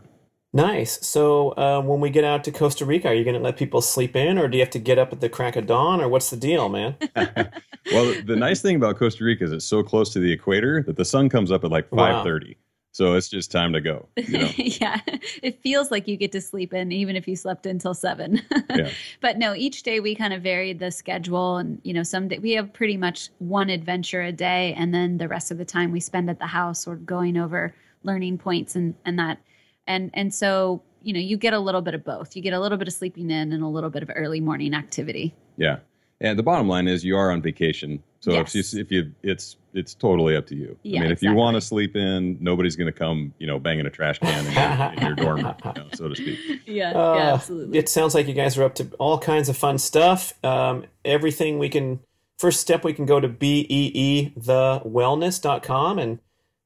Nice. 0.56 1.06
So 1.06 1.50
uh, 1.58 1.82
when 1.82 2.00
we 2.00 2.12
get 2.12 2.24
out 2.24 2.44
to 2.44 2.52
Costa 2.52 2.86
Rica, 2.86 3.08
are 3.08 3.14
you 3.14 3.24
going 3.24 3.36
to 3.36 3.42
let 3.42 3.58
people 3.58 3.82
sleep 3.82 4.16
in, 4.16 4.38
or 4.38 4.48
do 4.48 4.58
you 4.58 4.62
have 4.62 4.70
to 4.72 4.80
get 4.80 5.00
up 5.00 5.12
at 5.12 5.20
the 5.20 5.28
crack 5.28 5.56
of 5.56 5.66
dawn, 5.66 6.00
or 6.00 6.08
what's 6.08 6.30
the 6.30 6.38
deal, 6.38 6.70
man? 6.70 6.96
well, 7.16 8.14
the 8.24 8.36
nice 8.38 8.62
thing 8.62 8.76
about 8.76 8.98
Costa 8.98 9.24
Rica 9.24 9.44
is 9.44 9.52
it's 9.52 9.66
so 9.66 9.82
close 9.82 10.14
to 10.14 10.20
the 10.20 10.32
equator 10.32 10.84
that 10.84 10.96
the 10.96 11.06
sun 11.06 11.28
comes 11.28 11.52
up 11.52 11.64
at 11.64 11.72
like 11.72 11.90
five 11.90 12.24
thirty. 12.24 12.50
Wow. 12.50 12.56
So 12.94 13.16
it's 13.16 13.28
just 13.28 13.50
time 13.50 13.74
to 13.74 13.82
go. 13.82 14.08
You 14.18 14.38
know? 14.38 14.50
yeah, 14.58 15.02
it 15.42 15.60
feels 15.62 15.90
like 15.90 16.08
you 16.08 16.16
get 16.16 16.32
to 16.34 16.42
sleep 16.42 16.74
in 16.76 16.92
even 16.92 17.16
if 17.16 17.28
you 17.28 17.36
slept 17.36 17.66
until 17.66 17.96
seven. 17.96 18.40
yeah. 18.70 18.92
But 19.20 19.40
no, 19.40 19.56
each 19.56 19.82
day 19.82 20.00
we 20.00 20.14
kind 20.14 20.32
of 20.32 20.44
varied 20.44 20.78
the 20.78 20.92
schedule, 20.92 21.58
and 21.58 21.82
you 21.84 21.92
know, 21.92 22.04
some 22.04 22.28
day 22.28 22.38
we 22.38 22.52
have 22.52 22.72
pretty 22.72 22.96
much 22.96 23.30
one 23.40 23.72
adventure 23.72 24.22
a 24.22 24.32
day, 24.32 24.76
and 24.78 24.94
then 24.94 25.18
the 25.18 25.28
rest 25.28 25.50
of 25.50 25.58
the 25.58 25.66
time 25.66 25.92
we 25.92 26.00
spend 26.00 26.30
at 26.30 26.38
the 26.38 26.46
house, 26.46 26.86
or 26.88 26.96
going 26.96 27.36
over 27.36 27.74
learning 28.04 28.38
points 28.38 28.76
and 28.76 28.94
and 29.06 29.18
that, 29.18 29.40
and 29.88 30.12
and 30.14 30.32
so 30.32 30.84
you 31.02 31.14
know, 31.14 31.20
you 31.20 31.36
get 31.36 31.54
a 31.54 31.60
little 31.60 31.82
bit 31.82 31.96
of 31.96 32.04
both. 32.04 32.36
You 32.36 32.44
get 32.44 32.54
a 32.54 32.60
little 32.60 32.78
bit 32.78 32.88
of 32.88 32.94
sleeping 32.94 33.32
in 33.32 33.52
and 33.52 33.64
a 33.64 33.68
little 33.68 33.90
bit 33.90 34.04
of 34.04 34.12
early 34.16 34.40
morning 34.40 34.76
activity. 34.76 35.34
Yeah, 35.58 35.80
and 36.22 36.38
the 36.38 36.44
bottom 36.44 36.68
line 36.68 36.88
is 36.88 37.04
you 37.04 37.18
are 37.18 37.32
on 37.32 37.42
vacation, 37.42 38.04
so 38.20 38.34
yes. 38.34 38.54
if 38.54 38.74
you 38.74 38.82
if 38.82 38.92
you 38.92 39.16
it's 39.24 39.58
it's 39.74 39.94
totally 39.94 40.36
up 40.36 40.48
to 40.48 40.56
you. 40.56 40.76
Yeah, 40.84 41.00
I 41.00 41.04
mean, 41.04 41.12
if 41.12 41.18
exactly. 41.18 41.30
you 41.30 41.36
want 41.36 41.56
to 41.56 41.62
sleep 41.62 41.96
in, 41.96 42.38
nobody's 42.40 42.76
going 42.76 42.92
to 42.92 42.98
come, 42.98 43.34
you 43.40 43.48
know, 43.48 43.58
banging 43.60 43.86
a 43.86 43.90
trash 43.90 44.20
can 44.20 44.46
in 44.46 44.52
your, 44.54 44.94
in 44.94 45.02
your 45.02 45.16
dorm, 45.16 45.38
you 45.40 45.46
know, 45.76 45.88
so 45.94 46.10
to 46.10 46.16
speak. 46.16 46.40
Yeah, 46.66 46.92
uh, 46.92 47.16
yeah, 47.16 47.34
absolutely. 47.34 47.78
It 47.78 47.90
sounds 47.90 48.16
like 48.16 48.28
you 48.28 48.34
guys 48.34 48.58
are 48.58 48.64
up 48.64 48.74
to 48.76 48.88
all 48.98 49.20
kinds 49.20 49.50
of 49.50 49.58
fun 49.58 49.78
stuff. 49.78 50.34
Um, 50.44 50.86
everything 51.06 51.60
we 51.60 51.70
can. 51.70 52.00
First 52.40 52.62
step, 52.62 52.84
we 52.84 52.94
can 52.94 53.06
go 53.06 53.20
to 53.20 53.30
beethewellness.com 53.30 56.00
and 56.00 56.18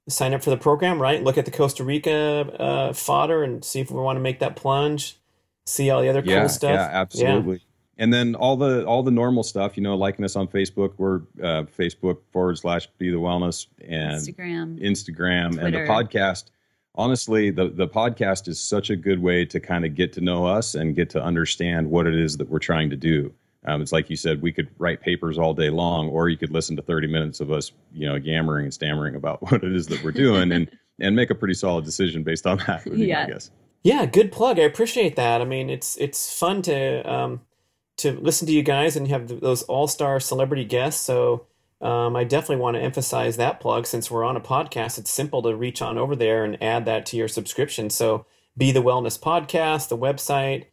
sign 0.08 0.34
up 0.34 0.42
for 0.44 0.50
the 0.50 0.56
program. 0.58 1.02
Right, 1.02 1.22
look 1.24 1.38
at 1.38 1.44
the 1.46 1.52
Costa 1.52 1.84
Rica 1.84 2.50
uh, 2.60 2.94
fodder 2.94 3.44
and 3.44 3.66
see 3.66 3.82
if 3.82 3.92
we 3.92 4.00
want 4.00 4.16
to 4.16 4.22
make 4.22 4.40
that 4.40 4.56
plunge. 4.56 5.18
See 5.66 5.90
all 5.90 6.02
the 6.02 6.08
other 6.10 6.24
yeah, 6.24 6.40
cool 6.40 6.50
stuff. 6.50 6.72
Yeah, 6.72 6.90
absolutely. 6.92 7.56
Yeah 7.56 7.62
and 7.98 8.14
then 8.14 8.36
all 8.36 8.56
the 8.56 8.86
all 8.86 9.04
the 9.04 9.12
normal 9.12 9.44
stuff 9.44 9.76
you 9.76 9.84
know 9.84 9.96
liking 9.96 10.24
us 10.24 10.36
on 10.36 10.48
facebook 10.48 10.94
we're 10.98 11.18
uh, 11.44 11.64
facebook 11.78 12.18
forward 12.32 12.58
slash 12.58 12.88
be 12.98 13.10
the 13.10 13.18
wellness 13.18 13.68
and 13.88 14.22
instagram. 14.22 14.80
Instagram 14.80 15.54
Twitter. 15.54 15.66
and 15.66 15.76
the 15.76 15.80
podcast. 15.92 16.46
Honestly 16.96 17.52
the 17.52 17.70
the 17.70 17.88
podcast 17.88 18.48
is 18.48 18.60
such 18.60 18.90
a 18.90 18.96
good 18.96 19.22
way 19.22 19.46
to 19.46 19.60
kind 19.60 19.86
of 19.86 19.96
get 19.96 20.14
to 20.14 20.22
know 20.22 20.46
us 20.46 20.76
and 20.76 20.96
get 20.96 21.10
to 21.12 21.22
understand 21.22 21.90
what 21.90 22.08
it 22.08 22.16
is 22.16 22.38
that 22.38 22.50
we're 22.50 22.60
trying 22.60 22.90
to 22.90 22.96
do. 22.96 23.34
Um, 23.66 23.82
it's 23.82 23.92
like 23.92 24.10
you 24.10 24.16
said 24.16 24.42
we 24.42 24.52
could 24.52 24.70
write 24.78 25.02
papers 25.02 25.38
all 25.38 25.54
day 25.54 25.70
long 25.70 26.08
or 26.10 26.30
you 26.30 26.38
could 26.38 26.52
listen 26.52 26.76
to 26.78 26.82
30 26.82 27.08
minutes 27.08 27.40
of 27.40 27.52
us 27.52 27.72
you 27.92 28.08
know 28.08 28.16
yammering 28.16 28.66
and 28.66 28.74
stammering 28.74 29.16
about 29.16 29.42
what 29.52 29.64
it 29.64 29.76
is 29.76 29.88
that 29.88 30.04
we're 30.04 30.12
doing 30.12 30.52
and 30.52 30.70
and 31.00 31.16
make 31.16 31.30
a 31.30 31.36
pretty 31.36 31.54
solid 31.54 31.86
decision 31.86 32.24
based 32.24 32.48
on 32.48 32.58
that 32.66 32.82
yeah. 32.88 33.24
i 33.24 33.28
guess. 33.28 33.52
Yeah 33.84 34.06
good 34.06 34.32
plug. 34.32 34.60
I 34.60 34.64
appreciate 34.64 35.16
that. 35.18 35.42
I 35.42 35.46
mean 35.46 35.70
it's 35.70 35.98
it's 35.98 36.38
fun 36.38 36.62
to 36.64 37.12
um 37.12 37.42
to 37.98 38.12
listen 38.14 38.48
to 38.48 38.54
you 38.54 38.64
guys 38.64 38.96
and 38.96 39.08
you 39.08 39.14
have 39.14 39.40
those 39.42 39.64
all 39.64 39.88
star 39.88 40.20
celebrity 40.20 40.66
guests. 40.66 41.02
So 41.02 41.48
um, 41.82 42.16
I 42.16 42.24
definitely 42.24 42.62
want 42.62 42.76
to 42.76 42.82
emphasize 42.82 43.38
that 43.38 43.60
plug 43.60 43.86
since 43.86 44.10
we're 44.10 44.24
on 44.24 44.38
a 44.38 44.42
podcast. 44.42 44.98
It's 44.98 45.12
simple 45.12 45.42
to 45.44 45.56
reach 45.56 45.82
on 45.82 45.98
over 45.98 46.16
there 46.16 46.44
and 46.44 46.62
add 46.62 46.86
that 46.86 47.06
to 47.08 47.18
your 47.18 47.28
subscription. 47.28 47.90
So 47.90 48.26
Bee 48.56 48.72
the 48.72 48.82
Wellness 48.82 49.20
Podcast, 49.20 49.90
the 49.90 49.98
website. 49.98 50.66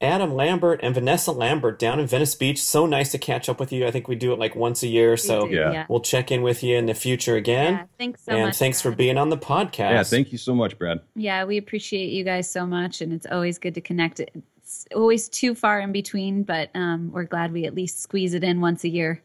Adam 0.00 0.32
Lambert 0.32 0.78
and 0.82 0.94
Vanessa 0.94 1.32
Lambert 1.32 1.78
down 1.78 1.98
in 1.98 2.06
Venice 2.06 2.36
Beach. 2.36 2.62
So 2.62 2.86
nice 2.86 3.10
to 3.10 3.18
catch 3.18 3.48
up 3.48 3.58
with 3.58 3.72
you. 3.72 3.84
I 3.84 3.90
think 3.90 4.06
we 4.06 4.14
do 4.14 4.32
it 4.32 4.38
like 4.38 4.54
once 4.54 4.84
a 4.84 4.86
year. 4.86 5.16
So 5.16 5.48
do, 5.48 5.54
yeah. 5.54 5.86
we'll 5.88 6.00
check 6.00 6.30
in 6.30 6.42
with 6.42 6.62
you 6.62 6.76
in 6.76 6.86
the 6.86 6.94
future 6.94 7.34
again. 7.34 7.74
Yeah, 7.74 7.84
thanks 7.98 8.24
so 8.24 8.32
and 8.32 8.40
much. 8.42 8.46
And 8.46 8.56
thanks 8.56 8.80
Brad. 8.80 8.94
for 8.94 8.96
being 8.96 9.18
on 9.18 9.28
the 9.28 9.36
podcast. 9.36 9.78
Yeah, 9.90 10.02
thank 10.04 10.30
you 10.30 10.38
so 10.38 10.54
much, 10.54 10.78
Brad. 10.78 11.00
Yeah, 11.16 11.44
we 11.44 11.56
appreciate 11.56 12.10
you 12.10 12.22
guys 12.22 12.48
so 12.48 12.64
much. 12.64 13.00
And 13.00 13.12
it's 13.12 13.26
always 13.26 13.58
good 13.58 13.74
to 13.74 13.80
connect 13.80 14.20
it's 14.68 14.86
always 14.94 15.30
too 15.30 15.54
far 15.54 15.80
in 15.80 15.92
between, 15.92 16.42
but 16.42 16.68
um, 16.74 17.10
we're 17.10 17.24
glad 17.24 17.52
we 17.52 17.64
at 17.64 17.74
least 17.74 18.02
squeeze 18.02 18.34
it 18.34 18.44
in 18.44 18.60
once 18.60 18.84
a 18.84 18.88
year. 18.90 19.22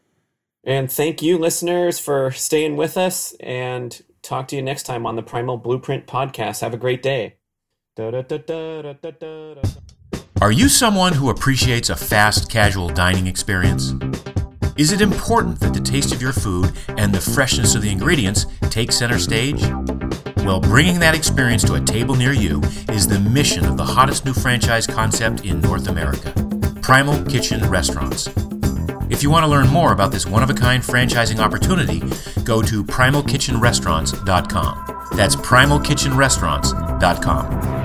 And 0.64 0.90
thank 0.90 1.20
you, 1.20 1.36
listeners, 1.36 1.98
for 1.98 2.30
staying 2.30 2.76
with 2.76 2.96
us. 2.96 3.34
And 3.40 4.02
talk 4.22 4.48
to 4.48 4.56
you 4.56 4.62
next 4.62 4.84
time 4.84 5.04
on 5.04 5.16
the 5.16 5.22
Primal 5.22 5.58
Blueprint 5.58 6.06
podcast. 6.06 6.62
Have 6.62 6.72
a 6.72 6.78
great 6.78 7.02
day. 7.02 7.34
Are 10.40 10.52
you 10.52 10.68
someone 10.70 11.12
who 11.12 11.28
appreciates 11.28 11.90
a 11.90 11.96
fast, 11.96 12.50
casual 12.50 12.88
dining 12.88 13.26
experience? 13.26 13.92
Is 14.78 14.92
it 14.92 15.02
important 15.02 15.60
that 15.60 15.74
the 15.74 15.80
taste 15.80 16.14
of 16.14 16.22
your 16.22 16.32
food 16.32 16.72
and 16.88 17.14
the 17.14 17.20
freshness 17.20 17.74
of 17.74 17.82
the 17.82 17.90
ingredients 17.90 18.46
take 18.70 18.92
center 18.92 19.18
stage? 19.18 19.62
Well, 20.44 20.60
bringing 20.60 21.00
that 21.00 21.14
experience 21.14 21.64
to 21.64 21.74
a 21.74 21.80
table 21.80 22.14
near 22.16 22.32
you 22.34 22.60
is 22.92 23.08
the 23.08 23.18
mission 23.18 23.64
of 23.64 23.78
the 23.78 23.84
hottest 23.84 24.26
new 24.26 24.34
franchise 24.34 24.86
concept 24.86 25.46
in 25.46 25.62
North 25.62 25.88
America 25.88 26.34
Primal 26.82 27.24
Kitchen 27.24 27.66
Restaurants. 27.70 28.28
If 29.08 29.22
you 29.22 29.30
want 29.30 29.44
to 29.44 29.50
learn 29.50 29.68
more 29.68 29.92
about 29.92 30.12
this 30.12 30.26
one 30.26 30.42
of 30.42 30.50
a 30.50 30.54
kind 30.54 30.82
franchising 30.82 31.38
opportunity, 31.38 32.00
go 32.42 32.60
to 32.60 32.84
primalkitchenrestaurants.com. 32.84 35.16
That's 35.16 35.36
primalkitchenrestaurants.com. 35.36 37.83